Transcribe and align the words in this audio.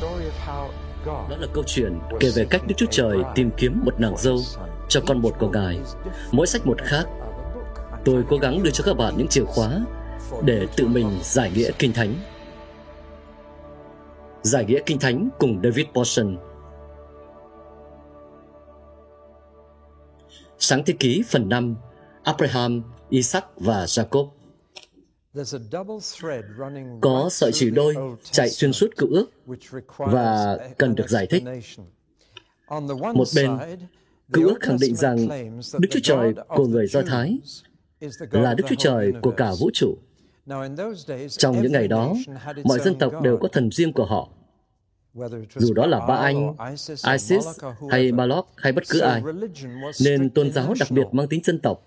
Đó 0.00 1.36
là 1.38 1.46
câu 1.52 1.64
chuyện 1.66 1.98
kể 2.20 2.28
về 2.34 2.46
cách 2.50 2.62
Đức 2.66 2.74
Chúa 2.76 2.86
Trời 2.90 3.18
tìm 3.34 3.50
kiếm 3.56 3.80
một 3.84 4.00
nàng 4.00 4.16
dâu 4.16 4.38
cho 4.88 5.00
con 5.06 5.22
một 5.22 5.34
của 5.38 5.50
Ngài. 5.50 5.80
Mỗi 6.32 6.46
sách 6.46 6.66
một 6.66 6.78
khác. 6.82 7.04
Tôi 8.04 8.24
cố 8.28 8.36
gắng 8.36 8.62
đưa 8.62 8.70
cho 8.70 8.84
các 8.84 8.96
bạn 8.96 9.14
những 9.16 9.28
chìa 9.28 9.44
khóa 9.44 9.80
để 10.42 10.66
tự 10.76 10.88
mình 10.88 11.18
giải 11.22 11.50
nghĩa 11.54 11.70
Kinh 11.78 11.92
Thánh. 11.92 12.14
Giải 14.42 14.64
nghĩa 14.64 14.80
Kinh 14.86 14.98
Thánh 14.98 15.28
cùng 15.38 15.60
David 15.62 15.86
Porson. 15.94 16.36
Sáng 20.58 20.82
thế 20.86 20.94
ký 20.98 21.22
phần 21.28 21.48
5 21.48 21.76
Abraham, 22.22 22.82
Isaac 23.10 23.44
và 23.56 23.84
Jacob 23.84 24.28
có 27.00 27.28
sợi 27.30 27.50
chỉ 27.52 27.70
đôi 27.70 27.94
chạy 28.22 28.50
xuyên 28.50 28.72
suốt 28.72 28.96
cựu 28.96 29.08
ước 29.12 29.26
và 29.98 30.58
cần 30.78 30.94
được 30.94 31.08
giải 31.08 31.26
thích. 31.26 31.42
Một 33.14 33.28
bên, 33.36 33.50
cựu 34.32 34.48
ước 34.48 34.60
khẳng 34.60 34.76
định 34.80 34.96
rằng 34.96 35.28
Đức 35.78 35.88
Chúa 35.90 36.00
Trời 36.02 36.34
của 36.48 36.66
người 36.66 36.86
Do 36.86 37.02
Thái 37.02 37.38
là 38.30 38.54
Đức 38.54 38.64
Chúa 38.68 38.76
Trời 38.78 39.12
của 39.22 39.30
cả 39.30 39.52
vũ 39.60 39.70
trụ. 39.74 39.94
Trong 41.28 41.62
những 41.62 41.72
ngày 41.72 41.88
đó, 41.88 42.14
mọi 42.64 42.78
dân 42.78 42.98
tộc 42.98 43.12
đều 43.22 43.38
có 43.38 43.48
thần 43.48 43.70
riêng 43.70 43.92
của 43.92 44.06
họ. 44.06 44.28
Dù 45.54 45.74
đó 45.74 45.86
là 45.86 46.06
Ba 46.06 46.14
Anh, 46.14 46.54
Isis 47.12 47.46
hay 47.90 48.12
Moloch 48.12 48.48
hay 48.56 48.72
bất 48.72 48.84
cứ 48.88 49.00
ai, 49.00 49.22
nên 50.04 50.30
tôn 50.30 50.52
giáo 50.52 50.74
đặc 50.80 50.90
biệt 50.90 51.04
mang 51.12 51.28
tính 51.28 51.40
dân 51.44 51.58
tộc 51.58 51.82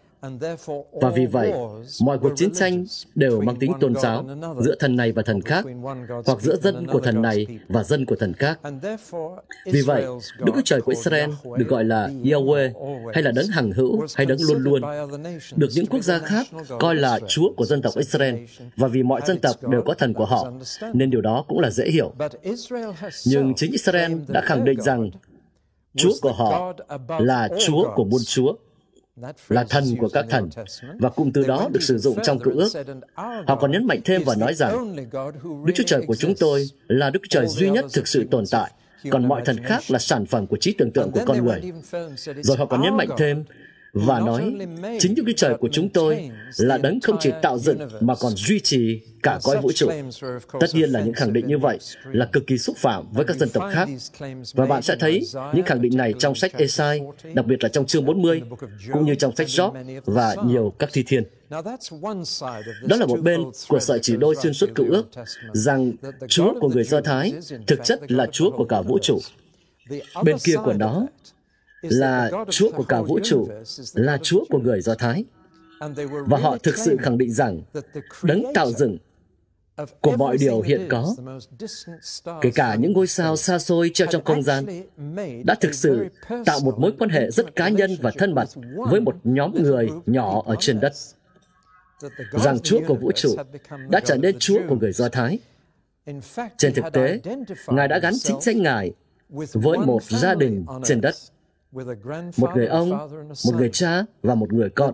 và 0.91 1.09
vì 1.09 1.25
vậy, 1.25 1.53
mọi 2.01 2.17
cuộc 2.19 2.31
chiến 2.35 2.53
tranh 2.53 2.85
đều 3.15 3.41
mang 3.41 3.55
tính 3.59 3.71
tôn 3.79 3.95
giáo 3.95 4.25
giữa 4.59 4.75
thần 4.79 4.95
này 4.95 5.11
và 5.11 5.21
thần 5.21 5.41
khác, 5.41 5.65
hoặc 6.25 6.41
giữa 6.41 6.55
dân 6.55 6.87
của 6.87 6.99
thần 6.99 7.21
này 7.21 7.47
và 7.67 7.83
dân 7.83 8.05
của 8.05 8.15
thần 8.15 8.33
khác. 8.33 8.59
Vì 9.65 9.81
vậy, 9.81 10.05
Đức 10.39 10.51
Chúa 10.55 10.61
Trời 10.65 10.81
của 10.81 10.91
Israel 10.91 11.29
được 11.57 11.67
gọi 11.67 11.83
là 11.83 12.07
Yahweh, 12.07 12.71
hay 13.13 13.23
là 13.23 13.31
đấng 13.31 13.47
hằng 13.47 13.71
hữu, 13.71 14.05
hay 14.15 14.25
đấng 14.25 14.41
luôn 14.41 14.63
luôn, 14.63 14.81
được 15.55 15.69
những 15.75 15.85
quốc 15.85 16.03
gia 16.03 16.19
khác 16.19 16.47
coi 16.79 16.95
là 16.95 17.19
Chúa 17.27 17.53
của 17.57 17.65
dân 17.65 17.81
tộc 17.81 17.93
Israel, 17.97 18.35
và 18.75 18.87
vì 18.87 19.03
mọi 19.03 19.21
dân 19.27 19.39
tộc 19.39 19.55
đều 19.69 19.81
có 19.81 19.93
thần 19.93 20.13
của 20.13 20.25
họ, 20.25 20.51
nên 20.93 21.09
điều 21.09 21.21
đó 21.21 21.45
cũng 21.47 21.59
là 21.59 21.69
dễ 21.69 21.89
hiểu. 21.89 22.13
Nhưng 23.25 23.53
chính 23.55 23.71
Israel 23.71 24.13
đã 24.27 24.41
khẳng 24.41 24.65
định 24.65 24.81
rằng 24.81 25.09
Chúa 25.95 26.11
của 26.21 26.31
họ 26.33 26.73
là 27.19 27.49
Chúa 27.59 27.89
của 27.95 28.03
muôn 28.03 28.21
Chúa, 28.25 28.53
là 29.49 29.63
thần 29.63 29.83
của 29.99 30.09
các 30.09 30.25
thần, 30.29 30.49
và 30.99 31.09
cụm 31.09 31.31
từ 31.31 31.43
đó 31.43 31.69
được 31.73 31.83
sử 31.83 31.97
dụng 31.97 32.17
trong 32.23 32.39
cựu 32.39 32.53
ước. 32.53 32.69
Họ 33.47 33.55
còn 33.55 33.71
nhấn 33.71 33.87
mạnh 33.87 33.99
thêm 34.05 34.23
và 34.25 34.35
nói 34.35 34.53
rằng, 34.53 34.95
Đức 35.65 35.73
Chúa 35.75 35.83
Trời 35.87 36.01
của 36.07 36.15
chúng 36.15 36.35
tôi 36.39 36.69
là 36.87 37.09
Đức 37.09 37.19
Chúa 37.23 37.39
Trời 37.39 37.47
duy 37.47 37.69
nhất 37.69 37.85
thực 37.93 38.07
sự 38.07 38.27
tồn 38.31 38.43
tại, 38.51 38.71
còn 39.09 39.27
mọi 39.27 39.41
thần 39.45 39.63
khác 39.63 39.83
là 39.87 39.99
sản 39.99 40.25
phẩm 40.25 40.47
của 40.47 40.57
trí 40.57 40.73
tưởng 40.73 40.91
tượng 40.91 41.11
của 41.11 41.21
con 41.25 41.45
người. 41.45 41.61
Rồi 42.41 42.57
họ 42.57 42.65
còn 42.65 42.81
nhấn 42.81 42.97
mạnh 42.97 43.09
thêm 43.17 43.43
và 43.93 44.19
nói 44.19 44.53
chính 44.99 45.15
Đức 45.15 45.23
Chúa 45.25 45.33
Trời 45.37 45.55
của 45.59 45.69
chúng 45.71 45.89
tôi 45.89 46.29
là 46.57 46.77
đấng 46.77 46.99
không 46.99 47.17
chỉ 47.19 47.31
tạo 47.41 47.57
dựng 47.57 47.77
mà 47.99 48.15
còn 48.15 48.33
duy 48.35 48.59
trì 48.59 49.01
cả 49.23 49.39
cõi 49.43 49.61
vũ 49.61 49.71
trụ. 49.71 49.89
Tất 50.59 50.67
nhiên 50.73 50.89
là 50.89 51.01
những 51.01 51.13
khẳng 51.13 51.33
định 51.33 51.47
như 51.47 51.57
vậy 51.57 51.79
là 52.11 52.25
cực 52.25 52.47
kỳ 52.47 52.57
xúc 52.57 52.77
phạm 52.77 53.11
với 53.11 53.25
các 53.25 53.37
dân 53.37 53.49
tộc 53.49 53.63
khác. 53.73 53.89
Và 54.53 54.65
bạn 54.65 54.81
sẽ 54.81 54.95
thấy 54.99 55.21
những 55.53 55.65
khẳng 55.65 55.81
định 55.81 55.97
này 55.97 56.13
trong 56.19 56.35
sách 56.35 56.53
Esai, 56.57 57.01
đặc 57.33 57.45
biệt 57.45 57.63
là 57.63 57.69
trong 57.69 57.85
chương 57.85 58.05
40, 58.05 58.41
cũng 58.93 59.05
như 59.05 59.15
trong 59.15 59.35
sách 59.35 59.47
Job 59.47 60.01
và 60.05 60.35
nhiều 60.45 60.73
các 60.79 60.89
thi 60.93 61.03
thiên. 61.07 61.23
Đó 61.49 62.95
là 62.95 63.05
một 63.05 63.19
bên 63.21 63.41
của 63.67 63.79
sợi 63.79 63.99
chỉ 64.01 64.17
đôi 64.17 64.35
xuyên 64.35 64.53
suốt 64.53 64.69
cựu 64.75 64.85
ước, 64.89 65.07
rằng 65.53 65.93
Chúa 66.27 66.53
của 66.59 66.69
người 66.69 66.83
Do 66.83 67.01
Thái 67.01 67.33
thực 67.67 67.79
chất 67.83 68.11
là 68.11 68.25
Chúa 68.31 68.51
của 68.51 68.65
cả 68.65 68.81
vũ 68.81 68.99
trụ. 69.01 69.19
Bên 70.23 70.37
kia 70.43 70.55
của 70.65 70.73
nó 70.73 71.05
là 71.81 72.31
Chúa 72.49 72.71
của 72.71 72.83
cả 72.83 73.01
vũ 73.01 73.19
trụ, 73.23 73.47
là 73.93 74.17
Chúa 74.17 74.45
của 74.49 74.59
người 74.59 74.81
Do 74.81 74.95
Thái. 74.95 75.25
Và 76.27 76.37
họ 76.37 76.57
thực 76.57 76.77
sự 76.77 76.97
khẳng 76.99 77.17
định 77.17 77.31
rằng 77.31 77.61
đấng 78.23 78.43
tạo 78.53 78.71
dựng 78.71 78.97
của 80.01 80.17
mọi 80.17 80.37
điều 80.37 80.61
hiện 80.61 80.87
có, 80.89 81.15
kể 82.41 82.51
cả 82.55 82.75
những 82.75 82.93
ngôi 82.93 83.07
sao 83.07 83.37
xa 83.37 83.59
xôi 83.59 83.91
treo 83.93 84.07
trong 84.07 84.23
không 84.23 84.43
gian, 84.43 84.65
đã 85.45 85.55
thực 85.61 85.73
sự 85.73 86.07
tạo 86.45 86.59
một 86.59 86.79
mối 86.79 86.93
quan 86.99 87.09
hệ 87.09 87.31
rất 87.31 87.55
cá 87.55 87.69
nhân 87.69 87.91
và 88.01 88.11
thân 88.17 88.35
mật 88.35 88.49
với 88.89 89.01
một 89.01 89.15
nhóm 89.23 89.63
người 89.63 89.89
nhỏ 90.05 90.43
ở 90.45 90.55
trên 90.59 90.79
đất. 90.79 90.93
Rằng 92.31 92.59
Chúa 92.59 92.79
của 92.87 92.95
vũ 92.95 93.11
trụ 93.11 93.35
đã 93.89 93.99
trở 94.05 94.15
nên 94.15 94.39
Chúa 94.39 94.59
của 94.69 94.75
người 94.75 94.91
Do 94.91 95.09
Thái. 95.09 95.39
Trên 96.57 96.73
thực 96.73 96.85
tế, 96.93 97.19
Ngài 97.67 97.87
đã 97.87 97.99
gắn 97.99 98.13
chính 98.23 98.41
danh 98.41 98.61
Ngài 98.61 98.91
với 99.53 99.77
một 99.77 100.03
gia 100.03 100.35
đình 100.35 100.65
trên 100.83 101.01
đất 101.01 101.15
một 101.71 102.49
người 102.55 102.67
ông, 102.67 102.89
một 103.45 103.55
người 103.57 103.69
cha 103.69 104.03
và 104.21 104.35
một 104.35 104.53
người 104.53 104.69
con. 104.69 104.93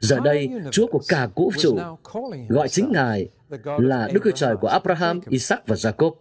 Giờ 0.00 0.18
đây, 0.24 0.50
Chúa 0.70 0.86
của 0.86 1.00
cả 1.08 1.28
vũ 1.34 1.52
trụ 1.58 1.78
gọi 2.48 2.68
chính 2.68 2.92
Ngài 2.92 3.28
là 3.78 4.08
Đức 4.12 4.20
Chúa 4.24 4.30
Trời 4.30 4.56
của 4.56 4.68
Abraham, 4.68 5.20
Isaac 5.28 5.66
và 5.66 5.76
Jacob. 5.76 6.12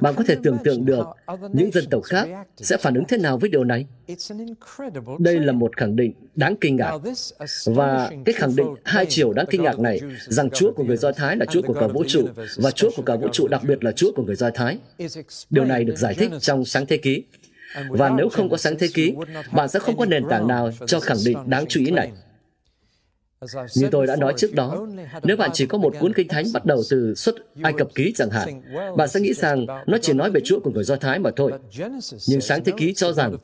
Bạn 0.00 0.14
có 0.16 0.24
thể 0.26 0.36
tưởng 0.42 0.58
tượng 0.64 0.84
được 0.84 1.06
những 1.52 1.70
dân 1.72 1.84
tộc 1.90 2.02
khác 2.02 2.28
sẽ 2.56 2.76
phản 2.76 2.94
ứng 2.94 3.04
thế 3.08 3.18
nào 3.18 3.38
với 3.38 3.50
điều 3.50 3.64
này. 3.64 3.86
Đây 5.18 5.40
là 5.40 5.52
một 5.52 5.76
khẳng 5.76 5.96
định 5.96 6.12
đáng 6.34 6.56
kinh 6.60 6.76
ngạc. 6.76 6.98
Và 7.66 8.10
cái 8.24 8.32
khẳng 8.32 8.56
định 8.56 8.74
hai 8.84 9.06
chiều 9.08 9.32
đáng 9.32 9.46
kinh 9.50 9.62
ngạc 9.62 9.78
này 9.78 10.00
rằng 10.18 10.50
Chúa 10.50 10.72
của 10.72 10.84
người 10.84 10.96
Do 10.96 11.12
Thái 11.12 11.36
là 11.36 11.46
Chúa 11.46 11.62
của 11.62 11.74
cả 11.74 11.86
vũ 11.86 12.04
trụ 12.08 12.28
và 12.56 12.70
Chúa 12.70 12.90
của 12.96 13.02
cả 13.02 13.16
vũ 13.16 13.28
trụ 13.32 13.48
đặc 13.48 13.62
biệt 13.68 13.84
là 13.84 13.92
Chúa 13.92 14.12
của 14.16 14.22
người 14.22 14.36
Do 14.36 14.50
Thái. 14.50 14.78
Điều 15.50 15.64
này 15.64 15.84
được 15.84 15.96
giải 15.96 16.14
thích 16.14 16.30
trong 16.40 16.64
sáng 16.64 16.86
thế 16.86 16.96
ký. 16.96 17.24
Và 17.88 18.10
nếu 18.10 18.28
không 18.28 18.48
có 18.50 18.56
sáng 18.56 18.78
thế 18.78 18.88
ký, 18.94 19.14
bạn 19.52 19.68
sẽ 19.68 19.78
không 19.78 19.96
có 19.96 20.04
nền 20.04 20.28
tảng 20.30 20.46
nào 20.46 20.70
cho 20.86 21.00
khẳng 21.00 21.18
định 21.24 21.38
đáng 21.46 21.64
chú 21.68 21.80
ý 21.80 21.90
này. 21.90 22.12
Như 23.76 23.88
tôi 23.90 24.06
đã 24.06 24.16
nói 24.16 24.34
trước 24.36 24.54
đó, 24.54 24.86
nếu 25.22 25.36
bạn 25.36 25.50
chỉ 25.52 25.66
có 25.66 25.78
một 25.78 25.94
cuốn 26.00 26.12
kinh 26.12 26.28
thánh 26.28 26.44
bắt 26.52 26.64
đầu 26.64 26.82
từ 26.90 27.14
xuất 27.14 27.34
Ai 27.62 27.72
Cập 27.72 27.88
ký 27.94 28.12
chẳng 28.16 28.30
hạn, 28.30 28.62
bạn 28.96 29.08
sẽ 29.08 29.20
nghĩ 29.20 29.34
rằng 29.34 29.66
nó 29.86 29.98
chỉ 30.02 30.12
nói 30.12 30.30
về 30.30 30.40
Chúa 30.44 30.60
của 30.60 30.70
người 30.70 30.84
Do 30.84 30.96
Thái 30.96 31.18
mà 31.18 31.30
thôi. 31.36 31.52
Nhưng 32.28 32.40
sáng 32.40 32.64
thế 32.64 32.72
ký 32.76 32.94
cho 32.94 33.12
rằng 33.12 33.36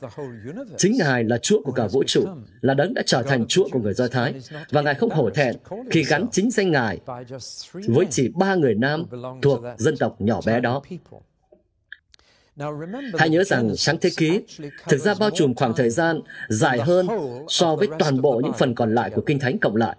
chính 0.77 0.97
Ngài 0.97 1.23
là 1.23 1.37
Chúa 1.37 1.61
của 1.61 1.71
cả 1.71 1.87
vũ 1.87 2.03
trụ, 2.07 2.25
là 2.61 2.73
đấng 2.73 2.93
đã 2.93 3.03
trở 3.05 3.23
thành 3.23 3.45
Chúa 3.47 3.67
của 3.71 3.79
người 3.79 3.93
Do 3.93 4.07
Thái, 4.07 4.33
và 4.71 4.81
Ngài 4.81 4.95
không 4.95 5.09
hổ 5.09 5.29
thẹn 5.29 5.55
khi 5.91 6.03
gắn 6.03 6.25
chính 6.31 6.51
danh 6.51 6.71
Ngài 6.71 6.99
với 7.87 8.05
chỉ 8.09 8.29
ba 8.35 8.55
người 8.55 8.75
nam 8.75 9.05
thuộc 9.41 9.61
dân 9.77 9.97
tộc 9.97 10.15
nhỏ 10.19 10.39
bé 10.45 10.59
đó. 10.59 10.81
Hãy 13.17 13.29
nhớ 13.29 13.43
rằng 13.43 13.75
sáng 13.75 13.97
thế 14.01 14.09
ký 14.17 14.41
thực 14.87 14.97
ra 14.97 15.13
bao 15.19 15.29
trùm 15.29 15.53
khoảng 15.53 15.73
thời 15.75 15.89
gian 15.89 16.19
dài 16.49 16.79
hơn 16.79 17.07
so 17.47 17.75
với 17.75 17.87
toàn 17.99 18.21
bộ 18.21 18.41
những 18.43 18.53
phần 18.53 18.75
còn 18.75 18.95
lại 18.95 19.09
của 19.15 19.21
Kinh 19.25 19.39
Thánh 19.39 19.59
cộng 19.59 19.75
lại. 19.75 19.95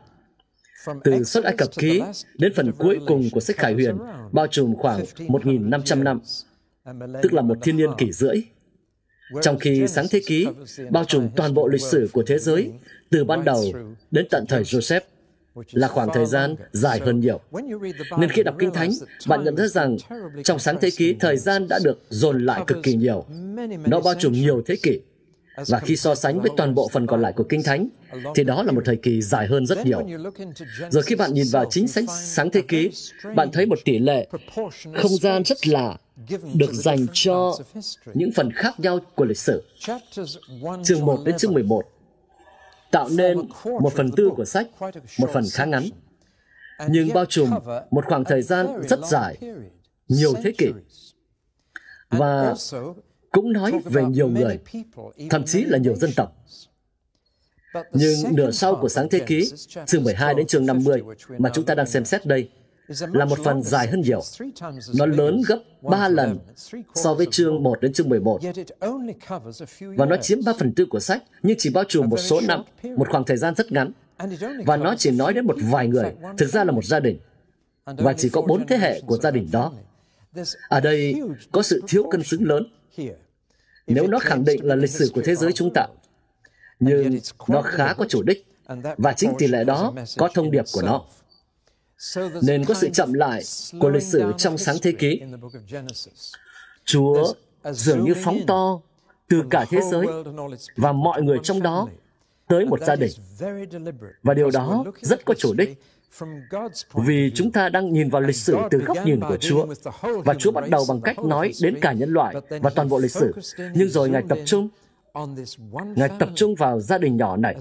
Từ 1.05 1.25
xuất 1.25 1.45
Ai 1.45 1.55
Cập 1.59 1.69
ký 1.77 2.03
đến 2.39 2.53
phần 2.57 2.73
cuối 2.73 2.99
cùng 3.07 3.31
của 3.33 3.41
sách 3.41 3.57
Khải 3.57 3.75
Huyền 3.75 3.97
bao 4.33 4.47
trùm 4.47 4.75
khoảng 4.75 5.05
1.500 5.17 6.03
năm, 6.03 6.21
tức 7.23 7.33
là 7.33 7.43
một 7.43 7.59
thiên 7.63 7.77
niên 7.77 7.91
kỷ 7.99 8.13
rưỡi. 8.13 8.37
Trong 9.43 9.59
khi 9.59 9.85
sáng 9.89 10.07
thế 10.11 10.21
ký 10.27 10.47
bao 10.91 11.05
trùm 11.05 11.29
toàn 11.37 11.55
bộ 11.55 11.69
lịch 11.69 11.81
sử 11.81 12.09
của 12.13 12.23
thế 12.27 12.39
giới 12.39 12.73
từ 13.11 13.25
ban 13.25 13.45
đầu 13.45 13.65
đến 14.11 14.27
tận 14.31 14.45
thời 14.49 14.63
Joseph 14.63 15.01
là 15.73 15.89
khoảng 15.89 16.09
thời 16.15 16.27
gian 16.27 16.55
dài 16.73 17.01
hơn 17.01 17.21
nhiều. 17.21 17.41
Nên 18.19 18.31
khi 18.31 18.43
đọc 18.43 18.55
Kinh 18.59 18.73
Thánh, 18.73 18.91
bạn 19.27 19.45
nhận 19.45 19.57
ra 19.57 19.67
rằng 19.67 19.97
trong 20.45 20.59
sáng 20.59 20.79
thế 20.81 20.91
ký, 20.97 21.17
thời 21.21 21.37
gian 21.37 21.69
đã 21.69 21.79
được 21.85 22.01
dồn 22.09 22.45
lại 22.45 22.65
cực 22.67 22.79
kỳ 22.83 22.95
nhiều. 22.95 23.27
Nó 23.87 24.01
bao 24.01 24.15
trùm 24.19 24.33
nhiều 24.33 24.63
thế 24.67 24.77
kỷ. 24.83 25.01
Và 25.69 25.81
khi 25.81 25.97
so 25.97 26.15
sánh 26.15 26.41
với 26.41 26.51
toàn 26.57 26.75
bộ 26.75 26.89
phần 26.93 27.07
còn 27.07 27.23
lại 27.23 27.33
của 27.33 27.45
Kinh 27.45 27.63
Thánh, 27.63 27.89
thì 28.35 28.45
đó 28.45 28.63
là 28.63 28.73
một 28.73 28.83
thời 28.85 28.97
kỳ 28.97 29.23
dài 29.23 29.47
hơn 29.47 29.67
rất 29.67 29.87
nhiều. 29.87 30.07
Rồi 30.91 31.03
khi 31.03 31.15
bạn 31.15 31.35
nhìn 31.35 31.47
vào 31.53 31.65
chính 31.71 31.89
sách 31.89 32.05
sáng 32.21 32.51
thế 32.51 32.63
ký, 32.69 32.91
bạn 33.37 33.49
thấy 33.53 33.67
một 33.67 33.79
tỷ 33.85 33.99
lệ 33.99 34.29
không 34.95 35.17
gian 35.21 35.45
rất 35.45 35.67
lạ 35.69 35.97
được 36.55 36.73
dành 36.73 37.07
cho 37.13 37.59
những 38.15 38.33
phần 38.33 38.53
khác 38.53 38.81
nhau 38.81 38.99
của 39.15 39.25
lịch 39.25 39.39
sử. 39.39 39.63
Chương 40.85 41.05
1 41.05 41.21
đến 41.25 41.37
chương 41.39 41.53
11 41.53 41.83
tạo 42.95 43.09
nên 43.09 43.39
một 43.65 43.93
phần 43.93 44.11
tư 44.17 44.31
của 44.37 44.45
sách, 44.45 44.67
một 45.19 45.31
phần 45.33 45.45
khá 45.53 45.65
ngắn, 45.65 45.85
nhưng 46.89 47.09
bao 47.15 47.25
trùm 47.25 47.51
một 47.91 48.05
khoảng 48.07 48.25
thời 48.25 48.43
gian 48.43 48.67
rất 48.89 49.01
dài, 49.11 49.39
nhiều 50.09 50.35
thế 50.43 50.53
kỷ, 50.59 50.73
và 52.11 52.55
cũng 53.33 53.53
nói 53.53 53.73
về 53.85 54.05
nhiều 54.05 54.29
người, 54.29 54.59
thậm 55.31 55.45
chí 55.45 55.65
là 55.65 55.79
nhiều 55.79 55.97
dân 55.97 56.11
tộc. 56.17 56.37
Nhưng 57.93 58.17
nửa 58.31 58.51
sau 58.51 58.77
của 58.77 58.89
sáng 58.89 59.09
thế 59.09 59.19
ký, 59.19 59.53
chương 59.87 60.05
12 60.05 60.35
đến 60.35 60.47
chương 60.47 60.67
50 60.67 61.03
mà 61.39 61.51
chúng 61.55 61.65
ta 61.65 61.75
đang 61.75 61.87
xem 61.87 62.05
xét 62.05 62.27
đây, 62.27 62.49
là 62.89 63.25
một 63.25 63.39
phần 63.45 63.63
dài 63.63 63.87
hơn 63.87 64.01
nhiều. 64.01 64.21
Nó 64.95 65.07
lớn 65.07 65.43
gấp 65.49 65.59
3 65.83 66.09
lần 66.09 66.39
so 66.95 67.15
với 67.15 67.27
chương 67.31 67.63
1 67.63 67.81
đến 67.81 67.93
chương 67.93 68.09
11. 68.09 68.41
Và 69.81 70.07
nó 70.07 70.17
chiếm 70.17 70.39
3 70.45 70.53
phần 70.59 70.73
tư 70.75 70.87
của 70.91 71.01
sách, 71.01 71.23
nhưng 71.43 71.57
chỉ 71.59 71.71
bao 71.71 71.85
trùm 71.89 72.09
một 72.09 72.17
số 72.17 72.41
năm, 72.49 72.63
một 72.97 73.09
khoảng 73.11 73.25
thời 73.25 73.37
gian 73.37 73.55
rất 73.55 73.73
ngắn. 73.73 73.93
Và 74.67 74.77
nó 74.77 74.95
chỉ 74.99 75.11
nói 75.11 75.35
đến 75.35 75.47
một 75.47 75.57
vài 75.71 75.89
người, 75.89 76.15
thực 76.39 76.47
ra 76.47 76.65
là 76.65 76.73
một 76.73 76.85
gia 76.85 77.01
đình. 77.01 77.19
Và 77.85 78.13
chỉ 78.13 78.29
có 78.29 78.43
bốn 78.43 78.67
thế 78.67 78.77
hệ 78.77 79.01
của 79.07 79.17
gia 79.17 79.31
đình 79.31 79.49
đó. 79.53 79.73
Ở 80.69 80.81
đây 80.81 81.15
có 81.53 81.63
sự 81.63 81.83
thiếu 81.89 82.09
cân 82.11 82.23
xứng 82.23 82.45
lớn. 82.45 82.67
Nếu 83.87 84.07
nó 84.07 84.19
khẳng 84.19 84.45
định 84.45 84.65
là 84.65 84.75
lịch 84.75 84.91
sử 84.91 85.11
của 85.15 85.23
thế 85.25 85.35
giới 85.35 85.53
chúng 85.53 85.71
ta, 85.75 85.87
nhưng 86.81 87.19
nó 87.49 87.63
khá 87.63 87.95
có 87.95 88.05
chủ 88.09 88.23
đích, 88.23 88.47
và 88.97 89.13
chính 89.13 89.33
tỷ 89.39 89.47
lệ 89.47 89.65
đó 89.65 89.93
có 90.17 90.29
thông 90.35 90.51
điệp 90.51 90.65
của 90.73 90.83
nó. 90.83 91.05
Nên 92.43 92.65
có 92.65 92.75
sự 92.75 92.89
chậm 92.93 93.13
lại 93.13 93.43
của 93.81 93.89
lịch 93.89 94.03
sử 94.03 94.33
trong 94.39 94.59
sáng 94.59 94.77
thế 94.83 94.93
ký. 94.93 95.21
Chúa 96.85 97.35
dường 97.71 98.05
như 98.05 98.15
phóng 98.15 98.41
to 98.47 98.81
từ 99.29 99.43
cả 99.51 99.65
thế 99.71 99.81
giới 99.91 100.07
và 100.77 100.93
mọi 100.93 101.23
người 101.23 101.39
trong 101.43 101.63
đó 101.63 101.89
tới 102.49 102.67
một 102.67 102.81
gia 102.81 102.97
đình. 102.97 103.11
Và 104.23 104.35
điều 104.35 104.51
đó 104.51 104.85
rất 105.01 105.25
có 105.25 105.35
chủ 105.35 105.55
đích 105.55 105.83
vì 106.95 107.33
chúng 107.35 107.53
ta 107.53 107.69
đang 107.69 107.93
nhìn 107.93 108.11
vào 108.11 108.23
lịch 108.23 108.37
sử 108.37 108.57
từ 108.71 108.79
góc 108.79 108.97
nhìn 109.05 109.21
của 109.21 109.37
Chúa. 109.37 109.67
Và 110.03 110.35
Chúa 110.35 110.51
bắt 110.51 110.69
đầu 110.71 110.85
bằng 110.89 111.01
cách 111.01 111.19
nói 111.19 111.53
đến 111.63 111.81
cả 111.81 111.93
nhân 111.93 112.13
loại 112.13 112.35
và 112.49 112.71
toàn 112.71 112.89
bộ 112.89 112.99
lịch 112.99 113.13
sử. 113.13 113.33
Nhưng 113.75 113.89
rồi 113.89 114.11
Ngài 114.11 114.23
tập 114.29 114.39
trung 114.47 114.69
Ngài 115.97 116.11
tập 116.19 116.29
trung 116.35 116.55
vào 116.55 116.81
gia 116.81 116.99
đình 116.99 117.17
nhỏ 117.17 117.37
này, 117.37 117.57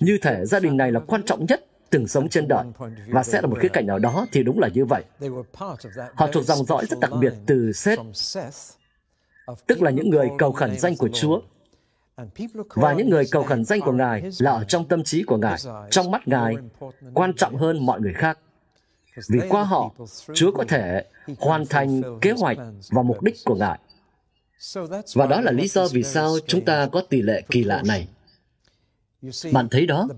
như 0.00 0.18
thể 0.22 0.44
gia 0.44 0.60
đình 0.60 0.76
này 0.76 0.92
là 0.92 1.00
quan 1.00 1.22
trọng 1.22 1.46
nhất 1.46 1.66
từng 1.90 2.08
sống 2.08 2.28
trên 2.28 2.48
đời. 2.48 2.64
Và 3.08 3.22
sẽ 3.22 3.40
là 3.40 3.46
một 3.46 3.58
khía 3.60 3.68
cạnh 3.68 3.86
nào 3.86 3.98
đó 3.98 4.26
thì 4.32 4.42
đúng 4.42 4.58
là 4.58 4.68
như 4.68 4.84
vậy. 4.84 5.04
Họ 6.14 6.26
thuộc 6.26 6.44
dòng 6.44 6.64
dõi 6.64 6.86
rất 6.86 7.00
đặc 7.00 7.10
biệt 7.20 7.32
từ 7.46 7.72
Seth, 7.72 8.00
tức 9.66 9.82
là 9.82 9.90
những 9.90 10.10
người 10.10 10.28
cầu 10.38 10.52
khẩn 10.52 10.78
danh 10.78 10.96
của 10.96 11.08
Chúa. 11.08 11.40
Và 12.74 12.92
những 12.92 13.10
người 13.10 13.24
cầu 13.30 13.42
khẩn 13.42 13.64
danh 13.64 13.80
của 13.80 13.92
Ngài 13.92 14.22
là 14.38 14.50
ở 14.50 14.64
trong 14.64 14.88
tâm 14.88 15.04
trí 15.04 15.22
của 15.22 15.36
Ngài, 15.36 15.58
trong 15.90 16.10
mắt 16.10 16.28
Ngài, 16.28 16.54
quan 17.14 17.34
trọng 17.34 17.56
hơn 17.56 17.86
mọi 17.86 18.00
người 18.00 18.12
khác. 18.12 18.38
Vì 19.28 19.40
qua 19.48 19.64
họ, 19.64 19.94
Chúa 20.34 20.52
có 20.52 20.64
thể 20.68 21.04
hoàn 21.38 21.66
thành 21.66 22.02
kế 22.20 22.32
hoạch 22.32 22.58
và 22.90 23.02
mục 23.02 23.22
đích 23.22 23.36
của 23.44 23.54
Ngài. 23.54 23.78
Và 25.14 25.26
đó 25.26 25.40
là 25.40 25.52
lý 25.52 25.68
do 25.68 25.88
vì 25.92 26.02
sao 26.02 26.36
chúng 26.46 26.64
ta 26.64 26.88
có 26.92 27.02
tỷ 27.08 27.22
lệ 27.22 27.42
kỳ 27.50 27.64
lạ 27.64 27.82
này. 27.86 28.08
Bạn 29.52 29.68
thấy 29.68 29.86
đó, 29.86 30.08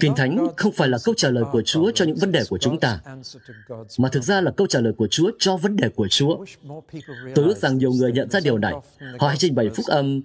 Kinh 0.00 0.14
Thánh 0.16 0.46
không 0.56 0.72
phải 0.72 0.88
là 0.88 0.98
câu 1.04 1.14
trả 1.16 1.30
lời 1.30 1.44
của 1.52 1.62
Chúa 1.62 1.90
cho 1.94 2.04
những 2.04 2.16
vấn 2.16 2.32
đề 2.32 2.42
của 2.48 2.58
chúng 2.58 2.80
ta, 2.80 3.00
mà 3.98 4.08
thực 4.08 4.24
ra 4.24 4.40
là 4.40 4.50
câu 4.50 4.66
trả 4.66 4.80
lời 4.80 4.92
của 4.92 5.06
Chúa 5.10 5.30
cho 5.38 5.56
vấn 5.56 5.76
đề 5.76 5.88
của 5.88 6.08
Chúa. 6.08 6.44
Tôi 7.34 7.44
ước 7.44 7.56
rằng 7.56 7.78
nhiều 7.78 7.92
người 7.92 8.12
nhận 8.12 8.30
ra 8.30 8.40
điều 8.40 8.58
này. 8.58 8.72
Họ 9.18 9.28
hãy 9.28 9.36
trình 9.36 9.54
bày 9.54 9.70
phúc 9.70 9.86
âm 9.86 10.20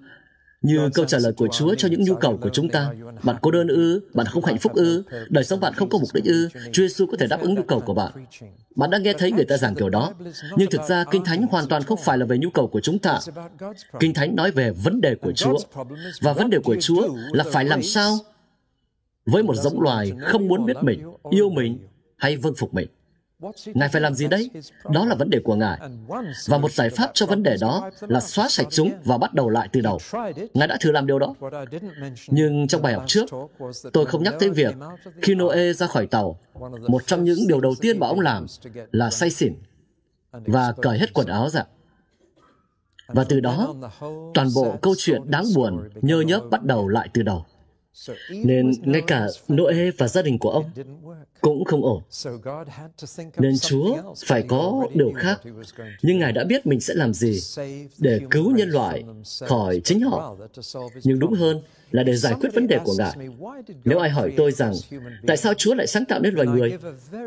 như 0.61 0.89
câu 0.93 1.05
trả 1.05 1.17
lời 1.17 1.33
của 1.33 1.47
Chúa 1.47 1.75
cho 1.75 1.87
những 1.87 2.03
nhu 2.03 2.15
cầu 2.15 2.37
của 2.37 2.49
chúng 2.49 2.69
ta. 2.69 2.91
Bạn 3.23 3.35
cô 3.41 3.51
đơn 3.51 3.67
ư? 3.67 4.01
Bạn 4.13 4.27
không 4.27 4.45
hạnh 4.45 4.57
phúc 4.57 4.75
ư? 4.75 5.03
Đời 5.29 5.43
sống 5.43 5.59
bạn 5.59 5.73
không 5.73 5.89
có 5.89 5.97
mục 5.97 6.09
đích 6.13 6.25
ư? 6.25 6.49
Chúa 6.71 6.83
Giêsu 6.83 7.05
có 7.05 7.17
thể 7.17 7.27
đáp 7.27 7.41
ứng 7.41 7.55
nhu 7.55 7.63
cầu 7.63 7.79
của 7.79 7.93
bạn. 7.93 8.11
Bạn 8.75 8.89
đã 8.89 8.97
nghe 8.97 9.13
thấy 9.13 9.31
người 9.31 9.45
ta 9.45 9.57
giảng 9.57 9.75
kiểu 9.75 9.89
đó. 9.89 10.13
Nhưng 10.57 10.69
thực 10.69 10.81
ra, 10.87 11.05
Kinh 11.11 11.23
Thánh 11.23 11.41
hoàn 11.41 11.67
toàn 11.67 11.83
không 11.83 11.99
phải 12.03 12.17
là 12.17 12.25
về 12.25 12.37
nhu 12.37 12.49
cầu 12.49 12.67
của 12.67 12.81
chúng 12.81 12.99
ta. 12.99 13.19
Kinh 13.99 14.13
Thánh 14.13 14.35
nói 14.35 14.51
về 14.51 14.71
vấn 14.71 15.01
đề 15.01 15.15
của 15.15 15.31
Chúa. 15.31 15.57
Và 16.21 16.33
vấn 16.33 16.49
đề 16.49 16.59
của 16.63 16.75
Chúa 16.79 17.09
là 17.31 17.43
phải 17.51 17.65
làm 17.65 17.83
sao 17.83 18.17
với 19.25 19.43
một 19.43 19.55
giống 19.55 19.81
loài 19.81 20.11
không 20.21 20.47
muốn 20.47 20.65
biết 20.65 20.77
mình, 20.81 21.01
yêu 21.29 21.49
mình 21.49 21.79
hay 22.17 22.37
vâng 22.37 22.53
phục 22.57 22.73
mình. 22.73 22.87
Ngài 23.65 23.89
phải 23.89 24.01
làm 24.01 24.13
gì 24.13 24.27
đây? 24.27 24.49
Đó 24.91 25.05
là 25.05 25.15
vấn 25.15 25.29
đề 25.29 25.39
của 25.43 25.55
Ngài. 25.55 25.79
Và 26.47 26.57
một 26.57 26.71
giải 26.71 26.89
pháp 26.89 27.11
cho 27.13 27.25
vấn 27.25 27.43
đề 27.43 27.57
đó 27.61 27.89
là 28.01 28.19
xóa 28.19 28.49
sạch 28.49 28.67
chúng 28.69 28.91
và 29.03 29.17
bắt 29.17 29.33
đầu 29.33 29.49
lại 29.49 29.69
từ 29.71 29.81
đầu. 29.81 29.99
Ngài 30.53 30.67
đã 30.67 30.77
thử 30.81 30.91
làm 30.91 31.07
điều 31.07 31.19
đó. 31.19 31.35
Nhưng 32.27 32.67
trong 32.67 32.81
bài 32.81 32.93
học 32.93 33.03
trước, 33.07 33.29
tôi 33.93 34.05
không 34.05 34.23
nhắc 34.23 34.33
tới 34.39 34.49
việc 34.49 34.75
khi 35.21 35.35
Noe 35.35 35.73
ra 35.73 35.87
khỏi 35.87 36.07
tàu, 36.07 36.39
một 36.87 37.07
trong 37.07 37.23
những 37.23 37.47
điều 37.47 37.61
đầu 37.61 37.73
tiên 37.81 37.99
mà 37.99 38.07
ông 38.07 38.19
làm 38.19 38.45
là 38.91 39.09
say 39.09 39.29
xỉn 39.29 39.53
và 40.31 40.73
cởi 40.81 40.99
hết 40.99 41.13
quần 41.13 41.27
áo 41.27 41.49
ra. 41.49 41.63
Và 43.07 43.23
từ 43.23 43.39
đó, 43.39 43.75
toàn 44.33 44.47
bộ 44.55 44.75
câu 44.81 44.93
chuyện 44.97 45.21
đáng 45.25 45.45
buồn, 45.55 45.89
nhơ 46.01 46.21
nhớp 46.21 46.41
bắt 46.51 46.63
đầu 46.63 46.87
lại 46.87 47.09
từ 47.13 47.23
đầu. 47.23 47.45
Nên 48.29 48.71
ngay 48.81 49.01
cả 49.07 49.27
Noe 49.53 49.91
và 49.97 50.07
gia 50.07 50.21
đình 50.21 50.39
của 50.39 50.49
ông 50.49 50.65
cũng 51.41 51.65
không 51.65 51.83
ổn. 51.83 52.03
Nên 53.37 53.59
Chúa 53.59 53.97
phải 54.25 54.43
có 54.47 54.87
điều 54.93 55.11
khác. 55.15 55.41
Nhưng 56.01 56.19
Ngài 56.19 56.31
đã 56.31 56.43
biết 56.43 56.65
mình 56.65 56.79
sẽ 56.79 56.93
làm 56.93 57.13
gì 57.13 57.39
để 57.97 58.19
cứu 58.31 58.51
nhân 58.51 58.69
loại 58.69 59.03
khỏi 59.45 59.81
chính 59.83 60.01
họ. 60.01 60.35
Nhưng 61.03 61.19
đúng 61.19 61.33
hơn 61.33 61.61
là 61.91 62.03
để 62.03 62.15
giải 62.15 62.33
quyết 62.39 62.49
vấn 62.53 62.67
đề 62.67 62.79
của 62.85 62.93
Ngài. 62.97 63.17
Nếu 63.85 63.99
ai 63.99 64.09
hỏi 64.09 64.33
tôi 64.37 64.51
rằng, 64.51 64.73
tại 65.27 65.37
sao 65.37 65.53
Chúa 65.53 65.73
lại 65.73 65.87
sáng 65.87 66.05
tạo 66.05 66.19
nên 66.19 66.33
loài 66.35 66.47
người, 66.47 66.77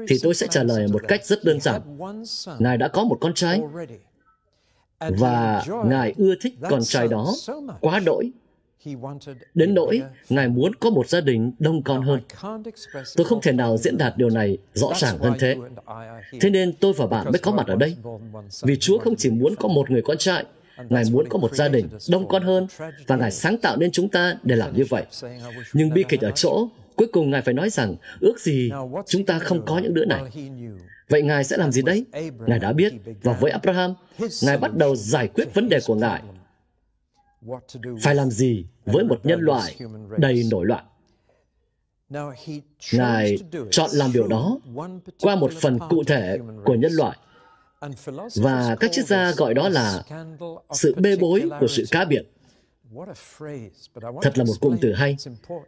thì 0.08 0.16
tôi 0.22 0.34
sẽ 0.34 0.46
trả 0.46 0.62
lời 0.62 0.86
một 0.88 1.02
cách 1.08 1.26
rất 1.26 1.44
đơn 1.44 1.60
giản. 1.60 1.98
Ngài 2.58 2.76
đã 2.76 2.88
có 2.88 3.04
một 3.04 3.18
con 3.20 3.34
trai, 3.34 3.60
và 5.00 5.64
Ngài 5.84 6.14
ưa 6.16 6.34
thích 6.40 6.54
con 6.70 6.84
trai 6.84 7.08
đó 7.08 7.34
quá 7.80 8.00
đỗi 8.06 8.30
Đến 9.54 9.74
nỗi, 9.74 10.02
Ngài 10.28 10.48
muốn 10.48 10.74
có 10.74 10.90
một 10.90 11.08
gia 11.08 11.20
đình 11.20 11.52
đông 11.58 11.82
con 11.82 12.02
hơn. 12.02 12.20
Tôi 13.16 13.24
không 13.24 13.40
thể 13.42 13.52
nào 13.52 13.76
diễn 13.76 13.98
đạt 13.98 14.16
điều 14.16 14.30
này 14.30 14.58
rõ 14.74 14.92
ràng 14.96 15.18
hơn 15.18 15.32
thế. 15.38 15.56
Thế 16.40 16.50
nên 16.50 16.72
tôi 16.72 16.92
và 16.92 17.06
bạn 17.06 17.26
mới 17.32 17.38
có 17.38 17.52
mặt 17.52 17.66
ở 17.66 17.76
đây. 17.76 17.96
Vì 18.62 18.76
Chúa 18.76 18.98
không 18.98 19.16
chỉ 19.16 19.30
muốn 19.30 19.54
có 19.56 19.68
một 19.68 19.90
người 19.90 20.02
con 20.02 20.18
trai, 20.18 20.44
Ngài 20.88 21.04
muốn 21.12 21.28
có 21.28 21.38
một 21.38 21.54
gia 21.54 21.68
đình 21.68 21.88
đông 22.10 22.28
con 22.28 22.42
hơn 22.42 22.66
và 23.06 23.16
Ngài 23.16 23.30
sáng 23.30 23.58
tạo 23.58 23.76
nên 23.76 23.90
chúng 23.90 24.08
ta 24.08 24.36
để 24.42 24.56
làm 24.56 24.76
như 24.76 24.84
vậy. 24.88 25.04
Nhưng 25.72 25.94
bi 25.94 26.04
kịch 26.08 26.20
ở 26.20 26.30
chỗ, 26.30 26.68
cuối 26.96 27.08
cùng 27.12 27.30
Ngài 27.30 27.42
phải 27.42 27.54
nói 27.54 27.70
rằng 27.70 27.96
ước 28.20 28.40
gì 28.40 28.70
chúng 29.06 29.26
ta 29.26 29.38
không 29.38 29.66
có 29.66 29.78
những 29.78 29.94
đứa 29.94 30.04
này. 30.04 30.22
Vậy 31.08 31.22
Ngài 31.22 31.44
sẽ 31.44 31.56
làm 31.56 31.72
gì 31.72 31.82
đấy? 31.82 32.04
Ngài 32.46 32.58
đã 32.58 32.72
biết, 32.72 32.92
và 33.22 33.32
với 33.32 33.50
Abraham, 33.50 33.94
Ngài 34.42 34.58
bắt 34.58 34.76
đầu 34.76 34.96
giải 34.96 35.28
quyết 35.28 35.54
vấn 35.54 35.68
đề 35.68 35.78
của 35.86 35.94
Ngài 35.94 36.22
phải 38.02 38.14
làm 38.14 38.30
gì 38.30 38.64
với 38.84 39.04
một 39.04 39.26
nhân 39.26 39.40
loại 39.40 39.76
đầy 40.16 40.42
nổi 40.50 40.66
loạn. 40.66 40.84
Ngài 42.92 43.38
chọn 43.70 43.90
làm 43.92 44.12
điều 44.12 44.26
đó 44.26 44.58
qua 45.20 45.36
một 45.36 45.52
phần 45.60 45.78
cụ 45.88 46.04
thể 46.04 46.38
của 46.64 46.74
nhân 46.74 46.92
loại. 46.92 47.18
Và 48.34 48.76
các 48.80 48.92
triết 48.92 49.06
gia 49.06 49.32
gọi 49.32 49.54
đó 49.54 49.68
là 49.68 50.02
sự 50.72 50.94
bê 50.94 51.16
bối 51.16 51.50
của 51.60 51.66
sự 51.66 51.84
cá 51.90 52.04
biệt. 52.04 52.22
Thật 54.22 54.38
là 54.38 54.44
một 54.44 54.54
cụm 54.60 54.76
từ 54.80 54.92
hay, 54.92 55.16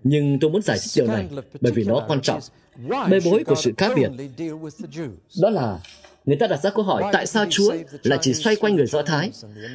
nhưng 0.02 0.38
tôi 0.40 0.50
muốn 0.50 0.62
giải 0.62 0.78
thích 0.82 0.90
điều 0.96 1.06
này 1.06 1.28
bởi 1.60 1.72
vì 1.72 1.84
nó 1.84 2.04
quan 2.08 2.20
trọng. 2.20 2.40
Bê 3.10 3.18
bối 3.24 3.44
của 3.46 3.54
sự 3.54 3.72
cá 3.76 3.94
biệt 3.94 4.10
đó 5.42 5.50
là 5.50 5.80
Người 6.26 6.36
ta 6.36 6.46
đặt 6.46 6.62
ra 6.62 6.70
câu 6.70 6.84
hỏi 6.84 7.02
tại 7.12 7.26
sao 7.26 7.46
Chúa 7.50 7.74
lại 8.02 8.18
chỉ 8.22 8.34
xoay 8.34 8.56
quanh 8.56 8.76
người 8.76 8.86
Do 8.86 9.02
Thái? 9.02 9.31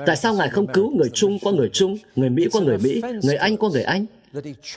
Tại 0.06 0.16
sao 0.16 0.34
Ngài 0.34 0.50
không 0.50 0.68
cứu 0.68 0.92
người 0.92 1.10
Trung 1.14 1.40
qua 1.40 1.54
người 1.54 1.70
Trung, 1.74 1.98
người 2.16 2.30
Mỹ 2.30 2.48
qua 2.52 2.62
người 2.62 2.78
Mỹ, 2.78 3.02
người 3.24 3.36
Anh 3.36 3.58
qua 3.58 3.70
người 3.74 3.84
Anh? 3.84 4.06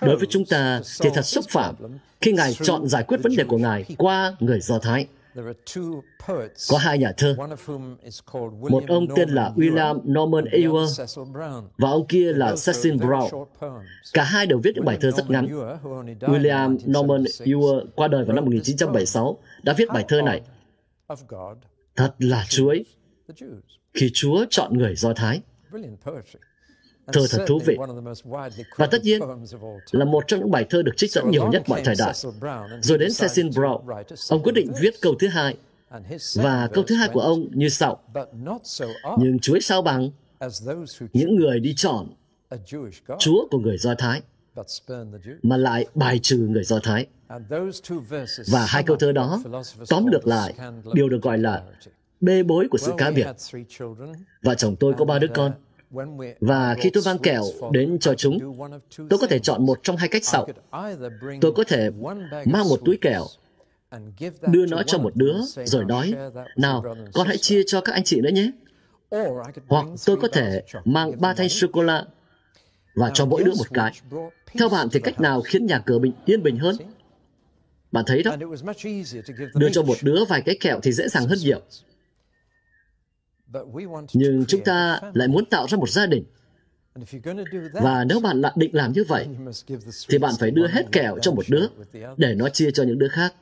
Đối 0.01 0.17
với 0.17 0.27
chúng 0.31 0.45
ta 0.45 0.81
thì 1.01 1.11
thật 1.15 1.23
xúc 1.23 1.45
phạm 1.49 1.75
khi 2.21 2.33
Ngài 2.33 2.55
chọn 2.55 2.89
giải 2.89 3.03
quyết 3.03 3.23
vấn 3.23 3.37
đề 3.37 3.45
của 3.45 3.59
Ngài 3.59 3.85
qua 3.99 4.37
người 4.41 4.61
Do 4.61 4.79
Thái. 4.79 5.07
Có 6.71 6.79
hai 6.79 6.99
nhà 6.99 7.13
thơ. 7.17 7.37
Một 8.69 8.85
ông 8.89 9.07
tên 9.17 9.29
là 9.31 9.53
William 9.57 10.01
Norman 10.13 10.45
Ewer 10.45 11.07
và 11.79 11.91
ông 11.91 12.07
kia 12.07 12.33
là 12.33 12.55
Cecil 12.67 12.95
Brown. 12.95 13.45
Cả 14.13 14.25
hai 14.25 14.47
đều 14.47 14.59
viết 14.59 14.71
những 14.75 14.85
bài 14.85 14.99
thơ 15.01 15.11
rất 15.11 15.31
ngắn. 15.31 15.47
William 16.21 16.79
Norman 16.99 17.23
Ewer 17.23 17.87
qua 17.95 18.09
đời 18.09 18.25
vào 18.25 18.35
năm 18.35 18.45
1976 18.45 19.39
đã 19.63 19.73
viết 19.73 19.89
bài 19.89 20.05
thơ 20.09 20.23
này 20.23 20.41
Thật 21.97 22.15
là 22.19 22.47
chuối 22.49 22.85
khi 23.95 24.11
Chúa 24.15 24.45
chọn 24.51 24.79
người 24.79 24.97
Do 24.97 25.13
Thái. 25.13 25.41
Thơ 27.13 27.27
thật 27.31 27.45
thú 27.47 27.61
vị. 27.67 27.77
Và 28.77 28.87
tất 28.87 29.05
nhiên 29.05 29.23
là 29.93 30.05
một 30.05 30.25
trong 30.27 30.41
những 30.41 30.51
bài 30.51 30.67
thơ 30.71 30.83
được 30.83 30.93
trích 30.97 31.13
dẫn 31.13 31.31
nhiều 31.31 31.49
nhất 31.49 31.63
mọi 31.67 31.83
thời 31.85 31.95
đại. 31.99 32.15
Rồi 32.81 32.99
đến 32.99 33.11
Cecil 33.19 33.47
Brown, 33.47 34.05
ông 34.29 34.43
quyết 34.43 34.53
định 34.53 34.73
viết 34.81 34.95
câu 35.01 35.15
thứ 35.21 35.29
hai. 35.29 35.57
Và 36.35 36.69
câu 36.73 36.85
thứ 36.85 36.95
hai 36.95 37.09
của 37.09 37.21
ông 37.21 37.49
như 37.51 37.69
sau. 37.69 38.03
Nhưng 39.19 39.39
chuối 39.39 39.61
sao 39.61 39.83
bằng 39.83 40.11
những 41.13 41.37
người 41.37 41.61
đi 41.61 41.75
chọn 41.77 42.09
Chúa 43.19 43.49
của 43.51 43.59
người 43.59 43.79
Do 43.79 43.95
Thái 43.95 44.23
mà 45.43 45.57
lại 45.57 45.87
bài 45.95 46.19
trừ 46.23 46.37
người 46.39 46.65
Do 46.65 46.79
Thái. 46.83 47.07
Và 48.47 48.67
hai 48.67 48.83
câu 48.83 48.97
thơ 48.97 49.13
đó 49.13 49.43
tóm 49.89 50.07
lược 50.07 50.27
lại 50.27 50.55
điều 50.95 51.09
được 51.09 51.23
gọi 51.23 51.39
là 51.39 51.63
bê 52.21 52.43
bối 52.43 52.69
của 52.71 52.79
sự 52.79 52.93
cá 52.99 53.11
biệt. 53.11 53.27
Vợ 54.43 54.55
chồng 54.55 54.77
tôi 54.77 54.95
có 54.99 55.05
ba 55.05 55.19
đứa 55.19 55.29
con. 55.35 55.53
Và 56.41 56.75
khi 56.79 56.91
tôi 56.91 57.03
mang 57.07 57.19
kẹo 57.19 57.43
đến 57.73 57.99
cho 57.99 58.15
chúng, 58.15 58.39
tôi 59.11 59.19
có 59.19 59.27
thể 59.27 59.39
chọn 59.39 59.67
một 59.67 59.81
trong 59.83 59.97
hai 59.97 60.09
cách 60.09 60.25
sau. 60.25 60.49
Tôi 61.41 61.53
có 61.53 61.65
thể 61.65 61.91
mang 62.45 62.69
một 62.69 62.81
túi 62.85 62.99
kẹo, 63.01 63.25
đưa 64.47 64.67
nó 64.67 64.83
cho 64.83 64.99
một 64.99 65.17
đứa, 65.17 65.35
rồi 65.65 65.85
nói, 65.85 66.15
nào, 66.57 66.97
con 67.13 67.27
hãy 67.27 67.37
chia 67.37 67.63
cho 67.67 67.81
các 67.81 67.93
anh 67.93 68.05
chị 68.05 68.21
nữa 68.21 68.31
nhé. 68.33 68.51
Hoặc 69.69 69.87
tôi 70.07 70.17
có 70.17 70.29
thể 70.29 70.63
mang 70.85 71.21
ba 71.21 71.35
thanh 71.35 71.49
sô-cô-la 71.49 72.05
và 72.95 73.11
cho 73.15 73.27
mỗi 73.27 73.45
đứa 73.45 73.53
một 73.59 73.67
cái. 73.75 73.93
Theo 74.59 74.69
bạn 74.69 74.89
thì 74.93 75.01
cách 75.01 75.21
nào 75.21 75.43
khiến 75.43 75.67
nhà 75.67 75.79
cửa 75.79 75.99
bình 75.99 76.13
yên 76.25 76.43
bình 76.43 76.57
hơn? 76.57 76.77
Bạn 77.93 78.05
thấy 78.07 78.23
đó, 78.23 78.37
đưa 79.55 79.71
cho 79.71 79.83
một 79.83 79.97
đứa 80.03 80.25
vài 80.25 80.43
cái 80.43 80.57
kẹo 80.61 80.81
thì 80.83 80.93
dễ 80.93 81.09
dàng 81.09 81.27
hơn 81.27 81.39
nhiều. 81.39 81.61
Nhưng 84.13 84.45
chúng 84.49 84.65
ta 84.65 85.01
lại 85.15 85.29
muốn 85.29 85.45
tạo 85.45 85.69
ra 85.69 85.79
một 85.79 85.91
gia 85.91 86.07
đình. 86.07 86.25
Và 87.73 88.05
nếu 88.05 88.21
bạn 88.21 88.43
định 88.57 88.75
làm 88.75 88.93
như 88.93 89.05
vậy, 89.05 89.29
thì 90.09 90.19
bạn 90.19 90.35
phải 90.39 90.51
đưa 90.51 90.67
hết 90.67 90.93
kẹo 90.93 91.19
cho 91.23 91.33
một 91.33 91.45
đứa 91.49 91.67
để 92.17 92.35
nó 92.35 92.49
chia 92.49 92.71
cho 92.71 92.83
những 92.83 92.99
đứa 92.99 93.09
khác. 93.09 93.35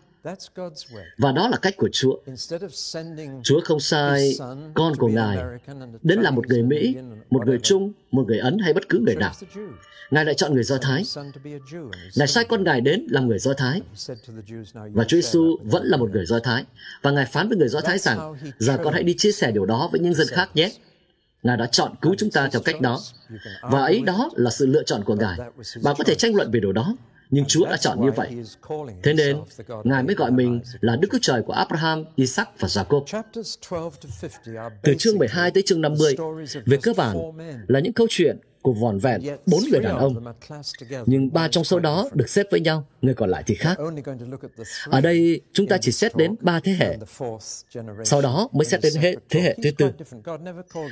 Và 1.18 1.32
đó 1.32 1.48
là 1.48 1.56
cách 1.56 1.76
của 1.76 1.88
Chúa. 1.92 2.16
Chúa 3.42 3.60
không 3.64 3.80
sai 3.80 4.38
con 4.74 4.96
của 4.96 5.08
Ngài 5.08 5.38
đến 6.02 6.20
là 6.20 6.30
một 6.30 6.48
người 6.48 6.62
Mỹ, 6.62 6.96
một 7.30 7.46
người 7.46 7.58
Trung, 7.62 7.92
một 8.10 8.24
người 8.26 8.38
Ấn 8.38 8.58
hay 8.58 8.72
bất 8.72 8.88
cứ 8.88 8.98
người 8.98 9.16
nào. 9.16 9.32
Ngài 10.10 10.24
lại 10.24 10.34
chọn 10.34 10.54
người 10.54 10.64
Do 10.64 10.78
Thái. 10.78 11.04
Ngài 12.16 12.28
sai 12.28 12.44
con 12.44 12.64
Ngài 12.64 12.80
đến 12.80 13.06
làm 13.10 13.28
người 13.28 13.38
Do 13.38 13.52
Thái. 13.52 13.82
Và 14.74 15.04
Chúa 15.04 15.16
Giêsu 15.16 15.56
vẫn 15.62 15.86
là 15.86 15.96
một 15.96 16.10
người 16.10 16.26
Do 16.26 16.38
Thái. 16.38 16.64
Và 17.02 17.10
Ngài 17.10 17.26
phán 17.26 17.48
với 17.48 17.58
người 17.58 17.68
Do 17.68 17.80
Thái 17.80 17.98
rằng, 17.98 18.36
giờ 18.58 18.78
con 18.84 18.94
hãy 18.94 19.02
đi 19.02 19.14
chia 19.18 19.32
sẻ 19.32 19.50
điều 19.50 19.66
đó 19.66 19.88
với 19.92 20.00
những 20.00 20.14
dân 20.14 20.26
khác 20.30 20.50
nhé. 20.54 20.72
Ngài 21.42 21.56
đã 21.56 21.66
chọn 21.66 21.94
cứu 22.00 22.14
chúng 22.18 22.30
ta 22.30 22.48
theo 22.52 22.62
cách 22.62 22.80
đó. 22.80 23.00
Và 23.62 23.80
ấy 23.80 24.00
đó 24.00 24.30
là 24.34 24.50
sự 24.50 24.66
lựa 24.66 24.82
chọn 24.82 25.04
của 25.04 25.14
Ngài. 25.14 25.38
Bạn 25.82 25.94
có 25.98 26.04
thể 26.04 26.14
tranh 26.14 26.34
luận 26.34 26.50
về 26.50 26.60
điều 26.60 26.72
đó, 26.72 26.96
nhưng 27.30 27.44
Chúa 27.44 27.66
đã 27.66 27.76
chọn 27.76 28.00
như 28.00 28.10
vậy. 28.10 28.36
Thế 29.02 29.14
nên, 29.14 29.36
Ngài 29.84 30.02
mới 30.02 30.14
gọi 30.14 30.30
mình 30.30 30.60
là 30.80 30.96
Đức 30.96 31.08
Chúa 31.10 31.18
Trời 31.22 31.42
của 31.42 31.52
Abraham, 31.52 32.04
Isaac 32.16 32.48
và 32.58 32.68
Jacob. 32.68 33.22
Từ 34.82 34.94
chương 34.98 35.18
12 35.18 35.50
tới 35.50 35.62
chương 35.66 35.80
50, 35.80 36.16
về 36.66 36.78
cơ 36.82 36.92
bản 36.96 37.16
là 37.68 37.80
những 37.80 37.92
câu 37.92 38.06
chuyện 38.10 38.38
của 38.62 38.72
vòn 38.72 38.98
vẹn 38.98 39.20
bốn 39.46 39.60
người 39.70 39.80
đàn 39.80 39.96
ông. 39.96 40.24
Nhưng 41.06 41.32
ba 41.32 41.48
trong 41.48 41.64
số 41.64 41.78
đó 41.78 42.08
được 42.12 42.28
xếp 42.28 42.46
với 42.50 42.60
nhau, 42.60 42.86
người 43.02 43.14
còn 43.14 43.30
lại 43.30 43.42
thì 43.46 43.54
khác. 43.54 43.78
Ở 44.86 45.00
đây, 45.00 45.40
chúng 45.52 45.66
ta 45.66 45.78
chỉ 45.80 45.92
xét 45.92 46.16
đến 46.16 46.34
ba 46.40 46.60
thế 46.60 46.72
hệ. 46.72 46.96
Sau 48.04 48.22
đó 48.22 48.48
mới 48.52 48.64
xét 48.64 48.80
đến 48.82 48.92
hệ, 48.94 49.16
thế 49.28 49.40
hệ 49.40 49.56
thứ 49.62 49.70
tư. 49.70 49.90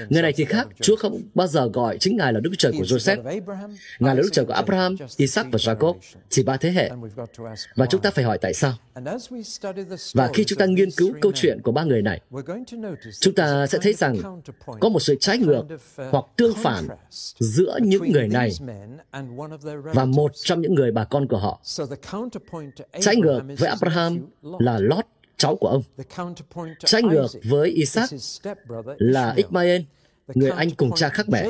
Người 0.08 0.22
này 0.22 0.32
thì 0.36 0.44
khác, 0.44 0.68
Chúa 0.80 0.96
không 0.96 1.22
bao 1.34 1.46
giờ 1.46 1.68
gọi 1.72 1.98
chính 1.98 2.16
Ngài 2.16 2.32
là 2.32 2.40
Đức 2.40 2.50
Trời 2.58 2.72
của 2.78 2.84
Joseph. 2.84 3.40
Ngài 3.98 4.14
là 4.16 4.22
Đức 4.22 4.28
Trời 4.32 4.44
của 4.44 4.52
Abraham, 4.52 4.96
Isaac 5.16 5.46
và 5.52 5.58
Jacob, 5.58 5.94
chỉ 6.28 6.42
ba 6.42 6.56
thế 6.56 6.70
hệ. 6.70 6.90
Và 7.76 7.86
chúng 7.86 8.00
ta 8.00 8.10
phải 8.10 8.24
hỏi 8.24 8.38
tại 8.38 8.54
sao. 8.54 8.74
Và 10.14 10.30
khi 10.34 10.44
chúng 10.44 10.58
ta 10.58 10.66
nghiên 10.66 10.90
cứu 10.90 11.12
câu 11.20 11.32
chuyện 11.34 11.60
của 11.62 11.72
ba 11.72 11.84
người 11.84 12.02
này, 12.02 12.20
chúng 13.20 13.34
ta 13.34 13.66
sẽ 13.66 13.78
thấy 13.82 13.92
rằng 13.92 14.40
có 14.80 14.88
một 14.88 15.00
sự 15.00 15.16
trái 15.20 15.38
ngược 15.38 15.62
hoặc 16.10 16.24
tương 16.36 16.54
phản 16.62 16.88
giữa 17.38 17.57
những 17.82 18.12
người 18.12 18.28
này 18.28 18.50
và 19.94 20.04
một 20.04 20.32
trong 20.34 20.60
những 20.60 20.74
người 20.74 20.92
bà 20.92 21.04
con 21.04 21.28
của 21.28 21.38
họ. 21.38 21.60
Trái 23.00 23.16
ngược 23.16 23.40
với 23.58 23.68
Abraham 23.68 24.26
là 24.42 24.78
Lot, 24.78 25.04
cháu 25.36 25.56
của 25.56 25.68
ông. 25.68 25.82
Trái 26.84 27.02
ngược 27.02 27.26
với 27.44 27.70
Isaac 27.70 28.10
là 28.98 29.32
Ismael, 29.36 29.82
người 30.34 30.50
anh 30.50 30.70
cùng 30.70 30.90
cha 30.94 31.08
khác 31.08 31.28
mẹ. 31.28 31.48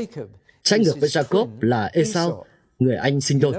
Trái 0.63 0.79
ngược 0.79 1.01
với 1.01 1.09
Jacob 1.09 1.49
là 1.61 1.91
Esau, 1.93 2.45
người 2.79 2.97
anh 2.97 3.21
sinh 3.21 3.41
đôi. 3.41 3.55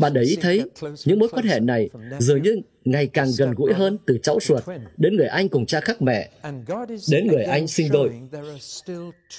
Bạn 0.00 0.12
để 0.12 0.22
ý 0.22 0.36
thấy 0.40 0.64
những 1.04 1.18
mối 1.18 1.28
quan 1.32 1.46
hệ 1.46 1.60
này 1.60 1.90
dường 2.18 2.42
như 2.42 2.56
ngày 2.84 3.06
càng 3.06 3.28
gần 3.38 3.54
gũi 3.56 3.72
hơn 3.72 3.98
từ 4.06 4.18
cháu 4.22 4.38
ruột 4.42 4.64
đến 4.96 5.16
người 5.16 5.26
anh 5.26 5.48
cùng 5.48 5.66
cha 5.66 5.80
khác 5.80 6.02
mẹ, 6.02 6.30
đến 7.10 7.26
người 7.26 7.44
anh 7.44 7.68
sinh 7.68 7.92
đôi. 7.92 8.10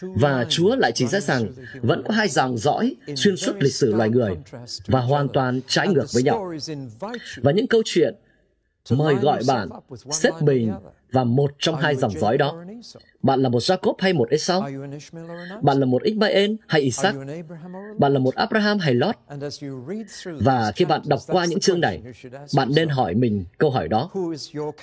Và 0.02 0.46
Chúa 0.50 0.76
lại 0.76 0.92
chỉ 0.96 1.08
ra 1.08 1.20
rằng 1.20 1.48
vẫn 1.82 2.04
có 2.08 2.14
hai 2.14 2.28
dòng 2.28 2.58
dõi 2.58 2.96
xuyên 3.16 3.38
suốt 3.38 3.56
lịch 3.60 3.74
sử 3.74 3.94
loài 3.94 4.10
người 4.10 4.36
và 4.88 5.00
hoàn 5.00 5.28
toàn 5.34 5.62
trái 5.68 5.88
ngược 5.88 6.06
với 6.14 6.24
nhau. 6.24 6.54
Và 7.38 7.52
những 7.52 7.68
câu 7.68 7.82
chuyện 7.86 8.16
mời 8.90 9.16
gọi 9.16 9.42
bạn 9.48 9.70
xếp 10.12 10.32
mình 10.42 10.74
và 11.12 11.24
một 11.24 11.52
trong 11.60 11.76
hai 11.76 11.96
dòng 11.96 12.20
dõi 12.20 12.38
đó. 12.38 12.66
Bạn 13.24 13.42
là 13.42 13.50
một 13.50 13.60
Jacob 13.60 13.94
hay 14.00 14.14
một 14.14 14.30
Esau? 14.30 14.70
Bạn 15.62 15.80
là 15.80 15.86
một 15.86 16.04
Ismael 16.04 16.52
hay 16.68 16.82
Isaac? 16.82 17.16
Bạn 17.98 18.14
là 18.14 18.20
một 18.20 18.36
Abraham 18.36 18.80
hay 18.80 18.94
Lot? 18.94 19.16
Và 20.26 20.72
khi 20.76 20.86
bạn 20.86 21.02
đọc 21.06 21.20
qua 21.28 21.46
những 21.46 21.60
chương 21.60 21.80
này, 21.80 22.02
bạn 22.56 22.70
nên 22.76 22.90
hỏi 22.90 23.16
mình 23.16 23.46
câu 23.58 23.70
hỏi 23.70 23.88
đó. 23.88 24.10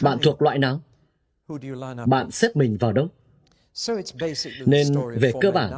Bạn 0.01 0.19
thuộc 0.23 0.43
loại 0.43 0.59
nào? 0.59 0.81
Bạn 2.07 2.31
xếp 2.31 2.57
mình 2.57 2.77
vào 2.77 2.93
đâu? 2.93 3.09
Nên 4.67 4.87
về 5.17 5.33
cơ 5.41 5.51
bản, 5.51 5.73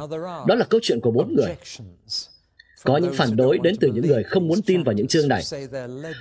đó 0.47 0.55
là 0.55 0.65
câu 0.69 0.79
chuyện 0.83 0.99
của 1.01 1.11
bốn 1.11 1.35
người. 1.35 1.55
Có 2.83 2.97
những 2.97 3.13
phản 3.13 3.35
đối 3.35 3.57
đến 3.57 3.75
từ 3.79 3.91
những 3.91 4.07
người 4.07 4.23
không 4.23 4.47
muốn 4.47 4.61
tin 4.61 4.83
vào 4.83 4.93
những 4.93 5.07
chương 5.07 5.27
này. 5.27 5.43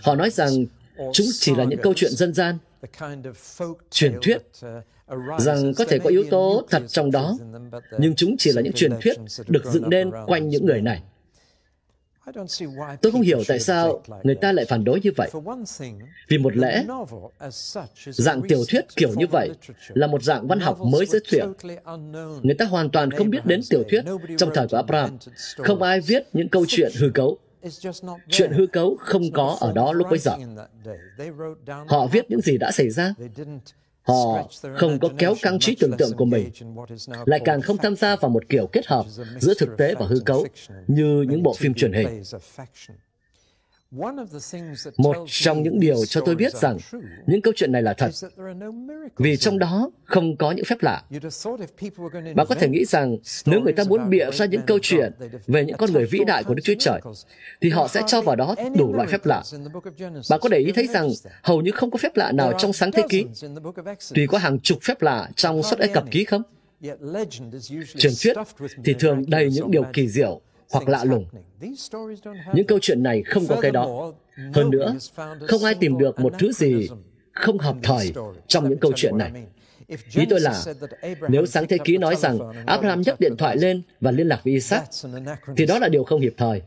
Họ 0.02 0.14
nói 0.14 0.30
rằng 0.30 0.50
chúng 1.12 1.26
chỉ 1.32 1.54
là 1.54 1.64
những 1.64 1.80
câu 1.82 1.92
chuyện 1.96 2.10
dân 2.10 2.34
gian, 2.34 2.58
truyền 3.90 4.18
thuyết 4.22 4.38
rằng 5.38 5.72
có 5.76 5.84
thể 5.84 5.98
có 5.98 6.10
yếu 6.10 6.24
tố 6.30 6.66
thật 6.70 6.82
trong 6.88 7.10
đó, 7.10 7.38
nhưng 7.98 8.14
chúng 8.16 8.36
chỉ 8.38 8.52
là 8.52 8.62
những 8.62 8.72
truyền 8.72 8.92
thuyết 9.02 9.16
được 9.46 9.64
dựng 9.64 9.90
nên 9.90 10.10
quanh 10.26 10.48
những 10.48 10.66
người 10.66 10.82
này. 10.82 11.02
Tôi 13.02 13.12
không 13.12 13.20
hiểu 13.20 13.42
tại 13.48 13.60
sao 13.60 14.02
người 14.22 14.34
ta 14.34 14.52
lại 14.52 14.64
phản 14.64 14.84
đối 14.84 15.00
như 15.00 15.10
vậy. 15.16 15.30
Vì 16.28 16.38
một 16.38 16.56
lẽ, 16.56 16.84
dạng 18.06 18.42
tiểu 18.48 18.64
thuyết 18.68 18.84
kiểu 18.96 19.10
như 19.16 19.26
vậy 19.26 19.50
là 19.88 20.06
một 20.06 20.22
dạng 20.22 20.46
văn 20.48 20.60
học 20.60 20.80
mới 20.80 21.06
giới 21.06 21.20
thiệu. 21.28 21.54
Người 22.42 22.54
ta 22.58 22.64
hoàn 22.64 22.90
toàn 22.90 23.10
không 23.10 23.30
biết 23.30 23.46
đến 23.46 23.60
tiểu 23.70 23.82
thuyết 23.90 24.04
trong 24.38 24.50
thời 24.54 24.68
của 24.68 24.76
Abraham. 24.76 25.18
Không 25.56 25.82
ai 25.82 26.00
viết 26.00 26.22
những 26.32 26.48
câu 26.48 26.64
chuyện 26.68 26.92
hư 26.98 27.10
cấu. 27.14 27.38
Chuyện 28.28 28.52
hư 28.52 28.66
cấu 28.66 28.96
không 29.00 29.32
có 29.32 29.56
ở 29.60 29.72
đó 29.72 29.92
lúc 29.92 30.06
bấy 30.10 30.18
giờ. 30.18 30.36
Họ 31.88 32.06
viết 32.06 32.30
những 32.30 32.40
gì 32.40 32.58
đã 32.58 32.70
xảy 32.72 32.90
ra. 32.90 33.14
Họ 34.02 34.48
không 34.76 34.98
có 34.98 35.08
kéo 35.18 35.34
căng 35.42 35.58
trí 35.58 35.76
tưởng 35.80 35.96
tượng 35.98 36.16
của 36.16 36.24
mình, 36.24 36.50
lại 37.26 37.40
càng 37.44 37.62
không 37.62 37.76
tham 37.76 37.96
gia 37.96 38.16
vào 38.16 38.30
một 38.30 38.48
kiểu 38.48 38.66
kết 38.66 38.86
hợp 38.86 39.06
giữa 39.40 39.54
thực 39.58 39.76
tế 39.78 39.94
và 39.94 40.06
hư 40.06 40.20
cấu 40.20 40.46
như 40.86 41.24
những 41.28 41.42
bộ 41.42 41.54
phim 41.54 41.74
truyền 41.74 41.92
hình. 41.92 42.22
Một 44.96 45.16
trong 45.26 45.62
những 45.62 45.80
điều 45.80 46.04
cho 46.04 46.20
tôi 46.20 46.34
biết 46.34 46.54
rằng 46.54 46.78
những 47.26 47.40
câu 47.42 47.52
chuyện 47.56 47.72
này 47.72 47.82
là 47.82 47.94
thật, 47.94 48.10
vì 49.16 49.36
trong 49.36 49.58
đó 49.58 49.90
không 50.04 50.36
có 50.36 50.50
những 50.50 50.64
phép 50.64 50.82
lạ. 50.82 51.02
Bạn 52.34 52.46
có 52.48 52.54
thể 52.54 52.68
nghĩ 52.68 52.84
rằng 52.84 53.16
nếu 53.46 53.60
người 53.60 53.72
ta 53.72 53.84
muốn 53.84 54.10
bịa 54.10 54.30
ra 54.30 54.46
những 54.46 54.60
câu 54.66 54.78
chuyện 54.82 55.12
về 55.46 55.64
những 55.64 55.76
con 55.76 55.92
người 55.92 56.06
vĩ 56.06 56.18
đại 56.26 56.44
của 56.44 56.54
Đức 56.54 56.62
Chúa 56.64 56.74
Trời, 56.78 57.00
thì 57.60 57.70
họ 57.70 57.88
sẽ 57.88 58.02
cho 58.06 58.20
vào 58.20 58.36
đó 58.36 58.54
đủ 58.78 58.94
loại 58.94 59.08
phép 59.08 59.26
lạ. 59.26 59.42
Bạn 60.30 60.40
có 60.40 60.48
để 60.48 60.58
ý 60.58 60.72
thấy 60.72 60.86
rằng 60.86 61.08
hầu 61.42 61.60
như 61.60 61.70
không 61.70 61.90
có 61.90 61.98
phép 61.98 62.16
lạ 62.16 62.32
nào 62.32 62.52
trong 62.58 62.72
sáng 62.72 62.92
thế 62.92 63.02
ký, 63.08 63.26
tuy 64.14 64.26
có 64.26 64.38
hàng 64.38 64.60
chục 64.60 64.78
phép 64.82 65.02
lạ 65.02 65.28
trong 65.36 65.62
xuất 65.62 65.78
Ai 65.78 65.88
Cập 65.88 66.10
ký 66.10 66.24
không? 66.24 66.42
Truyền 67.96 68.12
thuyết 68.22 68.36
thì 68.84 68.94
thường 68.98 69.24
đầy 69.26 69.50
những 69.50 69.70
điều 69.70 69.82
kỳ 69.92 70.08
diệu 70.08 70.40
hoặc 70.70 70.88
lạ 70.88 71.04
lùng. 71.04 71.26
Những 72.54 72.66
câu 72.66 72.78
chuyện 72.82 73.02
này 73.02 73.22
không 73.22 73.46
có 73.48 73.60
cái 73.60 73.70
đó. 73.70 74.12
Hơn 74.54 74.70
nữa, 74.70 74.96
không 75.48 75.64
ai 75.64 75.74
tìm 75.74 75.98
được 75.98 76.20
một 76.20 76.32
thứ 76.38 76.52
gì 76.52 76.88
không 77.32 77.58
hợp 77.58 77.76
thời 77.82 78.12
trong 78.46 78.68
những 78.68 78.78
câu 78.78 78.92
chuyện 78.96 79.18
này. 79.18 79.32
Ý 80.14 80.24
tôi 80.30 80.40
là, 80.40 80.62
nếu 81.28 81.46
sáng 81.46 81.66
thế 81.68 81.78
ký 81.84 81.98
nói 81.98 82.16
rằng 82.16 82.38
Abraham 82.66 83.00
nhấc 83.00 83.20
điện 83.20 83.36
thoại 83.38 83.56
lên 83.56 83.82
và 84.00 84.10
liên 84.10 84.28
lạc 84.28 84.40
với 84.44 84.52
Isaac, 84.52 84.84
thì 85.56 85.66
đó 85.66 85.78
là 85.78 85.88
điều 85.88 86.04
không 86.04 86.20
hiệp 86.20 86.32
thời. 86.36 86.62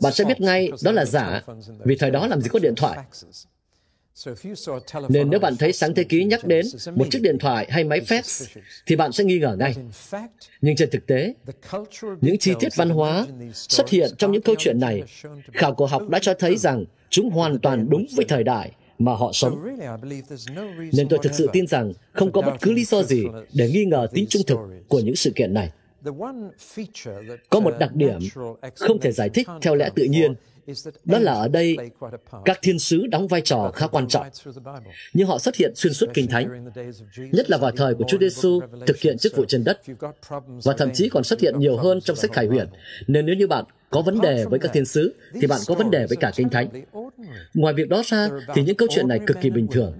Bạn 0.00 0.12
sẽ 0.12 0.24
biết 0.24 0.40
ngay 0.40 0.70
đó 0.84 0.92
là 0.92 1.04
giả, 1.04 1.42
vì 1.84 1.96
thời 1.96 2.10
đó 2.10 2.26
làm 2.26 2.40
gì 2.40 2.48
có 2.52 2.58
điện 2.58 2.74
thoại. 2.76 2.98
Nên 5.08 5.30
nếu 5.30 5.40
bạn 5.40 5.56
thấy 5.56 5.72
sáng 5.72 5.94
thế 5.94 6.04
ký 6.04 6.24
nhắc 6.24 6.44
đến 6.44 6.66
một 6.94 7.04
chiếc 7.10 7.22
điện 7.22 7.38
thoại 7.38 7.66
hay 7.70 7.84
máy 7.84 8.00
fax, 8.00 8.46
thì 8.86 8.96
bạn 8.96 9.12
sẽ 9.12 9.24
nghi 9.24 9.38
ngờ 9.38 9.56
ngay. 9.58 9.74
Nhưng 10.60 10.76
trên 10.76 10.90
thực 10.90 11.06
tế, 11.06 11.34
những 12.20 12.38
chi 12.38 12.52
tiết 12.60 12.76
văn 12.76 12.90
hóa 12.90 13.26
xuất 13.52 13.88
hiện 13.88 14.10
trong 14.18 14.32
những 14.32 14.42
câu 14.42 14.54
chuyện 14.58 14.80
này, 14.80 15.02
khảo 15.52 15.74
cổ 15.74 15.86
học 15.86 16.08
đã 16.08 16.18
cho 16.22 16.34
thấy 16.34 16.56
rằng 16.56 16.84
chúng 17.10 17.30
hoàn 17.30 17.58
toàn 17.58 17.86
đúng 17.90 18.06
với 18.16 18.24
thời 18.24 18.44
đại 18.44 18.72
mà 18.98 19.14
họ 19.14 19.30
sống. 19.32 19.76
Nên 20.92 21.08
tôi 21.08 21.18
thực 21.22 21.34
sự 21.34 21.48
tin 21.52 21.66
rằng 21.66 21.92
không 22.12 22.32
có 22.32 22.42
bất 22.42 22.54
cứ 22.60 22.72
lý 22.72 22.84
do 22.84 23.02
gì 23.02 23.24
để 23.52 23.70
nghi 23.70 23.84
ngờ 23.84 24.06
tính 24.12 24.26
trung 24.28 24.42
thực 24.46 24.58
của 24.88 25.00
những 25.00 25.16
sự 25.16 25.32
kiện 25.36 25.54
này. 25.54 25.70
Có 27.50 27.60
một 27.60 27.74
đặc 27.78 27.94
điểm 27.94 28.18
không 28.74 29.00
thể 29.00 29.12
giải 29.12 29.28
thích 29.28 29.48
theo 29.62 29.74
lẽ 29.74 29.90
tự 29.94 30.04
nhiên 30.04 30.34
đó 31.04 31.18
là 31.18 31.32
ở 31.32 31.48
đây 31.48 31.76
các 32.44 32.58
thiên 32.62 32.78
sứ 32.78 33.06
đóng 33.06 33.28
vai 33.28 33.40
trò 33.40 33.70
khá 33.74 33.86
quan 33.86 34.08
trọng, 34.08 34.26
nhưng 35.12 35.26
họ 35.26 35.38
xuất 35.38 35.56
hiện 35.56 35.72
xuyên 35.74 35.92
suốt 35.92 36.06
kinh 36.14 36.26
thánh, 36.26 36.72
nhất 37.32 37.50
là 37.50 37.58
vào 37.58 37.70
thời 37.70 37.94
của 37.94 38.04
Chúa 38.08 38.18
Giêsu 38.18 38.60
thực 38.86 38.98
hiện 38.98 39.18
chức 39.18 39.36
vụ 39.36 39.44
trên 39.44 39.64
đất, 39.64 39.80
và 40.46 40.74
thậm 40.78 40.90
chí 40.94 41.08
còn 41.08 41.24
xuất 41.24 41.40
hiện 41.40 41.58
nhiều 41.58 41.76
hơn 41.76 42.00
trong 42.00 42.16
sách 42.16 42.32
Khải 42.32 42.46
Huyền. 42.46 42.66
Nên 43.06 43.26
nếu 43.26 43.36
như 43.36 43.46
bạn 43.46 43.64
có 43.90 44.02
vấn 44.02 44.20
đề 44.20 44.44
với 44.44 44.58
các 44.58 44.72
thiên 44.72 44.84
sứ, 44.84 45.14
thì 45.40 45.46
bạn 45.46 45.60
có 45.66 45.74
vấn 45.74 45.90
đề 45.90 46.06
với 46.06 46.16
cả 46.16 46.32
kinh 46.36 46.48
thánh. 46.48 46.68
Ngoài 47.54 47.74
việc 47.74 47.88
đó 47.88 48.02
ra, 48.06 48.28
thì 48.54 48.62
những 48.62 48.76
câu 48.76 48.88
chuyện 48.90 49.08
này 49.08 49.20
cực 49.26 49.36
kỳ 49.40 49.50
bình 49.50 49.66
thường. 49.70 49.92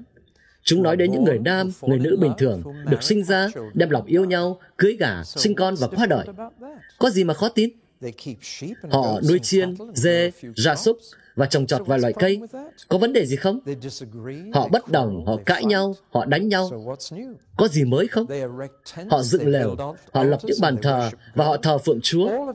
Chúng 0.63 0.83
nói 0.83 0.97
đến 0.97 1.13
những 1.13 1.25
người 1.25 1.39
nam, 1.39 1.71
người 1.83 1.99
nữ 1.99 2.17
bình 2.21 2.33
thường, 2.39 2.63
được 2.91 3.03
sinh 3.03 3.25
ra, 3.25 3.49
đem 3.75 3.91
lòng 3.91 4.07
yêu 4.07 4.25
nhau, 4.25 4.61
cưới 4.77 4.97
gả, 4.99 5.25
sinh 5.25 5.55
con 5.55 5.75
và 5.75 5.89
qua 5.89 6.07
đời. 6.07 6.27
Có 6.99 7.11
gì 7.11 7.25
mà 7.25 7.35
khó 7.35 7.49
tin? 7.49 7.71
Họ 8.91 9.21
nuôi 9.29 9.39
chiên, 9.39 9.75
dê, 9.95 10.31
gia 10.57 10.77
súc 10.77 10.99
và 11.37 11.47
trồng 11.47 11.67
trọt 11.67 11.87
vài 11.87 11.99
loại 11.99 12.13
cây. 12.13 12.41
Có 12.89 12.99
vấn 12.99 13.13
đề 13.13 13.27
gì 13.27 13.37
không? 13.37 13.61
Họ 14.55 14.69
bất 14.69 14.89
đồng, 14.89 15.27
họ 15.27 15.37
cãi 15.47 15.65
nhau, 15.65 15.95
họ 16.11 16.25
đánh 16.25 16.49
nhau. 16.49 16.97
Có 17.57 17.69
gì 17.69 17.85
mới 17.85 18.09
không? 18.09 18.27
Họ 19.11 19.23
dựng 19.23 19.49
lều, 19.49 19.77
họ 20.13 20.25
lập 20.25 20.41
những 20.43 20.59
bàn 20.61 20.77
thờ 20.83 21.11
và 21.35 21.45
họ 21.45 21.57
thờ 21.57 21.79
phượng 21.79 22.01
Chúa. 22.03 22.55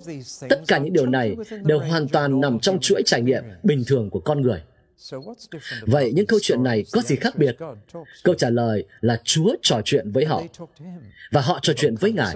Tất 0.49 0.61
cả 0.67 0.77
những 0.77 0.93
điều 0.93 1.05
này 1.05 1.35
đều 1.63 1.79
hoàn 1.79 2.07
toàn 2.07 2.41
nằm 2.41 2.59
trong 2.59 2.79
chuỗi 2.79 3.01
trải 3.05 3.21
nghiệm 3.21 3.43
bình 3.63 3.83
thường 3.87 4.09
của 4.09 4.19
con 4.19 4.41
người. 4.41 4.61
Vậy 5.81 6.11
những 6.15 6.25
câu 6.25 6.39
chuyện 6.41 6.63
này 6.63 6.85
có 6.91 7.01
gì 7.01 7.15
khác 7.15 7.37
biệt? 7.37 7.57
Câu 8.23 8.35
trả 8.35 8.49
lời 8.49 8.85
là 9.01 9.21
Chúa 9.23 9.55
trò 9.61 9.81
chuyện 9.85 10.11
với 10.11 10.25
họ 10.25 10.43
và 11.31 11.41
họ 11.41 11.59
trò 11.61 11.73
chuyện 11.73 11.95
với 11.95 12.11
Ngài. 12.11 12.35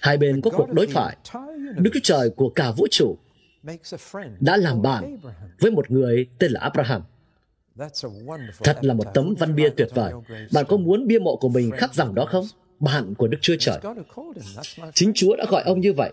Hai 0.00 0.16
bên 0.16 0.40
có 0.40 0.50
cuộc 0.50 0.72
đối 0.72 0.86
thoại. 0.86 1.16
Đức 1.76 1.90
Chúa 1.94 2.00
Trời 2.02 2.30
của 2.30 2.48
cả 2.48 2.70
vũ 2.70 2.86
trụ 2.90 3.16
đã 4.40 4.56
làm 4.56 4.82
bạn 4.82 5.18
với 5.60 5.70
một 5.70 5.90
người 5.90 6.26
tên 6.38 6.52
là 6.52 6.60
Abraham. 6.60 7.02
Thật 8.64 8.78
là 8.80 8.94
một 8.94 9.04
tấm 9.14 9.34
văn 9.38 9.54
bia 9.54 9.68
tuyệt 9.68 9.88
vời. 9.94 10.12
Bạn 10.52 10.64
có 10.68 10.76
muốn 10.76 11.06
bia 11.06 11.18
mộ 11.18 11.36
của 11.36 11.48
mình 11.48 11.70
khắc 11.70 11.94
rằng 11.94 12.14
đó 12.14 12.24
không? 12.24 12.44
Bạn 12.80 13.14
của 13.14 13.28
Đức 13.28 13.38
Chúa 13.40 13.56
Trời. 13.58 13.78
Chính 14.94 15.12
Chúa 15.14 15.36
đã 15.36 15.44
gọi 15.48 15.62
ông 15.62 15.80
như 15.80 15.92
vậy. 15.92 16.12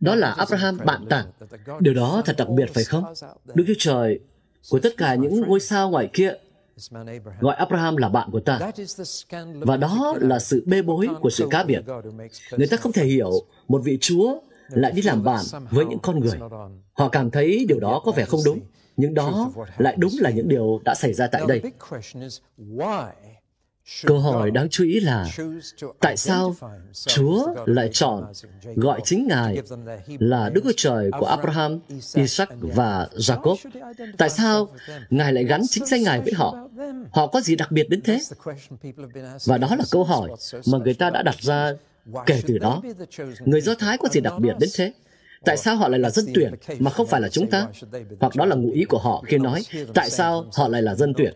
Đó 0.00 0.14
là 0.14 0.30
Abraham 0.30 0.78
bạn 0.84 1.06
tản. 1.10 1.26
Điều 1.80 1.94
đó 1.94 2.22
thật 2.24 2.34
đặc 2.38 2.48
biệt 2.48 2.70
phải 2.74 2.84
không? 2.84 3.04
Đức 3.54 3.64
Chúa 3.66 3.74
Trời 3.78 4.20
của 4.70 4.78
tất 4.78 4.96
cả 4.96 5.14
những 5.14 5.40
ngôi 5.40 5.60
sao 5.60 5.90
ngoài 5.90 6.10
kia 6.12 6.32
gọi 7.40 7.56
Abraham 7.56 7.96
là 7.96 8.08
bạn 8.08 8.30
của 8.32 8.40
ta. 8.40 8.72
Và 9.54 9.76
đó 9.76 10.14
là 10.20 10.38
sự 10.38 10.62
bê 10.66 10.82
bối 10.82 11.08
của 11.20 11.30
sự 11.30 11.46
cá 11.50 11.64
biệt. 11.64 11.80
Người 12.50 12.66
ta 12.66 12.76
không 12.76 12.92
thể 12.92 13.04
hiểu 13.04 13.30
một 13.68 13.78
vị 13.84 13.98
Chúa 14.00 14.40
lại 14.68 14.92
đi 14.92 15.02
làm 15.02 15.24
bạn 15.24 15.44
với 15.70 15.84
những 15.84 15.98
con 15.98 16.20
người. 16.20 16.38
Họ 16.92 17.08
cảm 17.08 17.30
thấy 17.30 17.66
điều 17.68 17.80
đó 17.80 18.02
có 18.04 18.12
vẻ 18.12 18.24
không 18.24 18.40
đúng, 18.44 18.60
nhưng 18.96 19.14
đó 19.14 19.52
lại 19.78 19.94
đúng 19.98 20.12
là 20.20 20.30
những 20.30 20.48
điều 20.48 20.80
đã 20.84 20.94
xảy 20.94 21.12
ra 21.12 21.26
tại 21.26 21.42
đây. 21.48 21.62
Câu 24.06 24.18
hỏi 24.18 24.50
đáng 24.50 24.68
chú 24.70 24.84
ý 24.84 25.00
là 25.00 25.26
tại 26.00 26.16
sao 26.16 26.54
Chúa 26.92 27.54
lại 27.66 27.88
chọn 27.92 28.32
gọi 28.76 29.00
chính 29.04 29.26
Ngài 29.28 29.58
là 30.18 30.50
Đức 30.50 30.60
Chúa 30.64 30.72
Trời 30.76 31.10
của 31.20 31.26
Abraham, 31.26 31.80
Isaac 32.14 32.48
và 32.60 33.08
Jacob? 33.12 33.56
Tại 34.18 34.30
sao 34.30 34.68
Ngài 35.10 35.32
lại 35.32 35.44
gắn 35.44 35.62
chính 35.70 35.86
danh 35.86 36.02
Ngài 36.02 36.20
với 36.20 36.32
họ? 36.32 36.68
Họ 37.10 37.26
có 37.26 37.40
gì 37.40 37.56
đặc 37.56 37.72
biệt 37.72 37.88
đến 37.90 38.00
thế? 38.02 38.20
Và 39.44 39.58
đó 39.58 39.76
là 39.78 39.84
câu 39.90 40.04
hỏi 40.04 40.30
mà 40.66 40.78
người 40.78 40.94
ta 40.94 41.10
đã 41.10 41.22
đặt 41.22 41.36
ra 41.40 41.72
kể 42.26 42.42
từ 42.46 42.58
đó. 42.58 42.82
Người 43.44 43.60
Do 43.60 43.74
Thái 43.74 43.98
có 43.98 44.08
gì 44.08 44.20
đặc 44.20 44.34
biệt 44.38 44.52
đến 44.60 44.70
thế? 44.76 44.92
Tại 45.44 45.56
sao 45.56 45.76
họ 45.76 45.88
lại 45.88 46.00
là 46.00 46.10
dân 46.10 46.26
tuyển 46.34 46.54
mà 46.78 46.90
không 46.90 47.06
phải 47.06 47.20
là 47.20 47.28
chúng 47.28 47.50
ta? 47.50 47.66
Hoặc 48.20 48.36
đó 48.36 48.44
là 48.44 48.56
ngụ 48.56 48.70
ý 48.72 48.84
của 48.84 48.98
họ 48.98 49.22
khi 49.26 49.38
nói 49.38 49.62
tại 49.94 50.10
sao 50.10 50.46
họ 50.54 50.68
lại 50.68 50.82
là 50.82 50.94
dân 50.94 51.14
tuyển? 51.16 51.34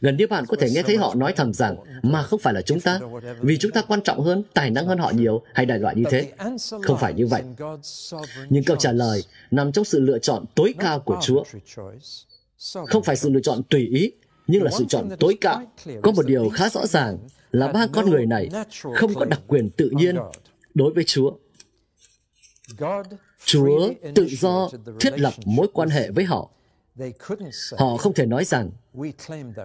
Gần 0.00 0.16
như 0.16 0.26
bạn 0.26 0.46
có 0.46 0.56
thể 0.60 0.70
nghe 0.70 0.82
thấy 0.82 0.96
họ 0.96 1.14
nói 1.14 1.32
thầm 1.36 1.52
rằng 1.52 1.76
mà 2.02 2.22
không 2.22 2.40
phải 2.40 2.54
là 2.54 2.62
chúng 2.62 2.80
ta, 2.80 3.00
vì 3.40 3.58
chúng 3.58 3.70
ta 3.70 3.82
quan 3.82 4.02
trọng 4.02 4.20
hơn, 4.20 4.42
tài 4.54 4.70
năng 4.70 4.86
hơn 4.86 4.98
họ 4.98 5.10
nhiều, 5.10 5.42
hay 5.54 5.66
đại 5.66 5.78
loại 5.78 5.94
như 5.96 6.04
thế. 6.10 6.32
Không 6.82 6.98
phải 6.98 7.14
như 7.14 7.26
vậy. 7.26 7.42
Nhưng 8.48 8.64
câu 8.64 8.76
trả 8.76 8.92
lời 8.92 9.22
nằm 9.50 9.72
trong 9.72 9.84
sự 9.84 10.00
lựa 10.00 10.18
chọn 10.18 10.44
tối 10.54 10.74
cao 10.78 11.00
của 11.00 11.18
Chúa. 11.22 11.44
Không 12.86 13.02
phải 13.02 13.16
sự 13.16 13.30
lựa 13.30 13.40
chọn 13.40 13.62
tùy 13.62 13.86
ý, 13.86 14.12
nhưng 14.46 14.62
là 14.62 14.70
sự 14.78 14.84
chọn 14.88 15.08
tối 15.20 15.36
cao. 15.40 15.62
Có 16.02 16.12
một 16.12 16.26
điều 16.26 16.48
khá 16.48 16.68
rõ 16.68 16.86
ràng 16.86 17.18
là 17.52 17.72
ba 17.72 17.86
con 17.92 18.10
người 18.10 18.26
này 18.26 18.48
không 18.94 19.14
có 19.14 19.24
đặc 19.24 19.40
quyền 19.46 19.70
tự 19.70 19.90
nhiên 19.92 20.16
đối 20.74 20.92
với 20.92 21.04
Chúa. 21.04 21.32
Chúa 23.44 23.92
tự 24.14 24.26
do 24.26 24.68
thiết 25.00 25.20
lập 25.20 25.32
mối 25.44 25.68
quan 25.72 25.88
hệ 25.88 26.10
với 26.10 26.24
họ 26.24 26.50
Họ 27.78 27.96
không 27.96 28.14
thể 28.14 28.26
nói 28.26 28.44
rằng 28.44 28.70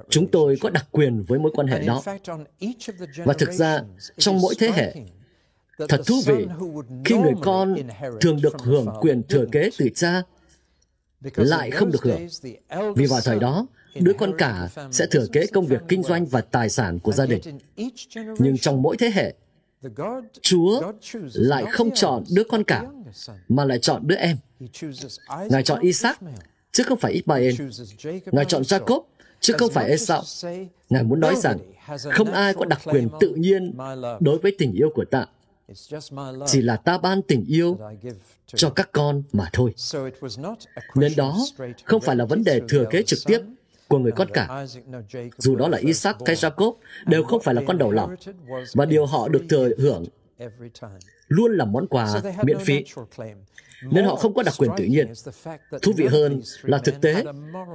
chúng 0.10 0.32
tôi 0.32 0.58
có 0.62 0.70
đặc 0.70 0.88
quyền 0.92 1.24
với 1.24 1.40
mối 1.40 1.52
quan 1.56 1.68
hệ 1.68 1.80
đó. 1.80 2.02
Và 3.26 3.34
thực 3.34 3.52
ra, 3.52 3.84
trong 4.18 4.42
mỗi 4.42 4.56
thế 4.60 4.72
hệ, 4.72 4.96
thật 5.90 6.02
thú 6.06 6.16
vị 6.26 6.48
khi 7.06 7.18
người 7.18 7.34
con 7.42 7.76
thường 8.22 8.42
được 8.42 8.62
hưởng 8.62 8.88
quyền 9.02 9.24
thừa 9.24 9.46
kế 9.52 9.70
từ 9.78 9.90
cha 9.96 10.24
lại 11.36 11.72
không 11.72 11.92
được 11.92 12.04
hưởng. 12.04 12.28
Vì 12.96 13.06
vào 13.06 13.22
thời 13.24 13.40
đó, 13.40 13.68
đứa 14.00 14.14
con 14.18 14.34
cả 14.38 14.70
sẽ 14.92 15.08
thừa 15.12 15.26
kế 15.32 15.48
công 15.48 15.66
việc 15.66 15.82
kinh 15.88 16.04
doanh 16.04 16.26
và 16.26 16.42
tài 16.42 16.70
sản 16.70 17.00
của 17.00 17.12
gia 17.12 17.26
đình. 17.26 17.42
Nhưng 18.40 18.58
trong 18.58 18.82
mỗi 18.82 18.98
thế 18.98 19.12
hệ, 19.14 19.34
Chúa 20.42 20.92
lại 21.34 21.66
không 21.72 21.92
chọn 21.94 22.24
đứa 22.30 22.44
con 22.44 22.64
cả, 22.64 22.84
mà 23.50 23.66
lại 23.66 23.80
chọn 23.80 24.08
đứa 24.08 24.16
em. 24.16 24.38
Ngài 25.50 25.64
chọn 25.64 25.80
Isaac 25.82 26.20
chứ 26.72 26.84
không 26.84 27.00
phải 27.00 27.12
Ismael. 27.12 27.54
Ngài 28.32 28.46
chọn 28.46 28.62
Jacob, 28.62 29.02
chứ 29.40 29.54
không 29.58 29.72
phải 29.72 29.90
Esau. 29.90 30.24
Ngài 30.90 31.04
muốn 31.04 31.20
nói 31.20 31.36
rằng, 31.36 31.58
không 32.12 32.32
ai 32.32 32.54
có 32.54 32.66
đặc 32.66 32.82
quyền 32.86 33.10
tự 33.20 33.30
nhiên 33.36 33.78
đối 34.20 34.38
với 34.38 34.56
tình 34.58 34.74
yêu 34.74 34.90
của 34.96 35.06
ta. 35.12 35.26
Chỉ 36.48 36.62
là 36.62 36.76
ta 36.76 36.98
ban 36.98 37.22
tình 37.22 37.46
yêu 37.46 37.80
cho 38.46 38.70
các 38.70 38.90
con 38.92 39.24
mà 39.32 39.50
thôi. 39.54 39.74
Nên 40.96 41.12
đó 41.18 41.40
không 41.84 42.02
phải 42.02 42.16
là 42.16 42.26
vấn 42.26 42.44
đề 42.44 42.62
thừa 42.70 42.86
kế 42.92 43.04
trực 43.04 43.20
tiếp 43.26 43.42
của 43.88 43.98
người 43.98 44.12
con 44.12 44.28
cả. 44.34 44.66
Dù 45.38 45.56
đó 45.56 45.68
là 45.68 45.78
Isaac 45.78 46.16
hay 46.26 46.36
Jacob, 46.36 46.74
đều 47.06 47.24
không 47.24 47.42
phải 47.42 47.56
là 47.56 47.62
con 47.68 47.78
đầu 47.78 47.92
lòng. 47.92 48.16
Và 48.74 48.86
điều 48.86 49.06
họ 49.06 49.28
được 49.28 49.44
thừa 49.50 49.70
hưởng 49.78 50.06
luôn 51.28 51.58
là 51.58 51.66
món 51.66 51.88
quà 51.88 52.22
miễn 52.44 52.60
phí 52.60 52.84
nên 53.82 54.06
họ 54.06 54.16
không 54.16 54.34
có 54.34 54.44
đặc 54.44 54.54
quyền 54.58 54.72
tự 54.78 54.84
nhiên. 54.84 55.14
Thú 55.82 55.92
vị 55.98 56.06
hơn 56.06 56.42
là 56.64 56.78
thực 56.78 57.02
tế, 57.02 57.24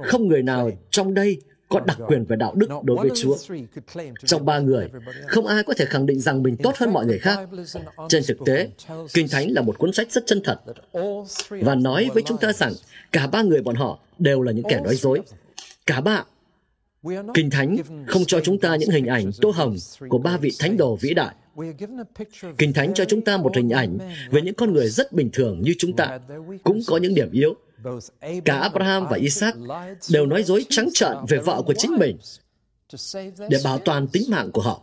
không 0.03 0.27
người 0.27 0.43
nào 0.43 0.71
trong 0.89 1.13
đây 1.13 1.41
có 1.69 1.79
đặc 1.79 1.97
quyền 2.07 2.25
về 2.25 2.35
đạo 2.35 2.53
đức 2.55 2.69
đối 2.83 2.97
với 2.97 3.09
Chúa. 3.15 3.37
Trong 4.25 4.45
ba 4.45 4.59
người, 4.59 4.89
không 5.27 5.47
ai 5.47 5.63
có 5.63 5.73
thể 5.77 5.85
khẳng 5.85 6.05
định 6.05 6.19
rằng 6.19 6.43
mình 6.43 6.57
tốt 6.63 6.75
hơn 6.77 6.93
mọi 6.93 7.05
người 7.05 7.19
khác. 7.19 7.39
Trên 8.09 8.23
thực 8.27 8.37
tế, 8.45 8.69
Kinh 9.13 9.27
Thánh 9.27 9.51
là 9.51 9.61
một 9.61 9.77
cuốn 9.77 9.93
sách 9.93 10.11
rất 10.11 10.23
chân 10.25 10.41
thật 10.43 10.59
và 11.49 11.75
nói 11.75 12.09
với 12.13 12.23
chúng 12.25 12.37
ta 12.37 12.53
rằng 12.53 12.73
cả 13.11 13.27
ba 13.27 13.41
người 13.41 13.61
bọn 13.61 13.75
họ 13.75 13.99
đều 14.19 14.41
là 14.41 14.51
những 14.51 14.65
kẻ 14.69 14.81
nói 14.83 14.95
dối. 14.95 15.21
Cả 15.85 16.01
bạn, 16.01 16.25
Kinh 17.33 17.49
Thánh 17.49 17.77
không 18.07 18.25
cho 18.27 18.39
chúng 18.43 18.59
ta 18.59 18.75
những 18.75 18.89
hình 18.89 19.05
ảnh 19.05 19.31
tô 19.41 19.51
hồng 19.51 19.75
của 20.09 20.17
ba 20.17 20.37
vị 20.37 20.51
thánh 20.59 20.77
đồ 20.77 20.95
vĩ 20.95 21.13
đại. 21.13 21.35
Kinh 22.57 22.73
Thánh 22.73 22.93
cho 22.93 23.05
chúng 23.05 23.21
ta 23.21 23.37
một 23.37 23.55
hình 23.55 23.69
ảnh 23.69 23.97
về 24.31 24.41
những 24.41 24.53
con 24.53 24.73
người 24.73 24.89
rất 24.89 25.13
bình 25.13 25.29
thường 25.33 25.61
như 25.61 25.73
chúng 25.77 25.95
ta, 25.95 26.19
cũng 26.63 26.79
có 26.87 26.97
những 26.97 27.15
điểm 27.15 27.31
yếu. 27.31 27.55
Cả 28.45 28.57
Abraham 28.57 29.07
và 29.09 29.17
Isaac 29.17 29.55
đều 30.11 30.25
nói 30.25 30.43
dối 30.43 30.65
trắng 30.69 30.89
trợn 30.93 31.17
về 31.27 31.37
vợ 31.37 31.61
của 31.61 31.73
chính 31.73 31.91
mình 31.99 32.17
để 33.49 33.57
bảo 33.63 33.79
toàn 33.79 34.07
tính 34.07 34.23
mạng 34.29 34.51
của 34.51 34.61
họ. 34.61 34.81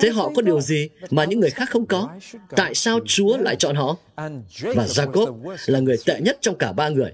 Thế 0.00 0.10
họ 0.10 0.30
có 0.36 0.42
điều 0.42 0.60
gì 0.60 0.88
mà 1.10 1.24
những 1.24 1.40
người 1.40 1.50
khác 1.50 1.70
không 1.70 1.86
có? 1.86 2.08
Tại 2.56 2.74
sao 2.74 3.00
Chúa 3.06 3.36
lại 3.36 3.56
chọn 3.56 3.76
họ? 3.76 3.96
Và 4.62 4.86
Jacob 4.86 5.56
là 5.66 5.78
người 5.78 5.96
tệ 6.06 6.20
nhất 6.20 6.38
trong 6.40 6.58
cả 6.58 6.72
ba 6.72 6.88
người. 6.88 7.12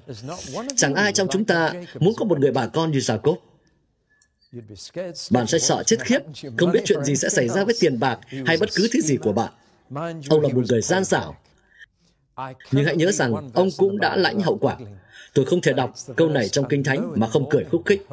Chẳng 0.76 0.94
ai 0.94 1.12
trong 1.12 1.28
chúng 1.30 1.44
ta 1.44 1.72
muốn 1.98 2.14
có 2.16 2.24
một 2.24 2.38
người 2.38 2.52
bà 2.52 2.66
con 2.66 2.90
như 2.90 2.98
Jacob. 2.98 3.36
Bạn 5.30 5.46
sẽ 5.46 5.58
sợ 5.58 5.82
chết 5.86 5.96
khiếp, 6.04 6.18
không 6.58 6.72
biết 6.72 6.82
chuyện 6.84 7.04
gì 7.04 7.16
sẽ 7.16 7.28
xảy 7.28 7.48
ra 7.48 7.64
với 7.64 7.74
tiền 7.80 8.00
bạc 8.00 8.18
hay 8.46 8.56
bất 8.56 8.68
cứ 8.74 8.88
thứ 8.92 9.00
gì 9.00 9.16
của 9.16 9.32
bạn. 9.32 9.52
Ông 10.28 10.40
là 10.40 10.48
một 10.48 10.62
người 10.70 10.82
gian 10.82 11.04
xảo. 11.04 11.36
Nhưng 12.72 12.84
hãy 12.84 12.96
nhớ 12.96 13.12
rằng 13.12 13.50
ông 13.54 13.68
cũng 13.76 13.98
đã 13.98 14.16
lãnh 14.16 14.40
hậu 14.40 14.58
quả. 14.58 14.76
Tôi 15.34 15.44
không 15.44 15.60
thể 15.60 15.72
đọc 15.72 15.94
câu 16.16 16.28
này 16.28 16.48
trong 16.48 16.68
Kinh 16.68 16.84
Thánh 16.84 17.12
mà 17.16 17.28
không 17.28 17.48
cười 17.50 17.64
khúc 17.64 17.82
khích. 17.86 18.06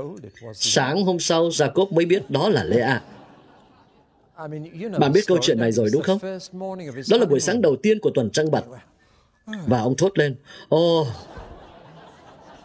Sáng 0.53 1.03
hôm 1.03 1.19
sau, 1.19 1.49
Jacob 1.49 1.93
mới 1.93 2.05
biết 2.05 2.29
đó 2.29 2.49
là 2.49 2.63
Lea. 2.63 3.01
Bạn 4.99 5.11
biết 5.13 5.21
câu 5.27 5.37
chuyện 5.41 5.59
này 5.59 5.71
rồi 5.71 5.89
đúng 5.93 6.01
không? 6.01 6.19
Đó 7.09 7.17
là 7.17 7.25
buổi 7.25 7.39
sáng 7.39 7.61
đầu 7.61 7.75
tiên 7.75 7.99
của 7.99 8.09
tuần 8.15 8.29
trăng 8.29 8.51
bật. 8.51 8.63
Và 9.67 9.81
ông 9.81 9.95
thốt 9.97 10.17
lên, 10.17 10.35
ô... 10.69 11.01
Oh. 11.01 11.07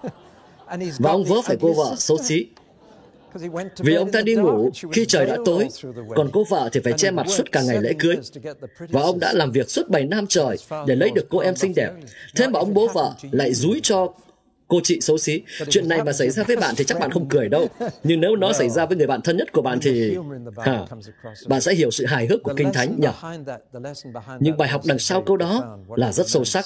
Và 0.98 1.10
ông 1.10 1.24
vớ 1.24 1.42
phải 1.44 1.56
cô 1.60 1.72
vợ 1.72 1.94
xấu 1.98 2.18
xí. 2.18 2.46
Vì 3.78 3.94
ông 3.94 4.12
ta 4.12 4.20
đi 4.20 4.34
ngủ 4.34 4.70
khi 4.92 5.06
trời 5.06 5.26
đã 5.26 5.36
tối, 5.44 5.68
còn 6.16 6.30
cô 6.32 6.44
vợ 6.44 6.68
thì 6.72 6.80
phải 6.84 6.92
che 6.92 7.10
mặt 7.10 7.26
suốt 7.28 7.52
cả 7.52 7.62
ngày 7.62 7.82
lễ 7.82 7.92
cưới. 7.98 8.16
Và 8.78 9.02
ông 9.02 9.20
đã 9.20 9.32
làm 9.32 9.52
việc 9.52 9.70
suốt 9.70 9.88
7 9.88 10.04
năm 10.04 10.26
trời 10.26 10.56
để 10.86 10.94
lấy 10.96 11.10
được 11.14 11.26
cô 11.28 11.38
em 11.38 11.56
xinh 11.56 11.72
đẹp. 11.76 11.90
Thế 12.36 12.48
mà 12.48 12.60
ông 12.60 12.74
bố 12.74 12.88
vợ 12.94 13.12
lại 13.30 13.54
dúi 13.54 13.80
cho 13.82 14.08
cô 14.68 14.80
chị 14.84 15.00
xấu 15.00 15.18
xí. 15.18 15.42
Chuyện 15.70 15.88
này 15.88 16.04
mà 16.04 16.12
xảy 16.12 16.30
ra 16.30 16.42
với 16.42 16.56
bạn 16.56 16.74
thì 16.76 16.84
chắc 16.84 17.00
bạn 17.00 17.10
không 17.10 17.28
cười 17.28 17.48
đâu. 17.48 17.66
Nhưng 18.02 18.20
nếu 18.20 18.36
nó 18.36 18.52
xảy 18.52 18.68
ra 18.68 18.86
với 18.86 18.96
người 18.96 19.06
bạn 19.06 19.20
thân 19.22 19.36
nhất 19.36 19.52
của 19.52 19.62
bạn 19.62 19.78
thì... 19.82 20.16
À, 20.56 20.86
bạn 21.46 21.60
sẽ 21.60 21.74
hiểu 21.74 21.90
sự 21.90 22.06
hài 22.06 22.26
hước 22.26 22.42
của 22.42 22.54
Kinh 22.56 22.72
Thánh 22.72 23.00
nhỉ? 23.00 23.08
Nhưng 24.40 24.56
bài 24.56 24.68
học 24.68 24.82
đằng 24.86 24.98
sau 24.98 25.22
câu 25.22 25.36
đó 25.36 25.78
là 25.96 26.12
rất 26.12 26.28
sâu 26.28 26.44
sắc. 26.44 26.64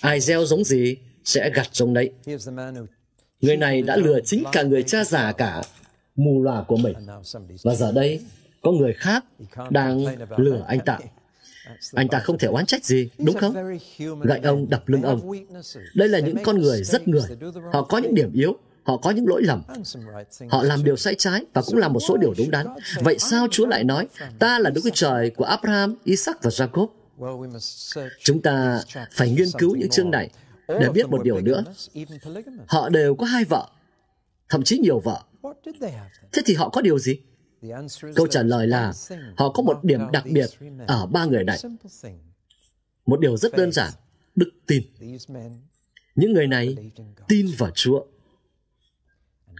Ai 0.00 0.20
gieo 0.20 0.44
giống 0.44 0.64
gì 0.64 0.96
sẽ 1.24 1.50
gặt 1.54 1.66
giống 1.72 1.94
đấy. 1.94 2.10
Người 3.40 3.56
này 3.56 3.82
đã 3.82 3.96
lừa 3.96 4.20
chính 4.20 4.44
cả 4.52 4.62
người 4.62 4.82
cha 4.82 5.04
già 5.04 5.32
cả 5.32 5.62
mù 6.16 6.42
lòa 6.42 6.62
của 6.62 6.76
mình. 6.76 6.94
Và 7.64 7.74
giờ 7.74 7.92
đây, 7.92 8.20
có 8.62 8.72
người 8.72 8.92
khác 8.92 9.24
đang 9.70 10.04
lừa 10.36 10.64
anh 10.68 10.80
ta. 10.80 10.98
Anh 11.92 12.08
ta 12.08 12.18
không 12.18 12.38
thể 12.38 12.48
oán 12.48 12.66
trách 12.66 12.84
gì, 12.84 13.10
đúng 13.18 13.36
không? 13.36 13.54
Gậy 14.22 14.40
ông 14.44 14.70
đập 14.70 14.88
lưng 14.88 15.02
ông. 15.02 15.32
Đây 15.94 16.08
là 16.08 16.18
những 16.18 16.36
con 16.44 16.62
người 16.62 16.84
rất 16.84 17.08
người. 17.08 17.28
Họ 17.72 17.82
có 17.82 17.98
những 17.98 18.14
điểm 18.14 18.32
yếu, 18.32 18.56
họ 18.82 18.96
có 18.96 19.10
những 19.10 19.28
lỗi 19.28 19.42
lầm. 19.42 19.62
Họ 20.48 20.62
làm 20.62 20.84
điều 20.84 20.96
sai 20.96 21.14
trái 21.18 21.44
và 21.54 21.62
cũng 21.66 21.76
làm 21.76 21.92
một 21.92 22.00
số 22.00 22.16
điều 22.16 22.34
đúng 22.38 22.50
đắn. 22.50 22.66
Vậy 23.00 23.18
sao 23.18 23.46
Chúa 23.50 23.66
lại 23.66 23.84
nói, 23.84 24.08
ta 24.38 24.58
là 24.58 24.70
Đức 24.70 24.80
Chúa 24.84 24.90
Trời 24.94 25.30
của 25.30 25.44
Abraham, 25.44 25.96
Isaac 26.04 26.42
và 26.42 26.50
Jacob? 26.50 26.88
Chúng 28.22 28.42
ta 28.42 28.80
phải 29.12 29.30
nghiên 29.30 29.48
cứu 29.58 29.76
những 29.76 29.88
chương 29.88 30.10
này 30.10 30.30
để 30.68 30.88
biết 30.94 31.08
một 31.08 31.22
điều 31.24 31.40
nữa. 31.40 31.64
Họ 32.66 32.88
đều 32.88 33.14
có 33.14 33.26
hai 33.26 33.44
vợ, 33.44 33.68
thậm 34.48 34.62
chí 34.62 34.78
nhiều 34.78 35.00
vợ. 35.00 35.22
Thế 36.32 36.42
thì 36.46 36.54
họ 36.54 36.68
có 36.68 36.80
điều 36.80 36.98
gì? 36.98 37.18
Câu 38.14 38.26
trả 38.26 38.42
lời 38.42 38.66
là 38.66 38.92
họ 39.36 39.52
có 39.52 39.62
một 39.62 39.84
điểm 39.84 40.00
đặc 40.12 40.24
biệt 40.32 40.46
ở 40.86 41.06
ba 41.06 41.24
người 41.24 41.44
này. 41.44 41.58
Một 43.06 43.20
điều 43.20 43.36
rất 43.36 43.56
đơn 43.56 43.72
giản, 43.72 43.92
đức 44.36 44.50
tin. 44.66 44.82
Những 46.14 46.32
người 46.32 46.46
này 46.46 46.76
tin 47.28 47.46
vào 47.58 47.70
Chúa. 47.70 48.04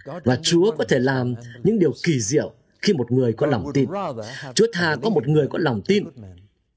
Và 0.05 0.39
Chúa 0.43 0.77
có 0.79 0.85
thể 0.89 0.99
làm 0.99 1.35
những 1.65 1.79
điều 1.79 1.93
kỳ 2.03 2.21
diệu 2.21 2.53
khi 2.83 2.93
một 2.93 3.13
người 3.13 3.33
có 3.33 3.47
lòng 3.47 3.71
tin. 3.75 3.89
Chúa 4.55 4.67
thà 4.73 4.97
có 5.03 5.11
một 5.11 5.29
người 5.29 5.47
có 5.51 5.59
lòng 5.59 5.83
tin 5.87 6.05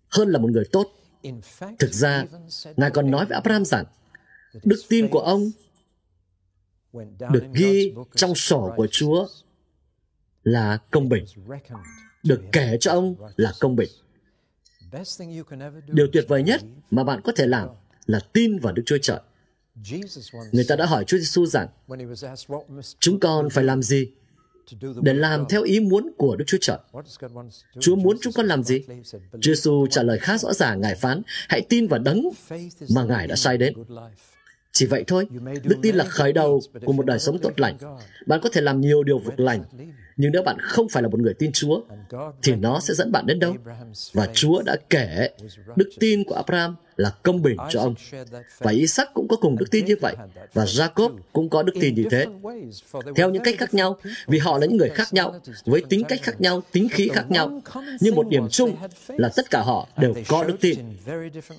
hơn 0.09 0.29
là 0.29 0.39
một 0.39 0.51
người 0.51 0.65
tốt. 0.71 0.93
Thực 1.79 1.93
ra, 1.93 2.25
Ngài 2.77 2.91
còn 2.91 3.11
nói 3.11 3.25
với 3.25 3.35
Abraham 3.35 3.65
rằng, 3.65 3.85
đức 4.63 4.81
tin 4.89 5.07
của 5.07 5.19
ông 5.19 5.51
được 7.31 7.43
ghi 7.53 7.93
trong 8.15 8.35
sổ 8.35 8.73
của 8.75 8.87
Chúa 8.91 9.27
là 10.47 10.77
công 10.91 11.09
bình. 11.09 11.25
Được 12.23 12.41
kể 12.51 12.77
cho 12.79 12.91
ông 12.91 13.15
là 13.37 13.53
công 13.59 13.75
bình. 13.75 13.89
Điều 15.87 16.07
tuyệt 16.13 16.25
vời 16.27 16.43
nhất 16.43 16.61
mà 16.91 17.03
bạn 17.03 17.21
có 17.23 17.31
thể 17.35 17.47
làm 17.47 17.69
là 18.05 18.19
tin 18.33 18.59
vào 18.59 18.73
Đức 18.73 18.83
Chúa 18.85 18.97
Trời. 19.01 19.19
Người 20.51 20.65
ta 20.67 20.75
đã 20.75 20.85
hỏi 20.85 21.03
Chúa 21.03 21.17
Giêsu 21.17 21.45
rằng, 21.45 21.67
chúng 22.99 23.19
con 23.19 23.49
phải 23.49 23.63
làm 23.63 23.81
gì 23.81 24.11
để 25.01 25.13
làm 25.13 25.45
theo 25.49 25.63
ý 25.63 25.79
muốn 25.79 26.11
của 26.17 26.35
Đức 26.35 26.45
Chúa 26.47 26.57
Trời. 26.61 26.77
Chúa 27.79 27.95
muốn 27.95 28.17
chúng 28.21 28.33
con 28.33 28.45
làm 28.45 28.63
gì? 28.63 28.81
Chúa 29.31 29.53
Giêsu 29.53 29.87
trả 29.87 30.03
lời 30.03 30.19
khá 30.19 30.37
rõ 30.37 30.53
ràng, 30.53 30.81
Ngài 30.81 30.95
phán, 30.95 31.21
hãy 31.49 31.61
tin 31.69 31.87
vào 31.87 31.99
đấng 31.99 32.29
mà 32.89 33.03
Ngài 33.03 33.27
đã 33.27 33.35
sai 33.35 33.57
đến. 33.57 33.73
Chỉ 34.71 34.85
vậy 34.85 35.03
thôi, 35.07 35.27
đức 35.63 35.75
tin 35.81 35.95
là 35.95 36.05
khởi 36.05 36.33
đầu 36.33 36.61
của 36.85 36.93
một 36.93 37.05
đời 37.05 37.19
sống 37.19 37.39
tốt 37.39 37.59
lành. 37.59 37.77
Bạn 38.25 38.39
có 38.43 38.49
thể 38.53 38.61
làm 38.61 38.81
nhiều 38.81 39.03
điều 39.03 39.19
vực 39.19 39.39
lành, 39.39 39.63
nhưng 40.17 40.31
nếu 40.31 40.43
bạn 40.43 40.57
không 40.59 40.89
phải 40.89 41.03
là 41.03 41.09
một 41.09 41.19
người 41.19 41.33
tin 41.33 41.51
Chúa, 41.51 41.81
thì 42.43 42.55
nó 42.55 42.79
sẽ 42.79 42.93
dẫn 42.93 43.11
bạn 43.11 43.25
đến 43.25 43.39
đâu? 43.39 43.55
Và 44.13 44.27
Chúa 44.33 44.61
đã 44.61 44.75
kể 44.89 45.29
đức 45.75 45.89
tin 45.99 46.23
của 46.23 46.35
Abraham 46.35 46.75
là 46.95 47.11
công 47.23 47.41
bình 47.41 47.57
cho 47.69 47.79
ông. 47.79 47.95
Và 48.59 48.71
Isaac 48.71 49.13
cũng 49.13 49.27
có 49.27 49.35
cùng 49.35 49.57
đức 49.57 49.65
tin 49.71 49.85
như 49.85 49.95
vậy, 50.01 50.15
và 50.53 50.65
Jacob 50.65 51.17
cũng 51.33 51.49
có 51.49 51.63
đức 51.63 51.73
tin 51.81 51.95
như 51.95 52.03
thế. 52.11 52.25
Theo 53.15 53.29
những 53.29 53.43
cách 53.43 53.55
khác 53.57 53.73
nhau, 53.73 53.97
vì 54.27 54.37
họ 54.37 54.57
là 54.57 54.65
những 54.65 54.77
người 54.77 54.89
khác 54.89 55.07
nhau, 55.11 55.35
với 55.65 55.83
tính 55.89 56.03
cách 56.03 56.19
khác 56.21 56.41
nhau, 56.41 56.61
tính 56.71 56.89
khí 56.91 57.09
khác 57.13 57.31
nhau. 57.31 57.61
Nhưng 57.99 58.15
một 58.15 58.27
điểm 58.29 58.49
chung 58.49 58.75
là 59.07 59.29
tất 59.35 59.49
cả 59.49 59.61
họ 59.61 59.87
đều 59.97 60.13
có 60.27 60.43
đức 60.43 60.55
tin. 60.61 60.77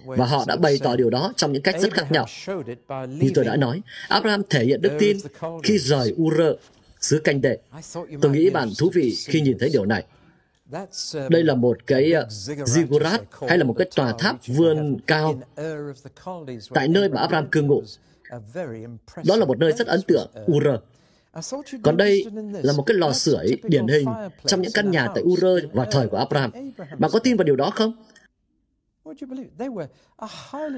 Và 0.05 0.27
họ 0.27 0.45
đã 0.49 0.57
bày 0.57 0.79
tỏ 0.83 0.97
điều 0.97 1.11
đó 1.11 1.33
trong 1.37 1.53
những 1.53 1.63
cách 1.63 1.81
rất 1.81 1.93
khác 1.93 2.13
nhau. 2.13 2.27
Như 3.09 3.31
tôi 3.35 3.45
đã 3.45 3.57
nói, 3.57 3.81
Abraham 4.09 4.43
thể 4.51 4.65
hiện 4.65 4.83
đức 4.83 4.93
tin 4.99 5.17
khi 5.63 5.79
rời 5.79 6.15
Ur 6.23 6.35
xứ 7.01 7.19
canh 7.19 7.41
đệ. 7.41 7.59
Tôi 8.21 8.33
nghĩ 8.33 8.51
bạn 8.51 8.69
thú 8.79 8.91
vị 8.95 9.15
khi 9.27 9.41
nhìn 9.41 9.59
thấy 9.59 9.71
điều 9.73 9.85
này. 9.85 10.05
Đây 11.29 11.45
là 11.45 11.55
một 11.55 11.87
cái 11.87 12.13
ờ, 12.13 12.27
ziggurat 12.65 13.19
hay 13.49 13.59
là 13.59 13.65
một 13.65 13.75
cái 13.79 13.91
tòa 13.97 14.15
tháp 14.19 14.37
vươn 14.47 14.97
cao 15.07 15.41
tại 16.75 16.89
nơi 16.89 17.09
mà 17.09 17.21
Abraham 17.21 17.49
cư 17.51 17.63
ngụ. 17.63 17.83
Đó 19.25 19.37
là 19.37 19.45
một 19.45 19.59
nơi 19.59 19.73
rất 19.73 19.87
ấn 19.87 20.01
tượng, 20.03 20.31
Ur. 20.53 20.67
Còn 21.83 21.97
đây 21.97 22.25
là 22.63 22.73
một 22.73 22.83
cái 22.83 22.97
lò 22.97 23.13
sưởi 23.13 23.57
điển 23.63 23.87
hình 23.87 24.09
trong 24.47 24.63
những 24.63 24.73
căn 24.75 24.91
nhà 24.91 25.09
tại 25.15 25.25
Ur 25.25 25.45
vào 25.73 25.87
thời 25.91 26.09
của 26.09 26.17
Abraham. 26.17 26.51
Bạn 26.99 27.11
có 27.15 27.19
tin 27.19 27.37
vào 27.37 27.45
điều 27.45 27.57
đó 27.57 27.71
không? 27.71 27.93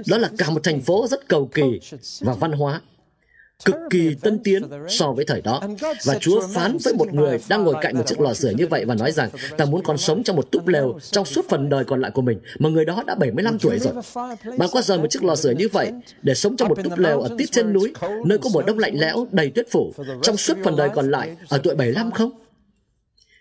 Đó 0.06 0.18
là 0.18 0.30
cả 0.38 0.50
một 0.50 0.60
thành 0.64 0.80
phố 0.80 1.06
rất 1.06 1.28
cầu 1.28 1.50
kỳ 1.54 1.80
và 2.20 2.34
văn 2.34 2.52
hóa 2.52 2.80
cực 3.64 3.76
kỳ 3.90 4.14
tân 4.14 4.38
tiến 4.38 4.62
so 4.88 5.12
với 5.12 5.24
thời 5.24 5.40
đó. 5.42 5.60
Và 6.04 6.18
Chúa 6.20 6.46
phán 6.46 6.76
với 6.84 6.94
một 6.94 7.14
người 7.14 7.38
đang 7.48 7.64
ngồi 7.64 7.74
cạnh 7.82 7.96
một 7.96 8.06
chiếc 8.06 8.20
lò 8.20 8.34
sưởi 8.34 8.54
như 8.54 8.66
vậy 8.66 8.84
và 8.84 8.94
nói 8.94 9.12
rằng 9.12 9.30
ta 9.56 9.64
muốn 9.64 9.82
con 9.82 9.98
sống 9.98 10.22
trong 10.22 10.36
một 10.36 10.50
túp 10.50 10.66
lều 10.66 10.98
trong 11.10 11.24
suốt 11.24 11.48
phần 11.48 11.68
đời 11.68 11.84
còn 11.84 12.00
lại 12.00 12.10
của 12.10 12.22
mình, 12.22 12.40
mà 12.58 12.68
người 12.68 12.84
đó 12.84 13.02
đã 13.06 13.14
75 13.14 13.58
tuổi 13.58 13.78
rồi. 13.78 13.94
Bạn 14.58 14.68
có 14.72 14.82
rời 14.82 14.98
một 14.98 15.06
chiếc 15.10 15.24
lò 15.24 15.36
sưởi 15.36 15.54
như 15.54 15.68
vậy 15.72 15.92
để 16.22 16.34
sống 16.34 16.56
trong 16.56 16.68
một 16.68 16.78
túp 16.84 16.98
lều 16.98 17.20
ở 17.20 17.28
tít 17.38 17.52
trên 17.52 17.72
núi, 17.72 17.92
nơi 18.26 18.38
có 18.38 18.50
mùa 18.52 18.62
đông 18.62 18.78
lạnh 18.78 19.00
lẽo, 19.00 19.26
đầy 19.30 19.50
tuyết 19.50 19.66
phủ, 19.70 19.92
trong 20.22 20.36
suốt 20.36 20.56
phần 20.64 20.76
đời 20.76 20.88
còn 20.94 21.10
lại 21.10 21.36
ở 21.48 21.58
tuổi 21.58 21.74
75 21.74 22.10
không? 22.10 22.30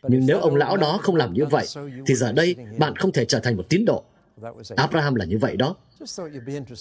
Nhưng 0.08 0.26
nếu 0.26 0.40
ông 0.40 0.56
lão 0.56 0.78
đó 0.78 1.00
không 1.02 1.16
làm 1.16 1.34
như 1.34 1.46
vậy, 1.46 1.66
thì 2.06 2.16
giờ 2.16 2.32
đây 2.32 2.56
bạn 2.78 2.96
không 2.96 3.12
thể 3.12 3.26
trở 3.26 3.40
thành 3.40 3.58
một 3.58 3.70
tín 3.70 3.86
đồ. 3.86 4.04
Abraham 4.76 5.16
là 5.16 5.26
như 5.26 5.38
vậy 5.38 5.58
đó. 5.58 5.76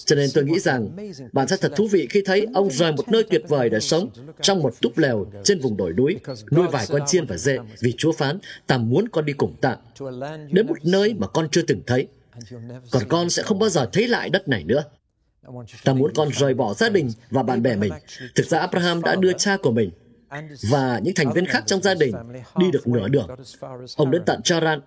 Cho 0.05 0.15
nên 0.15 0.29
tôi 0.33 0.43
nghĩ 0.43 0.59
rằng 0.59 0.89
bạn 1.31 1.47
sẽ 1.47 1.57
thật 1.61 1.71
thú 1.75 1.87
vị 1.87 2.07
khi 2.09 2.21
thấy 2.25 2.47
ông 2.53 2.71
rời 2.71 2.91
một 2.91 3.09
nơi 3.09 3.23
tuyệt 3.23 3.43
vời 3.47 3.69
để 3.69 3.79
sống 3.79 4.09
trong 4.41 4.59
một 4.59 4.73
túp 4.81 4.97
lều 4.97 5.27
trên 5.43 5.59
vùng 5.59 5.77
đồi 5.77 5.93
núi, 5.93 6.15
nuôi 6.51 6.67
vài 6.67 6.85
con 6.89 7.01
chiên 7.07 7.25
và 7.25 7.37
dê, 7.37 7.57
vì 7.79 7.93
Chúa 7.97 8.11
phán, 8.11 8.39
ta 8.67 8.77
muốn 8.77 9.09
con 9.09 9.25
đi 9.25 9.33
cùng 9.33 9.55
ta, 9.61 9.77
đến 10.51 10.67
một 10.67 10.85
nơi 10.85 11.13
mà 11.13 11.27
con 11.27 11.49
chưa 11.49 11.61
từng 11.61 11.81
thấy. 11.87 12.07
Còn 12.91 13.03
con 13.07 13.29
sẽ 13.29 13.43
không 13.43 13.59
bao 13.59 13.69
giờ 13.69 13.89
thấy 13.93 14.07
lại 14.07 14.29
đất 14.29 14.47
này 14.47 14.63
nữa. 14.63 14.83
Ta 15.83 15.93
muốn 15.93 16.11
con 16.15 16.29
rời 16.33 16.53
bỏ 16.53 16.73
gia 16.73 16.89
đình 16.89 17.09
và 17.29 17.43
bạn 17.43 17.61
bè 17.61 17.75
mình. 17.75 17.93
Thực 18.35 18.47
ra 18.47 18.59
Abraham 18.59 19.01
đã 19.01 19.15
đưa 19.15 19.33
cha 19.33 19.57
của 19.57 19.71
mình 19.71 19.91
và 20.69 20.99
những 21.03 21.13
thành 21.15 21.33
viên 21.33 21.45
khác 21.45 21.63
trong 21.65 21.81
gia 21.81 21.93
đình 21.93 22.15
đi 22.59 22.71
được 22.71 22.87
nửa 22.87 23.07
đường. 23.07 23.27
Ông 23.95 24.11
đến 24.11 24.21
tận 24.25 24.41
Charan 24.41 24.81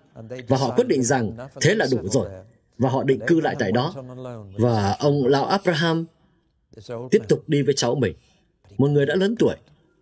và 0.47 0.57
họ 0.57 0.75
quyết 0.75 0.87
định 0.87 1.03
rằng 1.03 1.31
thế 1.61 1.75
là 1.75 1.87
đủ 1.91 2.09
rồi 2.09 2.29
và 2.77 2.89
họ 2.89 3.03
định 3.03 3.19
cư 3.27 3.41
lại 3.41 3.55
tại 3.59 3.71
đó. 3.71 3.93
Và 4.57 4.91
ông 4.99 5.25
lão 5.25 5.45
Abraham 5.45 6.05
tiếp 7.11 7.21
tục 7.29 7.43
đi 7.47 7.61
với 7.61 7.73
cháu 7.73 7.95
mình, 7.95 8.13
một 8.77 8.87
người 8.87 9.05
đã 9.05 9.15
lớn 9.15 9.35
tuổi, 9.39 9.55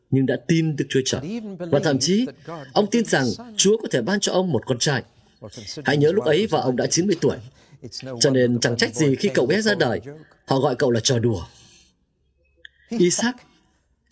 nhưng 0.09 0.25
đã 0.25 0.35
tin 0.47 0.75
Đức 0.75 0.85
Chúa 0.89 1.01
Trời. 1.05 1.41
Và 1.59 1.79
thậm 1.79 1.99
chí, 1.99 2.25
ông 2.73 2.87
tin 2.91 3.05
rằng 3.05 3.25
Chúa 3.57 3.77
có 3.77 3.87
thể 3.91 4.01
ban 4.01 4.19
cho 4.19 4.33
ông 4.33 4.51
một 4.51 4.65
con 4.65 4.79
trai. 4.79 5.03
Hãy 5.85 5.97
nhớ 5.97 6.11
lúc 6.11 6.25
ấy 6.25 6.47
và 6.47 6.61
ông 6.61 6.75
đã 6.75 6.87
90 6.87 7.15
tuổi. 7.21 7.37
Cho 8.19 8.29
nên 8.29 8.59
chẳng 8.59 8.77
trách 8.77 8.95
gì 8.95 9.15
khi 9.15 9.29
cậu 9.33 9.45
bé 9.45 9.61
ra 9.61 9.73
đời, 9.79 10.01
họ 10.45 10.59
gọi 10.59 10.75
cậu 10.75 10.91
là 10.91 10.99
trò 10.99 11.19
đùa. 11.19 11.43
Isaac 12.89 13.35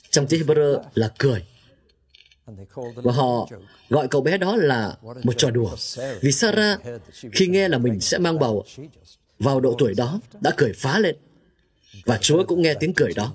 trong 0.09 0.27
tiếng 0.27 0.41
Hebrew 0.41 0.81
là 0.93 1.11
cười. 1.17 1.43
Và 2.95 3.11
họ 3.11 3.49
gọi 3.89 4.07
cậu 4.07 4.21
bé 4.21 4.37
đó 4.37 4.55
là 4.55 4.97
một 5.23 5.37
trò 5.37 5.49
đùa. 5.49 5.75
Vì 6.21 6.31
Sarah, 6.31 6.81
khi 7.31 7.47
nghe 7.47 7.67
là 7.67 7.77
mình 7.77 7.99
sẽ 7.99 8.17
mang 8.17 8.39
bầu 8.39 8.65
vào 9.39 9.59
độ 9.59 9.75
tuổi 9.77 9.93
đó, 9.93 10.19
đã 10.41 10.51
cười 10.57 10.73
phá 10.73 10.99
lên. 10.99 11.15
Và 12.05 12.17
Chúa 12.17 12.43
cũng 12.43 12.61
nghe 12.61 12.73
tiếng 12.73 12.93
cười 12.93 13.13
đó. 13.15 13.33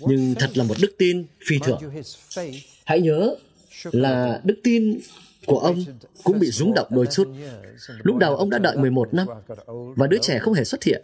Nhưng 0.00 0.34
thật 0.34 0.58
là 0.58 0.64
một 0.64 0.74
đức 0.80 0.94
tin 0.98 1.26
phi 1.46 1.58
thường. 1.58 1.80
Hãy 2.84 3.00
nhớ 3.00 3.34
là 3.84 4.40
đức 4.44 4.56
tin 4.64 5.00
của 5.46 5.58
ông 5.58 5.84
cũng 6.24 6.38
bị 6.38 6.50
rúng 6.50 6.74
động 6.74 6.86
đôi 6.90 7.06
chút. 7.06 7.28
Lúc 8.02 8.16
đầu 8.16 8.36
ông 8.36 8.50
đã 8.50 8.58
đợi 8.58 8.76
11 8.76 9.14
năm 9.14 9.26
và 9.96 10.06
đứa 10.06 10.18
trẻ 10.22 10.38
không 10.38 10.54
hề 10.54 10.64
xuất 10.64 10.82
hiện. 10.82 11.02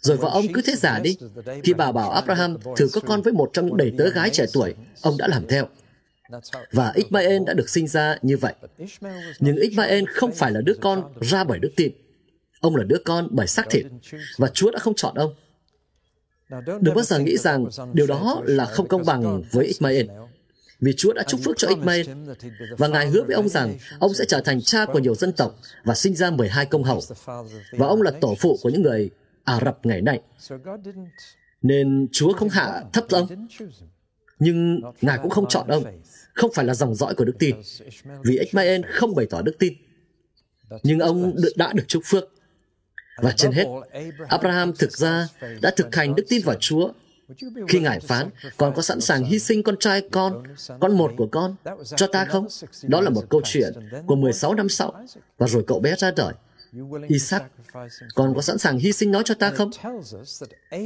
Rồi 0.00 0.16
vợ 0.16 0.28
ông 0.28 0.52
cứ 0.52 0.62
thế 0.62 0.74
giả 0.74 0.98
đi. 0.98 1.16
Khi 1.64 1.74
bà 1.74 1.92
bảo 1.92 2.10
Abraham 2.10 2.56
thử 2.76 2.88
có 2.92 3.00
con 3.00 3.22
với 3.22 3.32
một 3.32 3.50
trong 3.52 3.66
những 3.66 3.76
đầy 3.76 3.92
tớ 3.98 4.10
gái 4.10 4.30
trẻ 4.30 4.44
tuổi, 4.52 4.74
ông 5.02 5.16
đã 5.18 5.28
làm 5.28 5.46
theo. 5.48 5.68
Và 6.72 6.92
Ismael 6.94 7.42
đã 7.46 7.52
được 7.52 7.68
sinh 7.68 7.88
ra 7.88 8.16
như 8.22 8.36
vậy. 8.36 8.54
Nhưng 9.40 9.56
Ismael 9.56 10.04
không 10.14 10.32
phải 10.32 10.50
là 10.52 10.60
đứa 10.60 10.74
con 10.80 11.12
ra 11.20 11.44
bởi 11.44 11.58
đức 11.58 11.72
tin. 11.76 11.92
Ông 12.60 12.76
là 12.76 12.84
đứa 12.84 12.98
con 13.04 13.28
bởi 13.30 13.46
xác 13.46 13.70
thịt, 13.70 13.86
và 14.38 14.48
Chúa 14.48 14.70
đã 14.70 14.78
không 14.78 14.94
chọn 14.94 15.14
ông. 15.14 15.34
Đừng 16.80 16.94
bao 16.94 17.04
giờ 17.04 17.18
nghĩ 17.18 17.36
rằng 17.36 17.66
điều 17.92 18.06
đó 18.06 18.42
là 18.44 18.64
không 18.64 18.88
công 18.88 19.04
bằng 19.06 19.42
với 19.50 19.66
Ismael. 19.66 20.06
Vì 20.80 20.92
Chúa 20.96 21.12
đã 21.12 21.22
chúc 21.28 21.40
phước 21.44 21.56
cho 21.56 21.68
Ismael, 21.68 22.06
và 22.78 22.88
Ngài 22.88 23.06
hứa 23.06 23.22
với 23.22 23.34
ông 23.34 23.48
rằng 23.48 23.74
ông 23.98 24.14
sẽ 24.14 24.24
trở 24.28 24.40
thành 24.40 24.62
cha 24.62 24.86
của 24.86 24.98
nhiều 24.98 25.14
dân 25.14 25.32
tộc 25.32 25.58
và 25.84 25.94
sinh 25.94 26.14
ra 26.14 26.30
12 26.30 26.66
công 26.66 26.84
hầu. 26.84 27.00
Và 27.72 27.86
ông 27.86 28.02
là 28.02 28.10
tổ 28.20 28.34
phụ 28.40 28.58
của 28.62 28.68
những 28.68 28.82
người 28.82 29.10
Ả 29.44 29.60
Rập 29.64 29.86
ngày 29.86 30.00
nay. 30.00 30.20
Nên 31.62 32.08
Chúa 32.12 32.32
không 32.32 32.48
hạ 32.48 32.82
thấp 32.92 33.04
ông, 33.10 33.48
nhưng 34.38 34.80
Ngài 35.00 35.18
cũng 35.22 35.30
không 35.30 35.48
chọn 35.48 35.68
ông 35.68 35.84
không 36.34 36.52
phải 36.54 36.64
là 36.64 36.74
dòng 36.74 36.94
dõi 36.94 37.14
của 37.14 37.24
đức 37.24 37.36
tin, 37.38 37.56
vì 38.24 38.38
Ishmael 38.38 38.80
không 38.88 39.14
bày 39.14 39.26
tỏ 39.30 39.42
đức 39.42 39.58
tin. 39.58 39.74
Nhưng 40.82 40.98
ông 40.98 41.36
đã 41.56 41.72
được 41.72 41.84
chúc 41.88 42.02
phước. 42.06 42.24
Và 43.16 43.32
trên 43.32 43.52
hết, 43.52 43.66
Abraham 44.28 44.72
thực 44.72 44.92
ra 44.92 45.28
đã 45.62 45.70
thực 45.76 45.94
hành 45.94 46.14
đức 46.14 46.24
tin 46.28 46.42
vào 46.44 46.56
Chúa 46.60 46.92
khi 47.68 47.80
Ngài 47.80 48.00
phán, 48.00 48.28
con 48.56 48.74
có 48.74 48.82
sẵn 48.82 49.00
sàng 49.00 49.24
hy 49.24 49.38
sinh 49.38 49.62
con 49.62 49.76
trai 49.76 50.02
con, 50.12 50.42
con 50.80 50.98
một 50.98 51.12
của 51.16 51.26
con, 51.26 51.56
cho 51.96 52.06
ta 52.06 52.24
không? 52.24 52.46
Đó 52.82 53.00
là 53.00 53.10
một 53.10 53.24
câu 53.30 53.40
chuyện 53.44 53.72
của 54.06 54.16
16 54.16 54.54
năm 54.54 54.68
sau, 54.68 55.04
và 55.38 55.46
rồi 55.46 55.64
cậu 55.66 55.80
bé 55.80 55.94
ra 55.98 56.10
đời. 56.10 56.34
Isaac, 57.08 57.42
con 58.14 58.34
có 58.34 58.42
sẵn 58.42 58.58
sàng 58.58 58.78
hy 58.78 58.92
sinh 58.92 59.10
nó 59.10 59.22
cho 59.22 59.34
ta 59.34 59.50
không? 59.50 59.70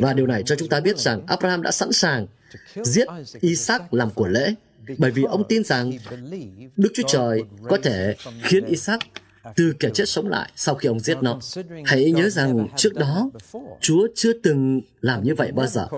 Và 0.00 0.12
điều 0.12 0.26
này 0.26 0.42
cho 0.46 0.56
chúng 0.56 0.68
ta 0.68 0.80
biết 0.80 0.98
rằng 0.98 1.26
Abraham 1.26 1.62
đã 1.62 1.70
sẵn 1.70 1.92
sàng 1.92 2.26
giết 2.84 3.06
Isaac 3.40 3.94
làm 3.94 4.10
của 4.10 4.26
lễ, 4.26 4.54
bởi 4.98 5.10
vì 5.10 5.22
ông 5.22 5.44
tin 5.48 5.64
rằng 5.64 5.92
Đức 6.76 6.90
Chúa 6.94 7.08
Trời 7.08 7.42
có 7.68 7.78
thể 7.82 8.16
khiến 8.42 8.64
Isaac 8.64 9.00
từ 9.56 9.72
kẻ 9.80 9.90
chết 9.94 10.08
sống 10.08 10.28
lại 10.28 10.50
sau 10.56 10.74
khi 10.74 10.88
ông 10.88 11.00
giết 11.00 11.18
nó. 11.22 11.40
Hãy 11.84 12.12
nhớ 12.12 12.28
rằng 12.28 12.68
trước 12.76 12.94
đó, 12.94 13.30
Chúa 13.80 14.08
chưa 14.14 14.32
từng 14.32 14.80
làm 15.00 15.24
như 15.24 15.34
vậy 15.34 15.52
bao 15.52 15.66
giờ. 15.66 15.88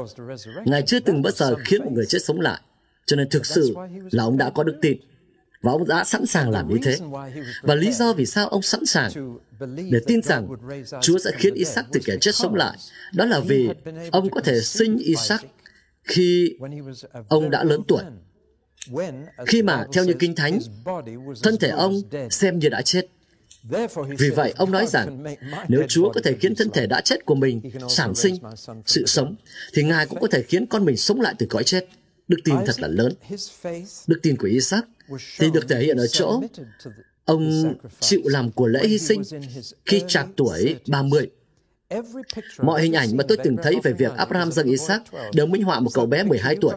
Ngài 0.65 0.83
chưa 0.83 1.01
từng 1.01 1.23
bao 1.23 1.31
giờ 1.31 1.55
khiến 1.65 1.85
một 1.85 1.91
người 1.93 2.07
chết 2.07 2.19
sống 2.25 2.41
lại. 2.41 2.61
Cho 3.07 3.17
nên 3.17 3.29
thực 3.29 3.47
sự 3.47 3.75
là 4.11 4.25
ông 4.25 4.39
đã 4.39 4.51
có 4.51 4.65
đức 4.65 4.79
tin. 4.83 4.99
Và 5.63 5.73
ông 5.73 5.89
đã 5.89 6.05
sẵn 6.05 6.27
sàng 6.27 6.51
làm 6.51 6.69
như 6.69 6.77
thế. 6.83 6.99
Và 7.63 7.75
lý 7.75 7.93
do 7.93 8.13
vì 8.13 8.27
sao 8.27 8.49
ông 8.49 8.63
sẵn 8.63 8.87
sàng 8.87 9.39
để 9.91 10.01
tin 10.07 10.23
rằng 10.23 10.49
Chúa 11.01 11.19
sẽ 11.19 11.31
khiến 11.37 11.55
Isaac 11.55 11.87
từ 11.93 12.01
kẻ 12.05 12.17
chết 12.21 12.35
sống 12.35 12.55
lại, 12.55 12.79
đó 13.15 13.25
là 13.25 13.41
vì 13.41 13.69
ông 14.11 14.31
có 14.31 14.41
thể 14.41 14.61
sinh 14.61 14.99
Isaac 14.99 15.41
khi 16.05 16.57
ông 17.29 17.51
đã 17.51 17.65
lớn 17.65 17.83
tuổi. 17.89 18.03
Khi 19.47 19.63
mà, 19.63 19.87
theo 19.93 20.05
như 20.05 20.15
Kinh 20.19 20.35
Thánh, 20.35 20.59
thân 21.43 21.57
thể 21.61 21.69
ông 21.69 22.03
xem 22.31 22.59
như 22.59 22.69
đã 22.69 22.83
chết. 22.83 23.07
Vì 24.19 24.31
vậy, 24.31 24.55
ông 24.57 24.71
nói 24.71 24.87
rằng, 24.87 25.25
nếu 25.69 25.83
Chúa 25.89 26.13
có 26.13 26.21
thể 26.25 26.37
khiến 26.41 26.55
thân 26.55 26.71
thể 26.71 26.87
đã 26.87 27.01
chết 27.01 27.25
của 27.25 27.35
mình 27.35 27.61
sản 27.89 28.15
sinh 28.15 28.35
sự 28.87 29.07
sống, 29.07 29.37
thì 29.75 29.83
Ngài 29.83 30.07
cũng 30.07 30.21
có 30.21 30.29
thể 30.31 30.43
khiến 30.43 30.67
con 30.67 30.85
mình 30.85 30.97
sống 30.97 31.21
lại 31.21 31.35
từ 31.39 31.47
cõi 31.51 31.65
chết. 31.65 31.89
Đức 32.29 32.39
tin 32.45 32.57
thật 32.67 32.81
là 32.81 32.89
lớn. 32.89 33.13
Đức 34.07 34.19
tin 34.23 34.37
của 34.37 34.47
Isaac 34.47 34.85
thì 35.39 35.51
được 35.51 35.69
thể 35.69 35.81
hiện 35.81 35.97
ở 35.97 36.07
chỗ 36.07 36.43
ông 37.25 37.75
chịu 38.01 38.21
làm 38.25 38.51
của 38.51 38.67
lễ 38.67 38.87
hy 38.87 38.99
sinh 38.99 39.23
khi 39.87 40.03
trạc 40.09 40.27
tuổi 40.37 40.77
30 40.89 41.31
Mọi 42.63 42.83
hình 42.83 42.93
ảnh 42.93 43.17
mà 43.17 43.25
tôi 43.29 43.39
từng 43.45 43.57
thấy 43.63 43.77
về 43.83 43.93
việc 43.93 44.13
Abraham 44.17 44.53
dâng 44.53 44.67
Isaac 44.67 45.03
đều 45.33 45.47
minh 45.47 45.63
họa 45.63 45.81
một 45.81 45.91
cậu 45.95 46.07
bé 46.07 46.23
12 46.23 46.57
tuổi. 46.61 46.75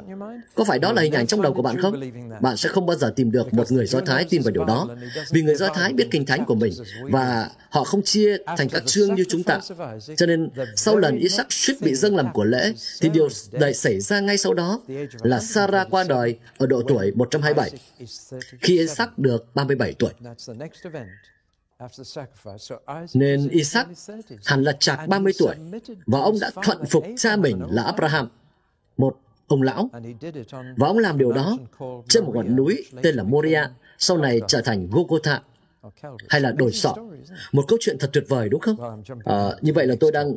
Có 0.55 0.63
phải 0.63 0.79
đó 0.79 0.93
là 0.93 1.01
hình 1.01 1.13
ảnh 1.13 1.27
trong 1.27 1.41
đầu 1.41 1.53
của 1.53 1.61
bạn 1.61 1.81
không? 1.81 2.01
Bạn 2.41 2.57
sẽ 2.57 2.69
không 2.69 2.85
bao 2.85 2.97
giờ 2.97 3.13
tìm 3.15 3.31
được 3.31 3.53
một 3.53 3.71
người 3.71 3.85
Do 3.85 3.99
Thái 4.01 4.25
tin 4.29 4.41
vào 4.41 4.51
điều 4.51 4.65
đó, 4.65 4.87
vì 5.31 5.41
người 5.41 5.55
Do 5.55 5.67
Thái 5.73 5.93
biết 5.93 6.07
kinh 6.11 6.25
thánh 6.25 6.45
của 6.45 6.55
mình 6.55 6.73
và 7.01 7.49
họ 7.69 7.83
không 7.83 8.01
chia 8.03 8.37
thành 8.57 8.69
các 8.69 8.83
chương 8.85 9.15
như 9.15 9.23
chúng 9.29 9.43
ta. 9.43 9.59
Cho 10.17 10.25
nên, 10.25 10.49
sau 10.75 10.97
lần 10.97 11.17
Isaac 11.17 11.47
suýt 11.49 11.75
bị 11.81 11.95
dâng 11.95 12.15
làm 12.15 12.33
của 12.33 12.43
lễ, 12.43 12.73
thì 13.01 13.09
điều 13.09 13.27
đầy 13.51 13.73
xảy 13.73 13.99
ra 13.99 14.19
ngay 14.19 14.37
sau 14.37 14.53
đó 14.53 14.81
là 15.21 15.39
Sarah 15.39 15.87
qua 15.89 16.03
đời 16.03 16.39
ở 16.57 16.67
độ 16.67 16.81
tuổi 16.87 17.11
127, 17.15 17.71
khi 18.61 18.79
Isaac 18.79 19.19
được 19.19 19.55
37 19.55 19.93
tuổi. 19.93 20.11
Nên 23.13 23.49
Isaac 23.49 23.87
hẳn 24.45 24.63
là 24.63 24.71
chạc 24.79 25.07
30 25.07 25.33
tuổi 25.39 25.55
và 26.05 26.19
ông 26.19 26.39
đã 26.39 26.51
thuận 26.63 26.85
phục 26.85 27.05
cha 27.17 27.35
mình 27.35 27.61
là 27.69 27.83
Abraham, 27.83 28.27
một 28.97 29.17
ông 29.47 29.61
lão. 29.61 29.89
Và 30.77 30.87
ông 30.87 30.97
làm 30.97 31.17
điều 31.17 31.31
đó 31.31 31.57
trên 32.09 32.23
một 32.25 32.31
ngọn 32.35 32.55
núi 32.55 32.85
tên 33.01 33.15
là 33.15 33.23
Moria, 33.23 33.63
sau 33.97 34.17
này 34.17 34.41
trở 34.47 34.61
thành 34.61 34.89
Golgotha. 34.91 35.41
Hay 36.29 36.41
là 36.41 36.51
đồi 36.51 36.71
sọ. 36.71 36.95
Một 37.51 37.65
câu 37.67 37.77
chuyện 37.81 37.97
thật 37.99 38.09
tuyệt 38.13 38.23
vời 38.27 38.49
đúng 38.49 38.61
không? 38.61 39.03
À, 39.25 39.49
như 39.61 39.73
vậy 39.73 39.87
là 39.87 39.95
tôi 39.99 40.11
đang 40.11 40.35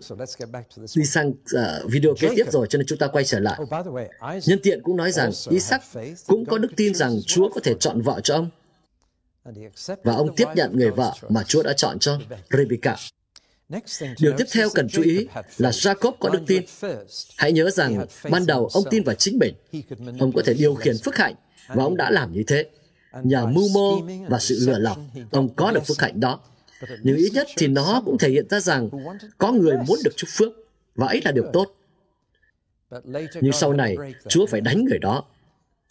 đi 0.96 1.04
sang 1.04 1.28
uh, 1.30 1.90
video 1.90 2.14
kế 2.20 2.28
tiếp 2.36 2.44
rồi, 2.50 2.66
cho 2.70 2.76
nên 2.76 2.86
chúng 2.86 2.98
ta 2.98 3.06
quay 3.06 3.24
trở 3.24 3.40
lại. 3.40 3.58
Oh, 3.62 3.68
Nhân 4.46 4.58
tiện 4.62 4.82
cũng 4.82 4.96
nói 4.96 5.12
rằng 5.12 5.30
Isaac 5.48 5.82
cũng 6.26 6.44
có 6.44 6.58
đức 6.58 6.72
tin 6.76 6.94
rằng 6.94 7.16
Chúa 7.26 7.48
có 7.48 7.60
thể 7.64 7.74
chọn 7.74 8.00
vợ 8.00 8.20
cho 8.20 8.34
ông 8.34 8.50
và 10.02 10.14
ông 10.14 10.36
tiếp 10.36 10.48
nhận 10.54 10.76
người 10.76 10.90
vợ 10.90 11.12
mà 11.28 11.42
Chúa 11.44 11.62
đã 11.62 11.72
chọn 11.72 11.98
cho, 11.98 12.18
Rebecca. 12.50 12.96
Điều 14.20 14.32
tiếp 14.38 14.44
theo 14.52 14.68
cần 14.74 14.88
chú 14.88 15.02
ý 15.02 15.26
là 15.58 15.70
Jacob 15.70 16.12
có 16.20 16.28
đức 16.28 16.40
tin. 16.46 16.62
Hãy 17.36 17.52
nhớ 17.52 17.70
rằng 17.70 18.06
ban 18.30 18.46
đầu 18.46 18.68
ông 18.72 18.84
tin 18.90 19.04
vào 19.04 19.14
chính 19.14 19.38
mình. 19.38 19.54
Ông 20.20 20.32
có 20.32 20.42
thể 20.44 20.54
điều 20.54 20.74
khiển 20.74 20.96
phước 21.04 21.16
hạnh 21.16 21.34
và 21.68 21.84
ông 21.84 21.96
đã 21.96 22.10
làm 22.10 22.32
như 22.32 22.42
thế. 22.46 22.70
Nhờ 23.22 23.46
mưu 23.46 23.68
mô 23.68 24.00
và 24.28 24.38
sự 24.38 24.58
lừa 24.60 24.78
lọc, 24.78 24.98
ông 25.30 25.54
có 25.54 25.72
được 25.72 25.86
phước 25.86 26.00
hạnh 26.00 26.20
đó. 26.20 26.40
Nhưng 27.02 27.16
ít 27.16 27.30
nhất 27.32 27.46
thì 27.56 27.68
nó 27.68 28.02
cũng 28.06 28.18
thể 28.18 28.30
hiện 28.30 28.48
ra 28.48 28.60
rằng 28.60 28.88
có 29.38 29.52
người 29.52 29.76
muốn 29.86 29.98
được 30.04 30.16
chúc 30.16 30.30
phước 30.32 30.52
và 30.94 31.06
ấy 31.06 31.20
là 31.24 31.32
điều 31.32 31.44
tốt. 31.52 31.76
Nhưng 33.40 33.52
sau 33.52 33.72
này, 33.72 33.96
Chúa 34.28 34.46
phải 34.46 34.60
đánh 34.60 34.84
người 34.84 34.98
đó 34.98 35.24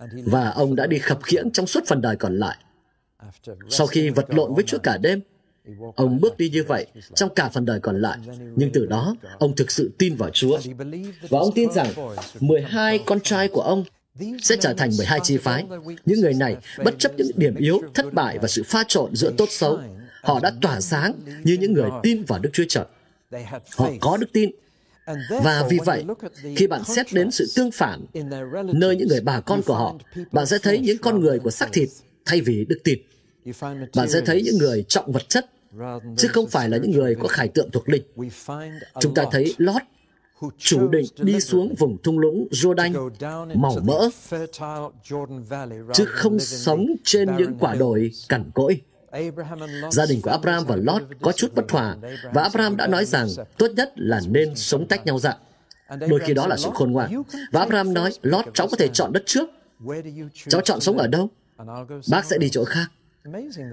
và 0.10 0.50
ông 0.50 0.76
đã 0.76 0.88
đi 0.88 1.00
khập 1.00 1.24
khiễng 1.24 1.52
trong 1.52 1.68
suốt 1.68 1.84
phần 1.88 2.02
đời 2.02 2.16
còn 2.16 2.40
lại 2.40 2.58
sau 3.70 3.88
khi 3.88 4.10
vật 4.10 4.26
lộn 4.30 4.54
với 4.54 4.64
Chúa 4.64 4.78
cả 4.78 4.98
đêm, 4.98 5.22
ông 5.96 6.22
bước 6.22 6.38
đi 6.38 6.50
như 6.50 6.64
vậy 6.64 6.86
trong 7.16 7.34
cả 7.36 7.50
phần 7.50 7.66
đời 7.66 7.80
còn 7.80 8.02
lại. 8.02 8.18
Nhưng 8.56 8.70
từ 8.74 8.86
đó, 8.86 9.16
ông 9.40 9.56
thực 9.56 9.72
sự 9.72 9.92
tin 9.98 10.16
vào 10.16 10.30
Chúa. 10.30 10.60
Và 11.30 11.40
ông 11.40 11.52
tin 11.56 11.72
rằng 11.72 11.88
12 12.40 13.00
con 13.06 13.20
trai 13.20 13.48
của 13.48 13.62
ông 13.62 13.84
sẽ 14.42 14.56
trở 14.60 14.74
thành 14.74 14.90
12 14.98 15.20
chi 15.24 15.38
phái. 15.38 15.66
Những 16.06 16.22
người 16.22 16.34
này, 16.34 16.58
bất 16.84 17.00
chấp 17.00 17.12
những 17.18 17.32
điểm 17.36 17.56
yếu, 17.56 17.82
thất 17.94 18.14
bại 18.14 18.40
và 18.40 18.48
sự 18.48 18.64
pha 18.66 18.84
trộn 18.88 19.16
giữa 19.16 19.32
tốt 19.38 19.48
xấu, 19.50 19.80
họ 20.22 20.40
đã 20.40 20.52
tỏa 20.62 20.82
sáng 20.82 21.14
như 21.44 21.58
những 21.60 21.74
người 21.74 21.90
tin 22.04 22.24
vào 22.24 22.40
Đức 22.40 22.50
Chúa 22.54 22.66
Trời. 22.70 22.86
Họ 23.76 23.92
có 24.00 24.18
đức 24.18 24.28
tin. 24.34 24.52
Và 25.30 25.68
vì 25.70 25.80
vậy, 25.86 26.06
khi 26.56 26.68
bạn 26.68 26.84
xét 26.84 27.06
đến 27.14 27.32
sự 27.32 27.46
tương 27.56 27.72
phản 27.72 28.06
nơi 28.74 28.96
những 28.96 29.08
người 29.08 29.22
bà 29.22 29.40
con 29.40 29.62
của 29.62 29.76
họ, 29.76 29.96
bạn 30.32 30.46
sẽ 30.46 30.58
thấy 30.64 30.80
những 30.80 30.98
con 30.98 31.20
người 31.20 31.40
của 31.40 31.52
xác 31.52 31.70
thịt 31.74 31.90
thay 32.26 32.42
vì 32.42 32.66
đức 32.70 32.78
tin 32.84 33.00
bạn 33.96 34.10
sẽ 34.10 34.22
thấy 34.26 34.42
những 34.46 34.58
người 34.58 34.84
trọng 34.88 35.12
vật 35.12 35.30
chất 35.30 35.50
chứ 36.18 36.28
không 36.28 36.48
phải 36.48 36.70
là 36.70 36.78
những 36.78 36.92
người 36.92 37.16
có 37.16 37.28
khải 37.28 37.48
tượng 37.48 37.72
thuộc 37.72 37.90
linh. 37.90 38.04
Chúng 39.00 39.14
ta 39.14 39.24
thấy 39.32 39.54
Lót 39.58 39.82
chủ 40.58 40.88
định 40.88 41.06
đi 41.18 41.40
xuống 41.40 41.76
vùng 41.76 41.98
thung 42.04 42.20
lũng 42.20 42.48
Jordan 42.52 43.10
màu 43.56 43.78
mỡ, 43.84 44.10
chứ 45.94 46.06
không 46.06 46.40
sống 46.40 46.86
trên 47.04 47.38
những 47.38 47.58
quả 47.60 47.76
đồi 47.76 48.12
cằn 48.30 48.52
cỗi. 48.54 48.82
Gia 49.92 50.06
đình 50.06 50.22
của 50.22 50.32
Abraham 50.32 50.66
và 50.66 50.76
Lot 50.76 51.02
có 51.22 51.32
chút 51.32 51.56
bất 51.56 51.72
hòa, 51.72 51.98
và 52.34 52.42
Abraham 52.42 52.78
đã 52.78 52.88
nói 52.88 53.06
rằng 53.06 53.28
tốt 53.58 53.68
nhất 53.76 53.92
là 53.96 54.22
nên 54.28 54.56
sống 54.56 54.88
tách 54.88 55.06
nhau 55.06 55.20
ra. 55.20 55.38
Đôi 56.10 56.20
khi 56.26 56.34
đó 56.34 56.48
là 56.48 56.58
sự 56.58 56.70
khôn 56.74 56.92
ngoan. 56.92 57.24
Và 57.52 57.60
Abraham 57.60 57.94
nói, 57.94 58.12
Lot, 58.22 58.46
cháu 58.54 58.68
có 58.68 58.78
thể 58.78 58.88
chọn 58.88 59.14
đất 59.14 59.24
trước. 59.26 59.50
Cháu 60.48 60.62
chọn 60.62 60.80
sống 60.80 60.98
ở 60.98 61.08
đâu? 61.08 61.30
Bác 62.10 62.26
sẽ 62.26 62.38
đi 62.38 62.50
chỗ 62.50 62.66
khác. 62.66 62.88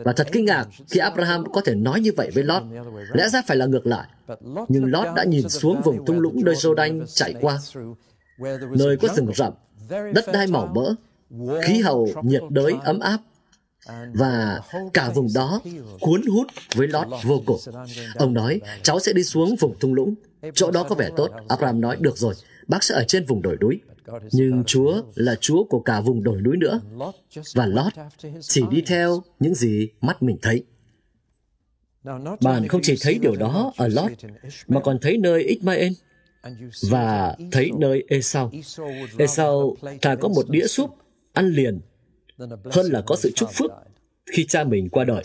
Và 0.05 0.13
thật 0.13 0.29
kinh 0.33 0.45
ngạc 0.45 0.67
khi 0.91 1.01
Abraham 1.01 1.53
có 1.53 1.61
thể 1.61 1.75
nói 1.75 2.01
như 2.01 2.11
vậy 2.17 2.31
với 2.35 2.45
Lot. 2.45 2.63
Lẽ 3.13 3.29
ra 3.29 3.43
phải 3.47 3.57
là 3.57 3.67
ngược 3.67 3.87
lại. 3.87 4.09
Nhưng 4.69 4.85
Lot 4.85 5.07
đã 5.17 5.25
nhìn 5.25 5.49
xuống 5.49 5.81
vùng 5.85 6.07
thung 6.07 6.21
lũng 6.21 6.45
nơi 6.45 6.55
Jordan 6.55 7.05
chạy 7.07 7.35
qua, 7.41 7.59
nơi 8.79 8.97
có 8.97 9.09
rừng 9.15 9.33
rậm, 9.35 9.53
đất 9.89 10.25
đai 10.33 10.47
màu 10.47 10.67
mỡ, 10.75 10.95
khí 11.63 11.81
hậu 11.81 12.09
nhiệt 12.23 12.43
đới 12.51 12.73
ấm 12.85 13.01
áp, 13.01 13.19
và 14.15 14.61
cả 14.95 15.11
vùng 15.15 15.29
đó 15.35 15.61
cuốn 16.01 16.23
hút 16.27 16.47
với 16.75 16.89
Lot 16.89 17.07
vô 17.23 17.43
cùng. 17.47 17.61
Ông 18.15 18.35
nói, 18.35 18.61
cháu 18.83 19.01
sẽ 19.01 19.13
đi 19.13 19.25
xuống 19.25 19.57
vùng 19.57 19.79
thung 19.79 19.95
lũng. 19.95 20.15
Chỗ 20.55 20.71
đó 20.71 20.83
có 20.83 20.95
vẻ 20.95 21.11
tốt. 21.17 21.31
Abraham 21.49 21.81
nói, 21.81 21.97
được 22.01 22.17
rồi, 22.17 22.35
bác 22.69 22.83
sẽ 22.83 22.95
ở 22.95 23.05
trên 23.05 23.27
vùng 23.27 23.43
đồi 23.43 23.57
núi. 23.61 23.81
Nhưng 24.33 24.64
Chúa 24.66 25.03
là 25.14 25.35
Chúa 25.40 25.64
của 25.64 25.81
cả 25.81 26.01
vùng 26.01 26.23
đồi 26.23 26.40
núi 26.40 26.57
nữa. 26.57 26.81
Và 27.55 27.66
Lot 27.66 27.92
chỉ 28.40 28.62
đi 28.70 28.83
theo 28.87 29.23
những 29.40 29.55
gì 29.55 29.88
mắt 30.01 30.23
mình 30.23 30.37
thấy. 30.42 30.64
Bạn 32.40 32.68
không 32.68 32.81
chỉ 32.83 32.96
thấy 33.01 33.18
điều 33.18 33.37
đó 33.37 33.73
ở 33.77 33.88
Lot, 33.88 34.12
mà 34.68 34.81
còn 34.81 34.99
thấy 35.03 35.16
nơi 35.16 35.42
Ismael 35.42 35.92
và 36.90 37.37
thấy 37.53 37.70
nơi 37.79 38.05
Esau. 38.09 38.53
Esau 39.18 39.77
thà 40.03 40.14
có 40.14 40.29
một 40.29 40.51
đĩa 40.51 40.66
súp 40.66 40.90
ăn 41.33 41.49
liền 41.49 41.81
hơn 42.64 42.87
là 42.92 43.03
có 43.07 43.16
sự 43.16 43.31
chúc 43.35 43.51
phước 43.53 43.70
khi 44.33 44.46
cha 44.46 44.64
mình 44.64 44.88
qua 44.88 45.05
đời. 45.05 45.23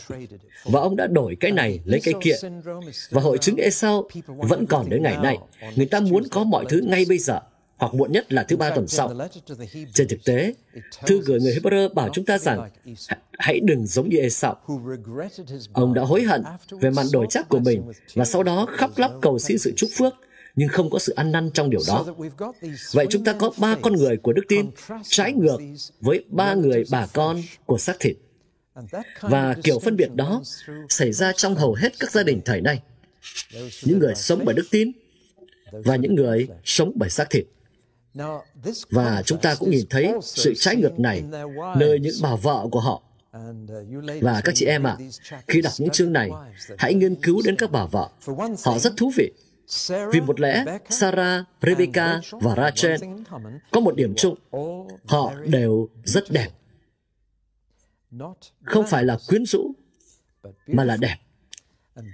Và 0.65 0.79
ông 0.79 0.95
đã 0.95 1.07
đổi 1.07 1.37
cái 1.39 1.51
này 1.51 1.79
lấy 1.85 1.99
cái 2.03 2.13
kia. 2.21 2.35
Và 3.09 3.21
hội 3.21 3.37
chứng 3.37 3.55
Esau 3.55 4.09
vẫn 4.25 4.65
còn 4.65 4.89
đến 4.89 5.03
ngày 5.03 5.17
nay. 5.23 5.37
Người 5.75 5.85
ta 5.85 5.99
muốn 5.99 6.23
có 6.31 6.43
mọi 6.43 6.65
thứ 6.69 6.81
ngay 6.81 7.05
bây 7.09 7.17
giờ 7.17 7.39
hoặc 7.77 7.93
muộn 7.93 8.11
nhất 8.11 8.33
là 8.33 8.43
thứ 8.43 8.57
ba 8.57 8.69
tuần 8.69 8.87
sau. 8.87 9.13
Trên 9.93 10.07
thực 10.07 10.23
tế, 10.25 10.53
thư 11.05 11.21
gửi 11.21 11.39
người 11.39 11.53
Hebrew 11.53 11.93
bảo 11.93 12.09
chúng 12.13 12.25
ta 12.25 12.37
rằng 12.37 12.69
hãy 13.31 13.59
đừng 13.59 13.87
giống 13.87 14.09
như 14.09 14.17
Esau. 14.17 14.61
Ông 15.73 15.93
đã 15.93 16.01
hối 16.01 16.23
hận 16.23 16.43
về 16.81 16.89
màn 16.89 17.05
đổi 17.13 17.27
chắc 17.29 17.49
của 17.49 17.59
mình 17.59 17.81
và 18.13 18.25
sau 18.25 18.43
đó 18.43 18.67
khóc 18.69 18.91
lóc 18.95 19.11
cầu 19.21 19.39
xin 19.39 19.57
sự 19.57 19.73
chúc 19.75 19.89
phước 19.93 20.13
nhưng 20.55 20.69
không 20.69 20.89
có 20.89 20.99
sự 20.99 21.13
ăn 21.13 21.31
năn 21.31 21.51
trong 21.53 21.69
điều 21.69 21.81
đó. 21.87 22.05
Vậy 22.91 23.07
chúng 23.09 23.23
ta 23.23 23.33
có 23.33 23.51
ba 23.57 23.75
con 23.81 23.93
người 23.93 24.17
của 24.17 24.33
đức 24.33 24.43
tin 24.47 24.69
trái 25.03 25.33
ngược 25.33 25.57
với 26.01 26.23
ba 26.29 26.53
người 26.53 26.83
bà 26.91 27.07
con 27.13 27.41
của 27.65 27.77
xác 27.77 27.99
thịt. 27.99 28.15
Và 29.21 29.55
kiểu 29.63 29.79
phân 29.79 29.95
biệt 29.95 30.09
đó 30.15 30.41
xảy 30.89 31.11
ra 31.13 31.31
trong 31.35 31.55
hầu 31.55 31.73
hết 31.73 31.93
các 31.99 32.11
gia 32.11 32.23
đình 32.23 32.41
thời 32.45 32.61
nay. 32.61 32.81
Những 33.83 33.99
người 33.99 34.15
sống 34.15 34.41
bởi 34.45 34.55
đức 34.55 34.65
tin 34.71 34.91
và 35.71 35.95
những 35.95 36.15
người 36.15 36.47
sống 36.63 36.91
bởi 36.95 37.09
xác 37.09 37.29
thịt. 37.29 37.45
Và 38.89 39.21
chúng 39.25 39.39
ta 39.41 39.55
cũng 39.55 39.69
nhìn 39.69 39.85
thấy 39.89 40.13
sự 40.21 40.53
trái 40.57 40.75
ngược 40.75 40.99
này 40.99 41.23
nơi 41.77 41.99
những 41.99 42.15
bà 42.21 42.35
vợ 42.35 42.67
của 42.71 42.79
họ 42.79 43.01
Và 44.21 44.41
các 44.43 44.55
chị 44.55 44.65
em 44.65 44.83
ạ, 44.83 44.97
à, 45.29 45.41
khi 45.47 45.61
đọc 45.61 45.73
những 45.77 45.89
chương 45.89 46.13
này, 46.13 46.29
hãy 46.77 46.93
nghiên 46.93 47.15
cứu 47.15 47.41
đến 47.45 47.55
các 47.55 47.71
bà 47.71 47.85
vợ. 47.85 48.09
Họ 48.65 48.79
rất 48.79 48.93
thú 48.97 49.11
vị. 49.15 49.31
Vì 50.11 50.21
một 50.21 50.39
lẽ, 50.39 50.65
Sarah, 50.89 51.45
Rebecca 51.61 52.21
và 52.31 52.55
Rachel 52.55 53.03
có 53.71 53.79
một 53.79 53.95
điểm 53.95 54.13
chung. 54.17 54.35
Họ 55.05 55.33
đều 55.45 55.89
rất 56.03 56.31
đẹp. 56.31 56.49
Không 58.63 58.87
phải 58.87 59.03
là 59.03 59.17
quyến 59.27 59.45
rũ, 59.45 59.71
mà 60.67 60.83
là 60.83 60.97
đẹp. 60.97 61.17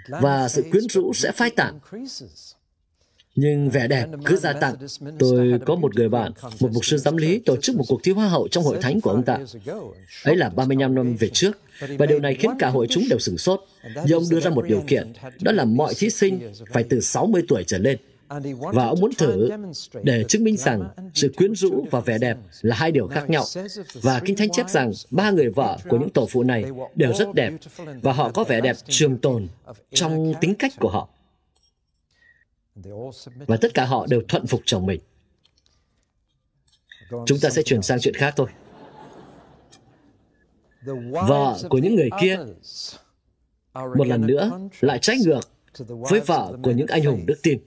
Và 0.07 0.49
sự 0.49 0.63
quyến 0.71 0.83
rũ 0.89 1.13
sẽ 1.13 1.31
phai 1.31 1.49
tàn 1.49 1.79
nhưng 3.41 3.69
vẻ 3.69 3.87
đẹp 3.87 4.07
cứ 4.25 4.35
gia 4.35 4.53
tăng. 4.53 4.75
Tôi 5.19 5.59
có 5.65 5.75
một 5.75 5.95
người 5.95 6.09
bạn, 6.09 6.31
một 6.59 6.69
mục 6.73 6.85
sư 6.85 6.97
giám 6.97 7.17
lý 7.17 7.39
tổ 7.39 7.57
chức 7.57 7.75
một 7.75 7.83
cuộc 7.87 8.03
thi 8.03 8.11
hoa 8.11 8.27
hậu 8.27 8.47
trong 8.47 8.63
hội 8.63 8.77
thánh 8.81 9.01
của 9.01 9.09
ông 9.09 9.23
ta. 9.23 9.37
Ấy 10.23 10.35
là 10.35 10.49
35 10.49 10.95
năm 10.95 11.15
về 11.15 11.29
trước, 11.29 11.51
và 11.97 12.05
điều 12.05 12.19
này 12.19 12.35
khiến 12.35 12.51
cả 12.59 12.69
hội 12.69 12.87
chúng 12.89 13.03
đều 13.09 13.19
sửng 13.19 13.37
sốt. 13.37 13.59
Nhưng 14.05 14.17
ông 14.17 14.23
đưa 14.29 14.39
ra 14.39 14.49
một 14.49 14.65
điều 14.67 14.83
kiện, 14.87 15.13
đó 15.41 15.51
là 15.51 15.65
mọi 15.65 15.93
thí 15.97 16.09
sinh 16.09 16.51
phải 16.71 16.83
từ 16.83 16.99
60 16.99 17.41
tuổi 17.47 17.63
trở 17.67 17.77
lên. 17.77 17.97
Và 18.73 18.85
ông 18.85 18.99
muốn 18.99 19.11
thử 19.17 19.49
để 20.03 20.23
chứng 20.27 20.43
minh 20.43 20.57
rằng 20.57 20.89
sự 21.13 21.33
quyến 21.37 21.55
rũ 21.55 21.85
và 21.91 21.99
vẻ 21.99 22.17
đẹp 22.17 22.37
là 22.61 22.75
hai 22.75 22.91
điều 22.91 23.07
khác 23.07 23.29
nhau. 23.29 23.43
Và 24.01 24.21
Kinh 24.25 24.35
Thánh 24.35 24.49
chép 24.49 24.69
rằng 24.69 24.91
ba 25.11 25.31
người 25.31 25.49
vợ 25.49 25.77
của 25.89 25.97
những 25.97 26.09
tổ 26.09 26.27
phụ 26.29 26.43
này 26.43 26.65
đều 26.95 27.13
rất 27.13 27.33
đẹp 27.33 27.53
và 28.01 28.13
họ 28.13 28.31
có 28.31 28.43
vẻ 28.43 28.61
đẹp 28.61 28.75
trường 28.87 29.17
tồn 29.17 29.47
trong 29.93 30.33
tính 30.41 30.55
cách 30.55 30.73
của 30.79 30.89
họ 30.89 31.09
và 33.47 33.57
tất 33.57 33.73
cả 33.73 33.85
họ 33.85 34.07
đều 34.09 34.21
thuận 34.27 34.47
phục 34.47 34.61
chồng 34.65 34.85
mình. 34.85 35.01
Chúng 37.25 37.39
ta 37.41 37.49
sẽ 37.49 37.63
chuyển 37.63 37.81
sang 37.81 37.99
chuyện 37.99 38.13
khác 38.13 38.33
thôi. 38.37 38.47
Vợ 41.11 41.57
của 41.69 41.77
những 41.77 41.95
người 41.95 42.09
kia 42.21 42.39
một 43.75 44.07
lần 44.07 44.27
nữa 44.27 44.59
lại 44.81 44.99
trái 45.01 45.17
ngược 45.25 45.49
với 45.87 46.19
vợ 46.19 46.57
của 46.63 46.71
những 46.71 46.87
anh 46.87 47.03
hùng 47.03 47.23
đức 47.25 47.39
tin. 47.43 47.59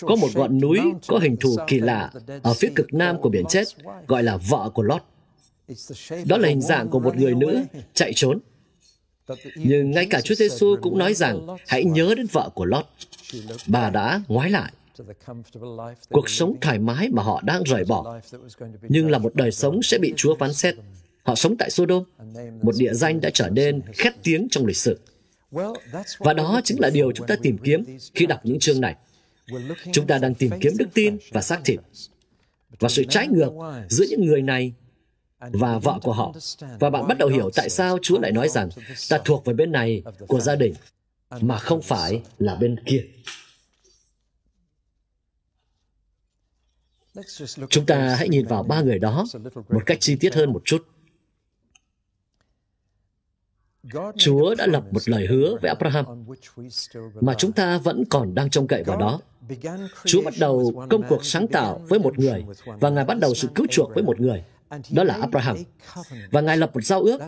Có 0.00 0.16
một 0.16 0.28
ngọn 0.34 0.60
núi 0.60 0.78
có 1.08 1.18
hình 1.18 1.36
thù 1.36 1.56
kỳ 1.66 1.80
lạ 1.80 2.12
ở 2.42 2.54
phía 2.54 2.68
cực 2.76 2.94
nam 2.94 3.20
của 3.20 3.28
biển 3.28 3.44
chết, 3.48 3.64
gọi 4.06 4.22
là 4.22 4.36
vợ 4.36 4.70
của 4.74 4.82
Lot. 4.82 5.02
Đó 6.26 6.36
là 6.36 6.48
hình 6.48 6.60
dạng 6.60 6.88
của 6.88 7.00
một 7.00 7.16
người 7.16 7.34
nữ 7.34 7.62
chạy 7.94 8.12
trốn. 8.14 8.38
Nhưng 9.56 9.90
ngay 9.90 10.06
cả 10.10 10.20
Chúa 10.20 10.34
Giêsu 10.34 10.76
cũng 10.82 10.98
nói 10.98 11.14
rằng 11.14 11.46
hãy 11.66 11.84
nhớ 11.84 12.14
đến 12.16 12.26
vợ 12.32 12.50
của 12.54 12.64
Lot 12.64 12.86
bà 13.66 13.90
đã 13.90 14.20
ngoái 14.28 14.50
lại 14.50 14.72
cuộc 16.10 16.30
sống 16.30 16.56
thoải 16.60 16.78
mái 16.78 17.08
mà 17.12 17.22
họ 17.22 17.42
đang 17.44 17.62
rời 17.62 17.84
bỏ, 17.84 18.20
nhưng 18.82 19.10
là 19.10 19.18
một 19.18 19.34
đời 19.34 19.50
sống 19.50 19.82
sẽ 19.82 19.98
bị 19.98 20.12
Chúa 20.16 20.36
phán 20.36 20.54
xét. 20.54 20.74
Họ 21.22 21.34
sống 21.34 21.56
tại 21.56 21.70
Sodom, 21.70 22.04
một 22.62 22.74
địa 22.78 22.94
danh 22.94 23.20
đã 23.20 23.30
trở 23.34 23.48
nên 23.48 23.82
khét 23.92 24.12
tiếng 24.22 24.48
trong 24.50 24.66
lịch 24.66 24.76
sử. 24.76 24.98
Và 26.18 26.32
đó 26.32 26.60
chính 26.64 26.80
là 26.80 26.90
điều 26.90 27.12
chúng 27.12 27.26
ta 27.26 27.36
tìm 27.42 27.58
kiếm 27.58 27.84
khi 28.14 28.26
đọc 28.26 28.40
những 28.44 28.58
chương 28.58 28.80
này. 28.80 28.96
Chúng 29.92 30.06
ta 30.06 30.18
đang 30.18 30.34
tìm 30.34 30.50
kiếm 30.60 30.72
đức 30.78 30.88
tin 30.94 31.16
và 31.32 31.42
xác 31.42 31.60
thịt, 31.64 31.80
và 32.78 32.88
sự 32.88 33.04
trái 33.08 33.28
ngược 33.28 33.50
giữa 33.88 34.04
những 34.10 34.26
người 34.26 34.42
này 34.42 34.72
và 35.38 35.78
vợ 35.78 35.98
của 36.02 36.12
họ. 36.12 36.34
Và 36.80 36.90
bạn 36.90 37.08
bắt 37.08 37.18
đầu 37.18 37.28
hiểu 37.28 37.50
tại 37.54 37.70
sao 37.70 37.98
Chúa 38.02 38.18
lại 38.18 38.32
nói 38.32 38.48
rằng 38.48 38.68
ta 39.08 39.18
thuộc 39.24 39.44
về 39.44 39.54
bên 39.54 39.72
này 39.72 40.02
của 40.28 40.40
gia 40.40 40.54
đình 40.54 40.74
mà 41.40 41.58
không 41.58 41.82
phải 41.82 42.22
là 42.38 42.54
bên 42.54 42.76
kia. 42.86 43.04
Chúng 47.70 47.86
ta 47.86 48.14
hãy 48.18 48.28
nhìn 48.28 48.46
vào 48.46 48.62
ba 48.62 48.82
người 48.82 48.98
đó 48.98 49.24
một 49.68 49.82
cách 49.86 49.98
chi 50.00 50.16
tiết 50.16 50.34
hơn 50.34 50.52
một 50.52 50.62
chút. 50.64 50.86
Chúa 54.16 54.54
đã 54.54 54.66
lập 54.66 54.84
một 54.90 55.08
lời 55.08 55.26
hứa 55.26 55.56
với 55.62 55.68
Abraham 55.68 56.24
mà 57.20 57.34
chúng 57.38 57.52
ta 57.52 57.78
vẫn 57.78 58.04
còn 58.10 58.34
đang 58.34 58.50
trông 58.50 58.66
cậy 58.66 58.82
vào 58.82 58.96
đó. 58.96 59.20
Chúa 60.04 60.22
bắt 60.22 60.34
đầu 60.38 60.86
công 60.90 61.02
cuộc 61.08 61.24
sáng 61.24 61.48
tạo 61.48 61.80
với 61.88 61.98
một 61.98 62.18
người 62.18 62.44
và 62.64 62.90
Ngài 62.90 63.04
bắt 63.04 63.18
đầu 63.18 63.34
sự 63.34 63.48
cứu 63.54 63.66
chuộc 63.70 63.94
với 63.94 64.04
một 64.04 64.20
người 64.20 64.44
đó 64.90 65.04
là 65.04 65.14
Abraham. 65.14 65.56
Và 66.30 66.40
Ngài 66.40 66.56
lập 66.56 66.70
một 66.74 66.84
giao 66.84 67.02
ước. 67.02 67.20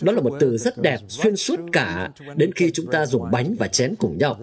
Đó 0.00 0.12
là 0.12 0.20
một 0.20 0.36
từ 0.40 0.58
rất 0.58 0.78
đẹp, 0.78 0.98
xuyên 1.08 1.36
suốt 1.36 1.60
cả 1.72 2.10
đến 2.36 2.52
khi 2.52 2.70
chúng 2.74 2.90
ta 2.90 3.06
dùng 3.06 3.30
bánh 3.30 3.54
và 3.58 3.68
chén 3.68 3.94
cùng 3.98 4.18
nhau. 4.18 4.40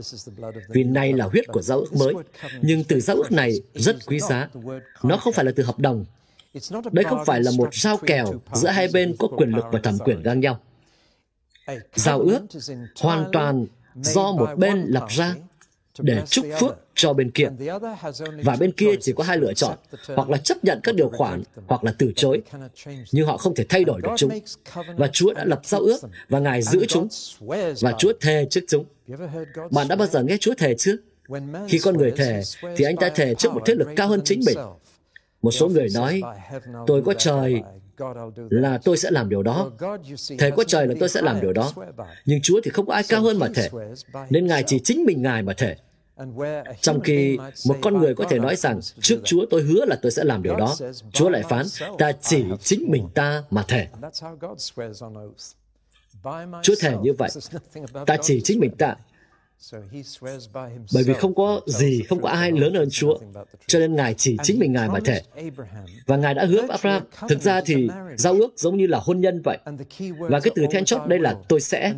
Vì 0.70 0.84
này 0.84 1.14
là 1.14 1.26
huyết 1.26 1.48
của 1.48 1.62
giao 1.62 1.80
ước 1.80 1.94
mới. 1.94 2.14
Nhưng 2.62 2.84
từ 2.84 3.00
giao 3.00 3.16
ước 3.16 3.32
này 3.32 3.62
rất 3.74 3.96
quý 4.06 4.20
giá. 4.20 4.50
Nó 5.04 5.18
không 5.18 5.34
phải 5.34 5.46
là 5.46 5.52
từ 5.56 5.64
hợp 5.64 5.80
đồng. 5.80 6.06
Đây 6.92 7.06
không 7.06 7.26
phải 7.26 7.42
là 7.44 7.52
một 7.58 7.76
giao 7.76 7.98
kèo 7.98 8.34
giữa 8.54 8.70
hai 8.70 8.88
bên 8.94 9.16
có 9.20 9.28
quyền 9.28 9.50
lực 9.50 9.66
và 9.72 9.80
thẩm 9.80 9.98
quyền 10.00 10.24
ngang 10.24 10.40
nhau. 10.40 10.60
Giao 11.96 12.20
ước 12.20 12.42
hoàn 13.00 13.30
toàn 13.34 13.66
do 13.96 14.32
một 14.32 14.50
bên 14.58 14.86
lập 14.88 15.08
ra 15.10 15.36
để 16.00 16.24
chúc 16.30 16.46
phước 16.60 16.76
cho 16.96 17.14
bên 17.14 17.32
kia. 17.32 17.50
Và 18.44 18.56
bên 18.60 18.72
kia 18.72 18.96
chỉ 19.02 19.14
có 19.14 19.24
hai 19.24 19.38
lựa 19.38 19.54
chọn, 19.54 19.78
hoặc 20.08 20.30
là 20.30 20.38
chấp 20.38 20.64
nhận 20.64 20.80
các 20.84 20.96
điều 20.96 21.10
khoản, 21.10 21.44
hoặc 21.68 21.84
là 21.84 21.94
từ 21.98 22.12
chối. 22.16 22.42
Nhưng 23.12 23.28
họ 23.28 23.38
không 23.38 23.56
thể 23.56 23.66
thay 23.70 23.84
đổi 23.84 24.02
được 24.02 24.10
chúng. 24.18 24.40
Và 24.98 25.08
Chúa 25.08 25.34
đã 25.34 25.46
lập 25.46 25.62
giao 25.64 25.82
ước, 25.82 25.98
và 26.30 26.40
Ngài 26.40 26.62
giữ 26.62 26.86
chúng. 26.86 27.08
Và 27.82 27.94
Chúa 27.98 28.14
thề 28.22 28.48
trước 28.50 28.62
chúng. 28.68 28.86
Bạn 29.72 29.88
đã 29.88 29.96
bao 29.96 30.08
giờ 30.08 30.24
nghe 30.24 30.38
Chúa 30.38 30.54
thề 30.58 30.76
chưa? 30.78 30.96
Khi 31.68 31.80
con 31.84 31.98
người 31.98 32.12
thề, 32.12 32.42
thì 32.76 32.86
anh 32.86 32.96
ta 32.96 33.10
thề 33.10 33.36
trước 33.36 33.54
một 33.54 33.62
thế 33.66 33.76
lực 33.76 33.88
cao 33.96 34.08
hơn 34.08 34.22
chính 34.26 34.42
mình. 34.46 34.58
Một 35.42 35.52
số 35.52 35.68
người 35.68 35.88
nói, 35.94 36.22
tôi 36.88 37.02
có 37.06 37.14
trời 37.14 37.62
là 38.50 38.80
tôi 38.84 38.98
sẽ 38.98 39.12
làm 39.12 39.30
điều 39.30 39.44
đó. 39.44 39.72
Thầy 40.38 40.52
có 40.52 40.64
trời 40.68 40.88
là 40.88 40.94
tôi 41.00 41.10
sẽ 41.10 41.22
làm 41.22 41.42
điều 41.42 41.54
đó. 41.54 41.72
Nhưng 42.26 42.42
Chúa 42.42 42.62
thì 42.64 42.72
không 42.72 42.86
có 42.86 42.94
ai 42.94 43.04
cao 43.10 43.22
hơn 43.22 43.40
mà 43.40 43.48
thể. 43.56 43.70
Nên 44.30 44.48
Ngài 44.48 44.64
chỉ 44.68 44.80
chính 44.84 45.06
mình 45.06 45.22
Ngài 45.22 45.44
mà 45.44 45.54
thể. 45.54 45.76
Trong 46.82 47.02
khi 47.02 47.38
một 47.68 47.78
con 47.82 48.00
người 48.00 48.16
có 48.16 48.26
thể 48.30 48.40
nói 48.40 48.56
rằng, 48.56 48.80
trước 49.02 49.22
Chúa 49.24 49.46
tôi 49.50 49.62
hứa 49.62 49.86
là 49.86 49.96
tôi 50.02 50.12
sẽ 50.12 50.24
làm 50.24 50.44
điều 50.44 50.56
đó, 50.56 50.76
Chúa 51.12 51.30
lại 51.30 51.44
phán, 51.50 51.66
ta 51.98 52.12
chỉ 52.22 52.44
chính 52.62 52.92
mình 52.92 53.08
ta 53.14 53.44
mà 53.50 53.64
thể. 53.68 53.88
Chúa 56.62 56.76
thề 56.80 56.98
như 57.02 57.14
vậy, 57.18 57.30
ta 58.06 58.18
chỉ 58.22 58.42
chính 58.44 58.60
mình 58.60 58.72
ta, 58.78 58.96
bởi 60.94 61.04
vì 61.04 61.14
không 61.14 61.36
có 61.36 61.62
gì, 61.68 62.02
không 62.10 62.22
có 62.22 62.30
ai 62.30 62.52
lớn 62.52 62.74
hơn 62.74 62.90
Chúa, 62.92 63.20
cho 63.68 63.80
nên 63.80 63.96
Ngài 63.96 64.14
chỉ 64.14 64.38
chính 64.44 64.60
mình 64.60 64.74
Ngài 64.74 64.90
mà 64.90 65.00
thể. 65.06 65.22
Và 66.06 66.18
Ngài 66.18 66.34
đã 66.34 66.46
hứa 66.46 66.62
với 66.62 66.70
Abraham, 66.70 67.04
thực 67.30 67.42
ra 67.42 67.62
thì 67.66 67.90
giao 68.18 68.34
ước 68.34 68.54
giống 68.56 68.78
như 68.78 68.88
là 68.88 69.00
hôn 69.04 69.22
nhân 69.22 69.42
vậy. 69.42 69.58
Và 70.20 70.40
cái 70.40 70.52
từ 70.56 70.66
then 70.72 70.86
chốt 70.86 71.02
đây 71.08 71.20
là 71.20 71.36
tôi 71.50 71.62
sẽ. 71.62 71.94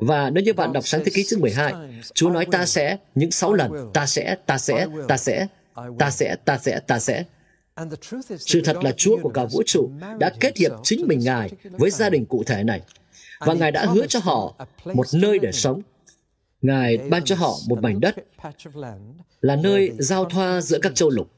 Và 0.00 0.30
nếu 0.30 0.44
như 0.44 0.52
bạn 0.52 0.72
đọc 0.72 0.86
sáng 0.86 1.00
thế 1.04 1.10
ký 1.14 1.24
chương 1.24 1.40
12, 1.40 1.74
Chúa 2.14 2.30
nói 2.30 2.46
ta 2.50 2.66
sẽ 2.66 2.96
những 3.14 3.30
sáu 3.30 3.52
lần, 3.52 3.72
ta 3.92 4.06
sẽ, 4.06 4.36
ta 4.46 4.58
sẽ, 4.58 4.86
ta 5.08 5.16
sẽ, 5.16 5.46
ta 5.98 6.10
sẽ, 6.10 6.36
ta 6.44 6.58
sẽ, 6.58 6.80
ta 6.80 6.98
sẽ. 6.98 7.24
Sự 8.38 8.60
thật 8.64 8.76
là 8.82 8.92
Chúa 8.96 9.16
của 9.22 9.28
cả 9.28 9.44
vũ 9.44 9.62
trụ 9.66 9.90
đã 10.18 10.32
kết 10.40 10.56
hiệp 10.56 10.72
chính 10.82 11.08
mình 11.08 11.18
Ngài 11.18 11.50
với 11.70 11.90
gia 11.90 12.10
đình 12.10 12.26
cụ 12.26 12.42
thể 12.46 12.64
này. 12.64 12.80
Và 13.40 13.54
Ngài 13.54 13.72
đã 13.72 13.86
hứa 13.86 14.06
cho 14.06 14.18
họ 14.22 14.54
một 14.84 15.06
nơi 15.12 15.38
để 15.38 15.52
sống, 15.52 15.82
Ngài 16.64 16.98
ban 16.98 17.24
cho 17.24 17.34
họ 17.34 17.54
một 17.68 17.82
mảnh 17.82 18.00
đất 18.00 18.14
là 19.40 19.56
nơi 19.56 19.90
giao 19.98 20.24
thoa 20.24 20.60
giữa 20.60 20.78
các 20.82 20.94
châu 20.94 21.10
lục. 21.10 21.30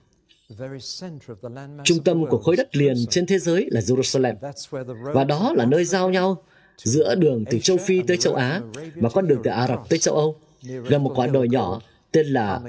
Trung 1.84 2.04
tâm 2.04 2.26
của 2.30 2.38
khối 2.38 2.56
đất 2.56 2.76
liền 2.76 3.06
trên 3.10 3.26
thế 3.26 3.38
giới 3.38 3.68
là 3.70 3.80
Jerusalem. 3.80 4.34
Và 5.14 5.24
đó 5.24 5.52
là 5.56 5.64
nơi 5.64 5.84
giao 5.84 6.10
nhau 6.10 6.42
giữa 6.76 7.14
đường 7.14 7.44
từ 7.50 7.58
châu 7.58 7.76
Phi 7.76 8.02
tới 8.02 8.16
châu 8.16 8.34
Á 8.34 8.60
và 8.94 9.08
con 9.08 9.28
đường 9.28 9.40
từ 9.44 9.50
Ả 9.50 9.66
Rập 9.68 9.88
tới 9.88 9.98
châu 9.98 10.14
Âu, 10.14 10.36
gần 10.62 11.04
một 11.04 11.12
quả 11.14 11.26
đồi 11.26 11.48
nhỏ 11.48 11.80
tên 12.12 12.26
là 12.26 12.60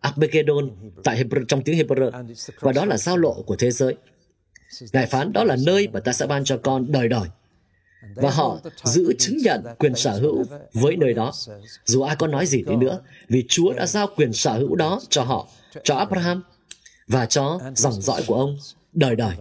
Armageddon 0.00 0.70
tại 1.04 1.24
Hebrew, 1.24 1.44
trong 1.48 1.62
tiếng 1.62 1.78
Hebrew, 1.78 2.24
và 2.60 2.72
đó 2.72 2.84
là 2.84 2.96
giao 2.96 3.16
lộ 3.16 3.42
của 3.42 3.56
thế 3.56 3.70
giới. 3.70 3.96
Ngài 4.92 5.06
phán 5.06 5.32
đó 5.32 5.44
là 5.44 5.56
nơi 5.66 5.88
mà 5.92 6.00
ta 6.00 6.12
sẽ 6.12 6.26
ban 6.26 6.44
cho 6.44 6.56
con 6.56 6.92
đời 6.92 7.08
đời 7.08 7.28
và 8.14 8.30
họ 8.30 8.58
giữ 8.84 9.12
chứng 9.18 9.38
nhận 9.38 9.64
quyền 9.78 9.94
sở 9.94 10.12
hữu 10.12 10.44
với 10.72 10.96
nơi 10.96 11.14
đó, 11.14 11.32
dù 11.84 12.02
ai 12.02 12.16
có 12.16 12.26
nói 12.26 12.46
gì 12.46 12.62
đi 12.62 12.76
nữa, 12.76 13.00
vì 13.28 13.44
Chúa 13.48 13.72
đã 13.72 13.86
giao 13.86 14.06
quyền 14.16 14.32
sở 14.32 14.52
hữu 14.52 14.74
đó 14.74 15.00
cho 15.08 15.22
họ, 15.22 15.48
cho 15.84 15.94
Abraham 15.94 16.42
và 17.06 17.26
cho 17.26 17.60
dòng 17.76 18.02
dõi 18.02 18.24
của 18.26 18.34
ông 18.34 18.58
đời 18.92 19.16
đời. 19.16 19.36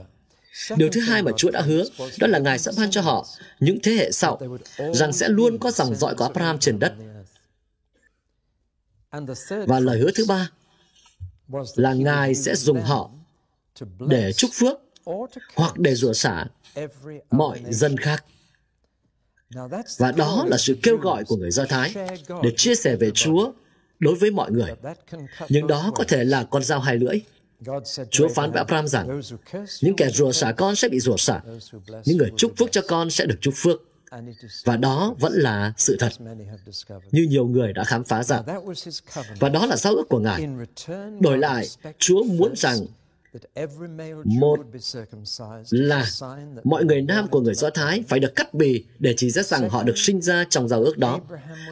Điều 0.78 0.90
thứ 0.92 1.02
hai 1.02 1.22
mà 1.22 1.32
Chúa 1.38 1.52
đã 1.52 1.62
hứa, 1.62 1.84
đó 2.20 2.28
là 2.28 2.40
Ngài 2.40 2.60
sẽ 2.60 2.72
ban 2.78 2.92
cho 2.92 3.02
họ 3.02 3.28
những 3.60 3.78
thế 3.84 3.92
hệ 3.92 4.12
sau, 4.12 4.40
rằng 4.94 5.14
sẽ 5.14 5.28
luôn 5.30 5.58
có 5.58 5.72
dòng 5.72 5.96
dõi 5.96 6.16
của 6.16 6.24
Abraham 6.24 6.60
trên 6.60 6.80
đất. 6.80 6.94
Và 9.68 9.80
lời 9.80 10.00
hứa 10.00 10.12
thứ 10.16 10.26
ba 10.26 10.50
là 11.76 11.94
Ngài 11.94 12.36
sẽ 12.36 12.56
dùng 12.56 12.82
họ 12.82 13.10
để 14.00 14.34
chúc 14.34 14.52
phước 14.54 14.80
hoặc 15.56 15.80
để 15.80 15.96
rửa 15.96 16.14
xả 16.14 16.46
mọi 17.32 17.62
dân 17.70 17.98
khác. 17.98 18.26
Và 19.98 20.12
đó 20.12 20.46
là 20.48 20.58
sự 20.58 20.78
kêu 20.84 20.98
gọi 20.98 21.24
của 21.24 21.36
người 21.36 21.52
Do 21.52 21.66
Thái 21.66 21.94
để 22.44 22.52
chia 22.58 22.76
sẻ 22.76 22.96
về 22.96 23.12
Chúa 23.12 23.52
đối 24.00 24.16
với 24.16 24.32
mọi 24.32 24.52
người. 24.52 24.72
Nhưng 25.50 25.68
đó 25.68 25.92
có 25.96 26.04
thể 26.08 26.24
là 26.24 26.44
con 26.44 26.64
dao 26.64 26.80
hai 26.80 26.98
lưỡi. 26.98 27.22
Chúa 28.12 28.28
phán 28.28 28.52
với 28.52 28.58
Abraham 28.58 28.88
rằng, 28.88 29.22
những 29.82 29.96
kẻ 29.96 30.10
rủa 30.10 30.32
xả 30.32 30.52
con 30.52 30.76
sẽ 30.76 30.90
bị 30.90 31.00
rủa 31.00 31.18
xả, 31.18 31.42
những 32.06 32.18
người 32.18 32.30
chúc 32.38 32.54
phước 32.58 32.72
cho 32.72 32.82
con 32.88 33.10
sẽ 33.10 33.26
được 33.26 33.38
chúc 33.42 33.54
phước. 33.58 33.82
Và 34.64 34.78
đó 34.78 35.16
vẫn 35.20 35.34
là 35.34 35.74
sự 35.78 35.98
thật, 36.00 36.12
như 37.12 37.24
nhiều 37.30 37.46
người 37.46 37.74
đã 37.74 37.84
khám 37.84 38.04
phá 38.04 38.24
ra. 38.24 38.42
Và 39.40 39.50
đó 39.50 39.66
là 39.66 39.76
giao 39.76 39.96
ước 39.96 40.10
của 40.10 40.20
Ngài. 40.20 40.48
Đổi 41.20 41.38
lại, 41.38 41.68
Chúa 42.00 42.24
muốn 42.24 42.56
rằng 42.56 42.78
một 44.26 44.60
là 45.70 46.06
mọi 46.64 46.86
người 46.86 47.02
nam 47.02 47.28
của 47.28 47.42
người 47.42 47.54
Do 47.54 47.70
Thái 47.70 48.04
phải 48.08 48.20
được 48.20 48.36
cắt 48.36 48.54
bì 48.54 48.84
để 49.00 49.14
chỉ 49.18 49.30
ra 49.30 49.44
rằng 49.44 49.70
họ 49.70 49.84
được 49.84 49.98
sinh 49.98 50.22
ra 50.22 50.46
trong 50.50 50.68
giao 50.68 50.84
ước 50.84 50.98
đó. 50.98 51.20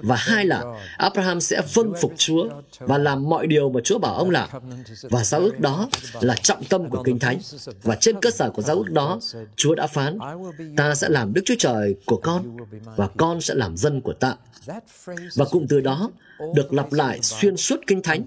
Và 0.01 0.15
hai 0.15 0.45
là 0.45 0.63
Abraham 0.97 1.41
sẽ 1.41 1.61
vâng 1.73 1.93
phục 2.01 2.13
Chúa 2.17 2.49
và 2.79 2.97
làm 2.97 3.29
mọi 3.29 3.47
điều 3.47 3.69
mà 3.69 3.79
Chúa 3.83 3.99
bảo 3.99 4.15
ông 4.15 4.29
làm. 4.29 4.49
Và 5.03 5.23
giao 5.23 5.41
ước 5.41 5.59
đó 5.59 5.89
là 6.21 6.35
trọng 6.41 6.63
tâm 6.63 6.89
của 6.89 7.03
Kinh 7.03 7.19
Thánh. 7.19 7.39
Và 7.83 7.95
trên 7.95 8.15
cơ 8.21 8.31
sở 8.31 8.49
của 8.49 8.61
giao 8.61 8.75
ước 8.75 8.91
đó, 8.91 9.19
Chúa 9.55 9.75
đã 9.75 9.87
phán, 9.87 10.17
ta 10.77 10.95
sẽ 10.95 11.09
làm 11.09 11.33
Đức 11.33 11.41
Chúa 11.45 11.55
Trời 11.59 11.95
của 12.05 12.17
con 12.17 12.57
và 12.95 13.07
con 13.17 13.41
sẽ 13.41 13.53
làm 13.53 13.77
dân 13.77 14.01
của 14.01 14.13
ta. 14.13 14.35
Và 15.35 15.45
cụm 15.45 15.65
từ 15.69 15.81
đó 15.81 16.11
được 16.55 16.73
lặp 16.73 16.93
lại 16.93 17.19
xuyên 17.21 17.57
suốt 17.57 17.79
Kinh 17.87 18.01
Thánh 18.01 18.23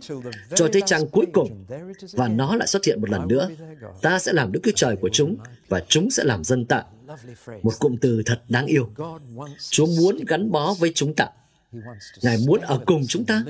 cho 0.55 0.68
tới 0.72 0.82
trang 0.87 1.07
cuối 1.07 1.26
cùng 1.32 1.64
và 2.12 2.28
nó 2.28 2.57
lại 2.57 2.66
xuất 2.66 2.85
hiện 2.85 3.01
một 3.01 3.11
lần 3.11 3.24
nữa. 3.25 3.49
Ta 4.03 4.18
sẽ 4.18 4.33
làm 4.33 4.53
Đức 4.53 4.61
Chúa 4.64 4.72
Trời 4.75 4.97
của 4.97 5.09
chúng 5.12 5.37
và 5.68 5.83
chúng 5.89 6.11
sẽ 6.11 6.25
làm 6.25 6.45
dân 6.45 6.64
ta. 6.64 6.83
Một 7.62 7.72
cụm 7.79 7.97
từ 7.97 8.22
thật 8.27 8.41
đáng 8.49 8.66
yêu. 8.66 8.91
Chúa 9.70 9.87
muốn 9.87 10.18
gắn 10.27 10.51
bó 10.51 10.75
với 10.79 10.93
chúng 10.95 11.14
ta. 11.14 11.27
Ngài 12.22 12.39
muốn 12.47 12.61
ở 12.61 12.81
cùng 12.87 13.07
chúng 13.09 13.25
ta 13.25 13.43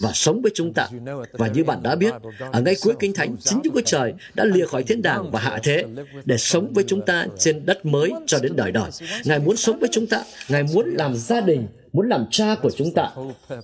và 0.00 0.10
sống 0.14 0.42
với 0.42 0.52
chúng 0.54 0.72
ta. 0.72 0.88
Và 1.32 1.48
như 1.48 1.64
bạn 1.64 1.82
đã 1.82 1.94
biết, 1.94 2.14
ở 2.52 2.60
ngay 2.60 2.76
cuối 2.82 2.94
Kinh 3.00 3.12
Thánh, 3.12 3.36
chính 3.40 3.62
Đức 3.62 3.70
Chúa 3.74 3.80
Trời 3.84 4.14
đã 4.34 4.44
lìa 4.44 4.66
khỏi 4.66 4.82
thiên 4.82 5.02
đàng 5.02 5.30
và 5.30 5.40
hạ 5.40 5.60
thế 5.62 5.84
để 6.24 6.36
sống 6.38 6.72
với 6.72 6.84
chúng 6.86 7.06
ta 7.06 7.26
trên 7.38 7.66
đất 7.66 7.86
mới 7.86 8.12
cho 8.26 8.38
đến 8.42 8.56
đời 8.56 8.72
đời. 8.72 8.90
Ngài 9.24 9.38
muốn 9.38 9.56
sống 9.56 9.78
với 9.78 9.88
chúng 9.92 10.06
ta, 10.06 10.24
Ngài 10.48 10.62
muốn 10.62 10.94
làm 10.94 11.16
gia 11.16 11.40
đình 11.40 11.66
muốn 11.92 12.08
làm 12.08 12.26
cha 12.30 12.54
của 12.62 12.70
chúng 12.70 12.94
ta. 12.94 13.10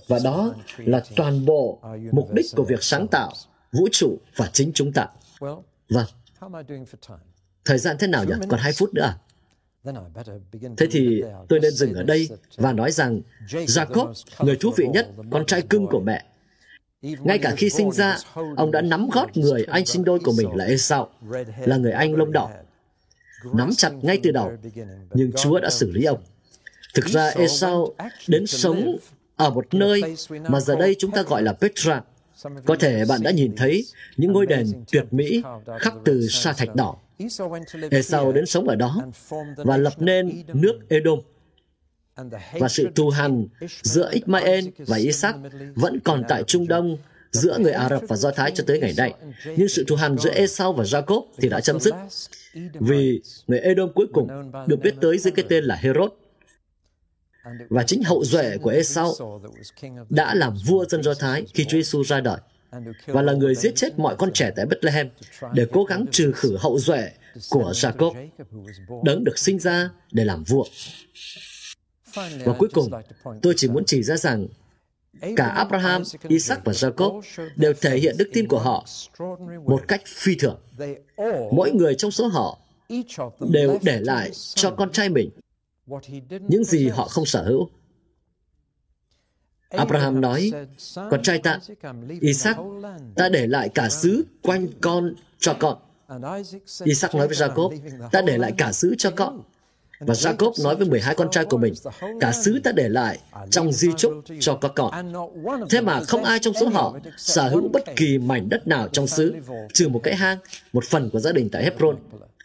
Và 0.07 0.19
đó 0.23 0.53
là 0.77 1.03
toàn 1.15 1.45
bộ 1.45 1.79
mục 2.11 2.33
đích 2.33 2.45
của 2.55 2.63
việc 2.63 2.83
sáng 2.83 3.07
tạo, 3.07 3.33
vũ 3.71 3.87
trụ 3.91 4.17
và 4.35 4.49
chính 4.53 4.71
chúng 4.73 4.91
ta. 4.91 5.07
Vâng. 5.89 6.05
Thời 7.65 7.77
gian 7.77 7.95
thế 7.99 8.07
nào 8.07 8.25
nhỉ? 8.25 8.33
Còn 8.49 8.59
hai 8.59 8.73
phút 8.73 8.93
nữa 8.93 9.01
à? 9.01 9.17
Thế 10.77 10.87
thì 10.91 11.23
tôi 11.49 11.59
nên 11.59 11.71
dừng 11.71 11.93
ở 11.93 12.03
đây 12.03 12.29
và 12.55 12.73
nói 12.73 12.91
rằng 12.91 13.21
Jacob, 13.47 14.13
người 14.39 14.55
thú 14.55 14.71
vị 14.77 14.87
nhất, 14.93 15.07
con 15.31 15.45
trai 15.45 15.61
cưng 15.61 15.87
của 15.87 15.99
mẹ, 15.99 16.25
ngay 17.01 17.37
cả 17.37 17.53
khi 17.57 17.69
sinh 17.69 17.91
ra, 17.91 18.17
ông 18.57 18.71
đã 18.71 18.81
nắm 18.81 19.09
gót 19.09 19.37
người 19.37 19.63
anh 19.63 19.85
sinh 19.85 20.03
đôi 20.03 20.19
của 20.19 20.31
mình 20.37 20.55
là 20.55 20.65
Esau, 20.65 21.09
là 21.59 21.77
người 21.77 21.91
anh 21.91 22.15
lông 22.15 22.31
đỏ. 22.31 22.51
Nắm 23.53 23.69
chặt 23.77 23.91
ngay 24.01 24.19
từ 24.23 24.31
đầu, 24.31 24.51
nhưng 25.13 25.31
Chúa 25.31 25.59
đã 25.59 25.69
xử 25.69 25.91
lý 25.91 26.03
ông. 26.03 26.23
Thực 26.93 27.05
ra 27.05 27.27
Esau 27.27 27.93
đến 28.27 28.47
sống 28.47 28.97
ở 29.35 29.49
một 29.49 29.73
nơi 29.73 30.01
mà 30.29 30.59
giờ 30.59 30.75
đây 30.75 30.95
chúng 30.99 31.11
ta 31.11 31.21
gọi 31.21 31.43
là 31.43 31.53
Petra. 31.53 32.01
Có 32.65 32.75
thể 32.75 33.05
bạn 33.05 33.23
đã 33.23 33.31
nhìn 33.31 33.55
thấy 33.55 33.85
những 34.17 34.31
ngôi 34.31 34.45
đền 34.45 34.65
tuyệt 34.91 35.05
mỹ 35.11 35.43
khắc 35.79 35.93
từ 36.05 36.27
sa 36.27 36.53
thạch 36.53 36.75
đỏ. 36.75 36.95
Esau 37.91 38.31
đến 38.31 38.45
sống 38.45 38.67
ở 38.67 38.75
đó 38.75 39.01
và 39.57 39.77
lập 39.77 39.93
nên 39.97 40.43
nước 40.53 40.79
Edom. 40.89 41.19
Và 42.53 42.67
sự 42.69 42.87
thù 42.95 43.09
hằn 43.09 43.47
giữa 43.81 44.09
Ismael 44.11 44.65
và 44.77 44.97
Isaac 44.97 45.35
vẫn 45.75 45.99
còn 45.99 46.23
tại 46.27 46.43
Trung 46.43 46.67
Đông 46.67 46.97
giữa 47.31 47.57
người 47.57 47.71
Ả 47.71 47.89
Rập 47.89 48.01
và 48.07 48.15
Do 48.15 48.31
Thái 48.31 48.51
cho 48.51 48.63
tới 48.67 48.79
ngày 48.79 48.93
nay. 48.97 49.13
Nhưng 49.57 49.69
sự 49.69 49.83
thù 49.87 49.95
hằn 49.95 50.17
giữa 50.17 50.31
Esau 50.31 50.73
và 50.73 50.83
Jacob 50.83 51.23
thì 51.37 51.49
đã 51.49 51.61
chấm 51.61 51.79
dứt. 51.79 51.93
Vì 52.73 53.21
người 53.47 53.59
Edom 53.59 53.93
cuối 53.93 54.07
cùng 54.13 54.51
được 54.67 54.79
biết 54.83 54.95
tới 55.01 55.17
dưới 55.17 55.31
cái 55.31 55.45
tên 55.49 55.63
là 55.63 55.75
Herod 55.75 56.09
và 57.69 57.83
chính 57.83 58.03
hậu 58.03 58.23
duệ 58.23 58.57
của 58.57 58.69
Esau 58.69 59.39
đã 60.09 60.35
làm 60.35 60.57
vua 60.65 60.85
dân 60.85 61.03
Do 61.03 61.13
Thái 61.13 61.45
khi 61.53 61.65
Chúa 61.65 61.77
Giêsu 61.77 62.03
ra 62.03 62.21
đời 62.21 62.37
và 63.05 63.21
là 63.21 63.33
người 63.33 63.55
giết 63.55 63.75
chết 63.75 63.99
mọi 63.99 64.15
con 64.15 64.33
trẻ 64.33 64.51
tại 64.55 64.65
Bethlehem 64.65 65.09
để 65.53 65.65
cố 65.71 65.83
gắng 65.83 66.05
trừ 66.11 66.31
khử 66.31 66.57
hậu 66.59 66.79
duệ 66.79 67.11
của 67.49 67.71
Jacob, 67.71 68.27
đấng 69.03 69.23
được 69.23 69.37
sinh 69.37 69.59
ra 69.59 69.89
để 70.11 70.25
làm 70.25 70.43
vua. 70.43 70.65
Và 72.15 72.53
cuối 72.57 72.69
cùng, 72.73 72.91
tôi 73.41 73.53
chỉ 73.57 73.67
muốn 73.67 73.83
chỉ 73.85 74.03
ra 74.03 74.17
rằng 74.17 74.47
cả 75.35 75.45
Abraham, 75.45 76.03
Isaac 76.27 76.65
và 76.65 76.73
Jacob 76.73 77.21
đều 77.55 77.73
thể 77.73 77.97
hiện 77.97 78.15
đức 78.17 78.29
tin 78.33 78.47
của 78.47 78.59
họ 78.59 78.85
một 79.65 79.81
cách 79.87 80.01
phi 80.05 80.35
thường. 80.35 80.59
Mỗi 81.51 81.71
người 81.71 81.95
trong 81.95 82.11
số 82.11 82.27
họ 82.27 82.59
đều 83.49 83.77
để 83.81 83.99
lại 83.99 84.31
cho 84.55 84.71
con 84.71 84.91
trai 84.91 85.09
mình 85.09 85.29
những 86.47 86.63
gì 86.63 86.87
họ 86.87 87.07
không 87.07 87.25
sở 87.25 87.43
hữu. 87.43 87.69
Abraham 89.69 90.21
nói, 90.21 90.51
con 90.95 91.21
trai 91.23 91.39
ta, 91.39 91.59
Isaac, 92.21 92.57
ta 93.15 93.29
để 93.29 93.47
lại 93.47 93.69
cả 93.69 93.89
xứ 93.89 94.25
quanh 94.41 94.67
con 94.81 95.13
cho 95.39 95.53
con. 95.59 95.77
Isaac 96.83 97.15
nói 97.15 97.27
với 97.27 97.37
Jacob, 97.37 97.77
ta 98.11 98.21
để 98.21 98.37
lại 98.37 98.53
cả 98.57 98.71
xứ 98.71 98.95
cho 98.97 99.11
con. 99.11 99.43
Và 99.99 100.13
Jacob 100.13 100.63
nói 100.63 100.75
với 100.75 100.89
12 100.89 101.15
con 101.15 101.31
trai 101.31 101.45
của 101.45 101.57
mình, 101.57 101.73
cả 102.19 102.31
xứ 102.31 102.59
ta 102.63 102.71
để 102.71 102.89
lại 102.89 103.19
trong 103.49 103.71
di 103.71 103.89
chúc 103.97 104.13
cho 104.39 104.55
các 104.55 104.71
con. 104.75 105.13
Thế 105.69 105.81
mà 105.81 106.01
không 106.07 106.23
ai 106.23 106.39
trong 106.39 106.53
số 106.53 106.69
họ 106.69 106.99
sở 107.17 107.49
hữu 107.49 107.69
bất 107.69 107.83
kỳ 107.95 108.17
mảnh 108.17 108.49
đất 108.49 108.67
nào 108.67 108.87
trong 108.87 109.07
xứ, 109.07 109.35
trừ 109.73 109.89
một 109.89 110.01
cái 110.03 110.15
hang, 110.15 110.37
một 110.73 110.83
phần 110.85 111.09
của 111.09 111.19
gia 111.19 111.31
đình 111.31 111.49
tại 111.51 111.63
Hebron, 111.63 111.95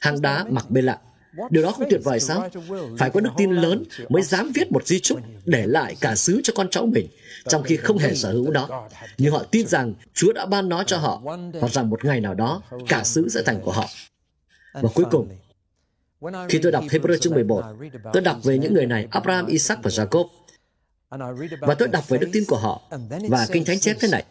hang 0.00 0.22
đá 0.22 0.44
mặc 0.48 0.70
bên 0.70 0.84
lạ. 0.84 0.98
Điều 1.50 1.62
đó 1.62 1.72
không 1.72 1.86
tuyệt 1.90 2.00
vời 2.04 2.20
sao? 2.20 2.48
Phải 2.98 3.10
có 3.10 3.20
đức 3.20 3.30
tin 3.36 3.50
lớn 3.50 3.84
mới 4.08 4.22
dám 4.22 4.52
viết 4.54 4.72
một 4.72 4.86
di 4.86 5.00
chúc 5.00 5.18
để 5.44 5.66
lại 5.66 5.96
cả 6.00 6.14
xứ 6.14 6.40
cho 6.44 6.52
con 6.56 6.70
cháu 6.70 6.86
mình, 6.86 7.06
trong 7.48 7.62
khi 7.62 7.76
không 7.76 7.98
hề 7.98 8.14
sở 8.14 8.32
hữu 8.32 8.50
đó. 8.50 8.88
Nhưng 9.18 9.32
họ 9.32 9.42
tin 9.50 9.66
rằng 9.66 9.94
Chúa 10.14 10.32
đã 10.32 10.46
ban 10.46 10.68
nó 10.68 10.84
cho 10.84 10.96
họ, 10.98 11.22
và 11.52 11.68
rằng 11.68 11.90
một 11.90 12.04
ngày 12.04 12.20
nào 12.20 12.34
đó, 12.34 12.62
cả 12.88 13.04
xứ 13.04 13.28
sẽ 13.28 13.42
thành 13.42 13.60
của 13.60 13.72
họ. 13.72 13.88
Và 14.74 14.88
cuối 14.94 15.04
cùng, 15.10 15.28
khi 16.48 16.58
tôi 16.62 16.72
đọc 16.72 16.84
Hebrew 16.84 17.16
chương 17.16 17.34
11, 17.34 17.62
tôi 18.12 18.22
đọc 18.22 18.36
về 18.42 18.58
những 18.58 18.74
người 18.74 18.86
này, 18.86 19.08
Abraham, 19.10 19.46
Isaac 19.46 19.78
và 19.82 19.90
Jacob. 19.90 20.28
Và 21.60 21.74
tôi 21.78 21.88
đọc 21.88 22.08
về 22.08 22.18
đức 22.18 22.28
tin 22.32 22.44
của 22.48 22.58
họ. 22.58 22.82
Và 23.28 23.46
Kinh 23.52 23.64
Thánh 23.64 23.78
chép 23.78 23.96
thế 24.00 24.08
này. 24.08 24.24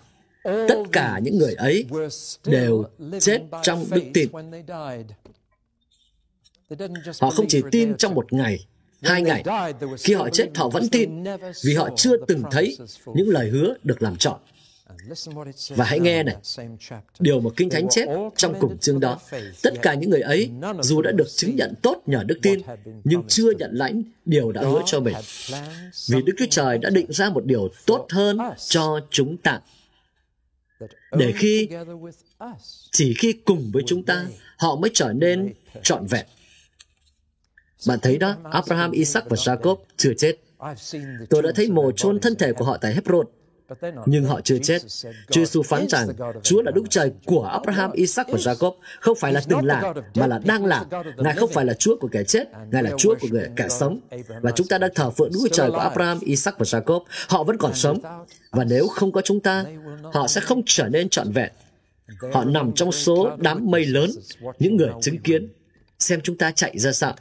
Tất 0.44 0.84
cả 0.92 1.20
những 1.24 1.38
người 1.38 1.54
ấy 1.54 1.86
đều 2.46 2.84
chết 3.20 3.42
trong 3.64 3.86
đức 3.90 4.04
tin. 4.14 4.30
Họ 7.22 7.30
không 7.30 7.46
chỉ 7.50 7.62
tin 7.72 7.98
trong 7.98 8.14
một 8.14 8.34
ngày, 8.34 8.66
hai 9.02 9.22
ngày. 9.22 9.44
Khi 10.00 10.14
họ 10.14 10.30
chết, 10.30 10.48
họ 10.56 10.70
vẫn 10.70 10.90
tin 10.90 11.24
vì 11.66 11.76
họ 11.76 11.90
chưa 11.96 12.18
từng 12.28 12.44
thấy 12.52 12.78
những 13.16 13.30
lời 13.30 13.50
hứa 13.50 13.76
được 13.84 14.02
làm 14.02 14.18
trọn. 14.18 14.40
Và 15.70 15.86
hãy 15.86 16.00
nghe 16.00 16.24
này, 16.24 16.36
điều 17.20 17.40
mà 17.40 17.50
Kinh 17.58 17.70
Thánh 17.70 17.88
chép 17.90 18.08
trong 18.36 18.60
cùng 18.60 18.78
chương 18.78 19.00
đó. 19.00 19.20
Tất 19.62 19.74
cả 19.82 19.94
những 19.94 20.10
người 20.10 20.22
ấy, 20.22 20.50
dù 20.82 21.02
đã 21.02 21.12
được 21.12 21.28
chứng 21.36 21.56
nhận 21.56 21.74
tốt 21.82 22.02
nhờ 22.06 22.24
đức 22.26 22.40
tin, 22.42 22.60
nhưng 23.04 23.24
chưa 23.28 23.52
nhận 23.52 23.72
lãnh 23.74 24.04
điều 24.26 24.52
đã 24.52 24.62
hứa 24.62 24.82
cho 24.86 25.00
mình. 25.00 25.16
Vì 26.10 26.22
Đức 26.22 26.34
Chúa 26.38 26.46
Trời 26.50 26.78
đã 26.78 26.90
định 26.90 27.06
ra 27.10 27.30
một 27.30 27.46
điều 27.46 27.70
tốt 27.86 28.08
hơn 28.10 28.38
cho 28.68 29.00
chúng 29.10 29.38
ta. 29.38 29.62
Để 31.12 31.34
khi, 31.36 31.70
chỉ 32.92 33.14
khi 33.18 33.34
cùng 33.34 33.72
với 33.74 33.84
chúng 33.86 34.04
ta, 34.04 34.26
họ 34.58 34.76
mới 34.76 34.92
trở 34.94 35.14
nên 35.14 35.54
trọn 35.84 36.06
vẹn. 36.06 36.26
Bạn 37.88 38.00
thấy 38.00 38.18
đó, 38.18 38.36
Abraham, 38.52 38.92
Isaac 38.92 39.30
và 39.30 39.36
Jacob 39.36 39.78
chưa 39.98 40.14
chết. 40.18 40.36
Tôi 41.30 41.42
đã 41.42 41.52
thấy 41.56 41.72
mồ 41.72 41.92
chôn 41.92 42.20
thân 42.20 42.36
thể 42.36 42.54
của 42.54 42.66
họ 42.66 42.78
tại 42.78 42.94
Hebron, 42.94 43.26
nhưng 44.06 44.26
họ 44.26 44.42
chưa 44.42 44.58
chết. 44.58 44.82
Chúa 45.30 45.42
Giêsu 45.42 45.62
phán 45.62 45.88
rằng 45.90 46.08
Chúa 46.44 46.62
là 46.62 46.72
Đức 46.72 46.84
Trời 46.90 47.12
của 47.26 47.44
Abraham, 47.44 47.92
Isaac 47.92 48.28
và 48.30 48.38
Jacob, 48.38 48.74
không 49.00 49.18
phải 49.20 49.34
là 49.34 49.42
từng 49.50 49.66
là, 49.66 49.94
mà 50.16 50.28
là 50.28 50.40
đang 50.46 50.66
là. 50.66 50.86
Ngài 51.18 51.36
không 51.36 51.50
phải 51.54 51.66
là 51.66 51.74
Chúa 51.74 51.96
của 52.00 52.08
kẻ 52.12 52.24
chết, 52.24 52.48
Ngài 52.72 52.84
là 52.84 52.92
Chúa 52.98 53.16
của 53.22 53.28
người 53.32 53.50
kẻ 53.56 53.68
sống. 53.70 54.00
Và 54.42 54.52
chúng 54.52 54.68
ta 54.68 54.78
đang 54.78 54.92
thờ 54.96 55.10
phượng 55.10 55.32
Đức 55.34 55.50
Trời 55.52 55.72
của 55.72 55.78
Abraham, 55.78 56.20
Isaac 56.20 56.60
và 56.60 56.64
Jacob. 56.64 57.04
Họ 57.30 57.44
vẫn 57.44 57.58
còn 57.58 57.74
sống. 57.74 58.00
Và 58.52 58.64
nếu 58.64 58.88
không 58.88 59.12
có 59.12 59.22
chúng 59.22 59.40
ta, 59.40 59.66
họ 60.14 60.28
sẽ 60.28 60.42
không 60.42 60.62
trở 60.66 60.88
nên 60.88 61.10
trọn 61.10 61.32
vẹn. 61.32 61.52
Họ 62.34 62.46
nằm 62.46 62.72
trong 62.76 62.92
số 62.92 63.32
đám 63.38 63.72
mây 63.72 63.86
lớn, 63.86 64.10
những 64.60 64.76
người 64.78 64.90
chứng 65.02 65.18
kiến 65.18 65.54
xem 66.04 66.22
chúng 66.24 66.38
ta 66.38 66.52
chạy 66.52 66.80
ra 66.80 66.92
sao. 66.92 67.16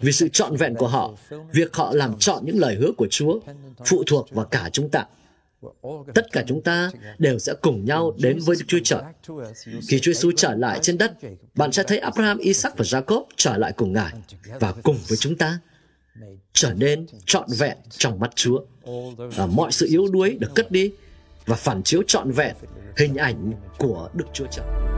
Vì 0.00 0.12
sự 0.12 0.28
trọn 0.28 0.56
vẹn 0.56 0.74
của 0.74 0.88
họ, 0.88 1.14
việc 1.52 1.74
họ 1.74 1.92
làm 1.94 2.18
chọn 2.18 2.44
những 2.46 2.58
lời 2.58 2.74
hứa 2.74 2.92
của 2.96 3.06
Chúa 3.10 3.38
phụ 3.86 4.02
thuộc 4.06 4.28
vào 4.30 4.44
cả 4.44 4.70
chúng 4.72 4.90
ta. 4.90 5.04
Tất 6.14 6.32
cả 6.32 6.44
chúng 6.46 6.62
ta 6.62 6.90
đều 7.18 7.38
sẽ 7.38 7.54
cùng 7.62 7.84
nhau 7.84 8.14
đến 8.18 8.38
với 8.38 8.56
Đức 8.56 8.64
Chúa 8.68 8.78
Trời. 8.84 9.02
Khi 9.88 10.00
Chúa 10.00 10.12
Giêsu 10.12 10.32
trở 10.36 10.54
lại 10.54 10.78
trên 10.82 10.98
đất, 10.98 11.12
bạn 11.54 11.72
sẽ 11.72 11.82
thấy 11.82 11.98
Abraham, 11.98 12.38
Isaac 12.38 12.76
và 12.76 12.84
Jacob 12.84 13.24
trở 13.36 13.56
lại 13.56 13.72
cùng 13.76 13.92
Ngài 13.92 14.12
và 14.60 14.74
cùng 14.82 14.98
với 15.08 15.18
chúng 15.18 15.36
ta 15.36 15.58
trở 16.52 16.74
nên 16.74 17.06
trọn 17.24 17.46
vẹn 17.58 17.76
trong 17.90 18.20
mắt 18.20 18.30
Chúa. 18.34 18.60
À, 19.36 19.46
mọi 19.46 19.72
sự 19.72 19.86
yếu 19.86 20.06
đuối 20.08 20.36
được 20.40 20.50
cất 20.54 20.70
đi 20.70 20.90
và 21.46 21.56
phản 21.56 21.82
chiếu 21.82 22.02
trọn 22.06 22.30
vẹn 22.30 22.56
hình 22.96 23.16
ảnh 23.16 23.52
của 23.78 24.10
Đức 24.14 24.24
Chúa 24.32 24.46
Trời. 24.52 24.97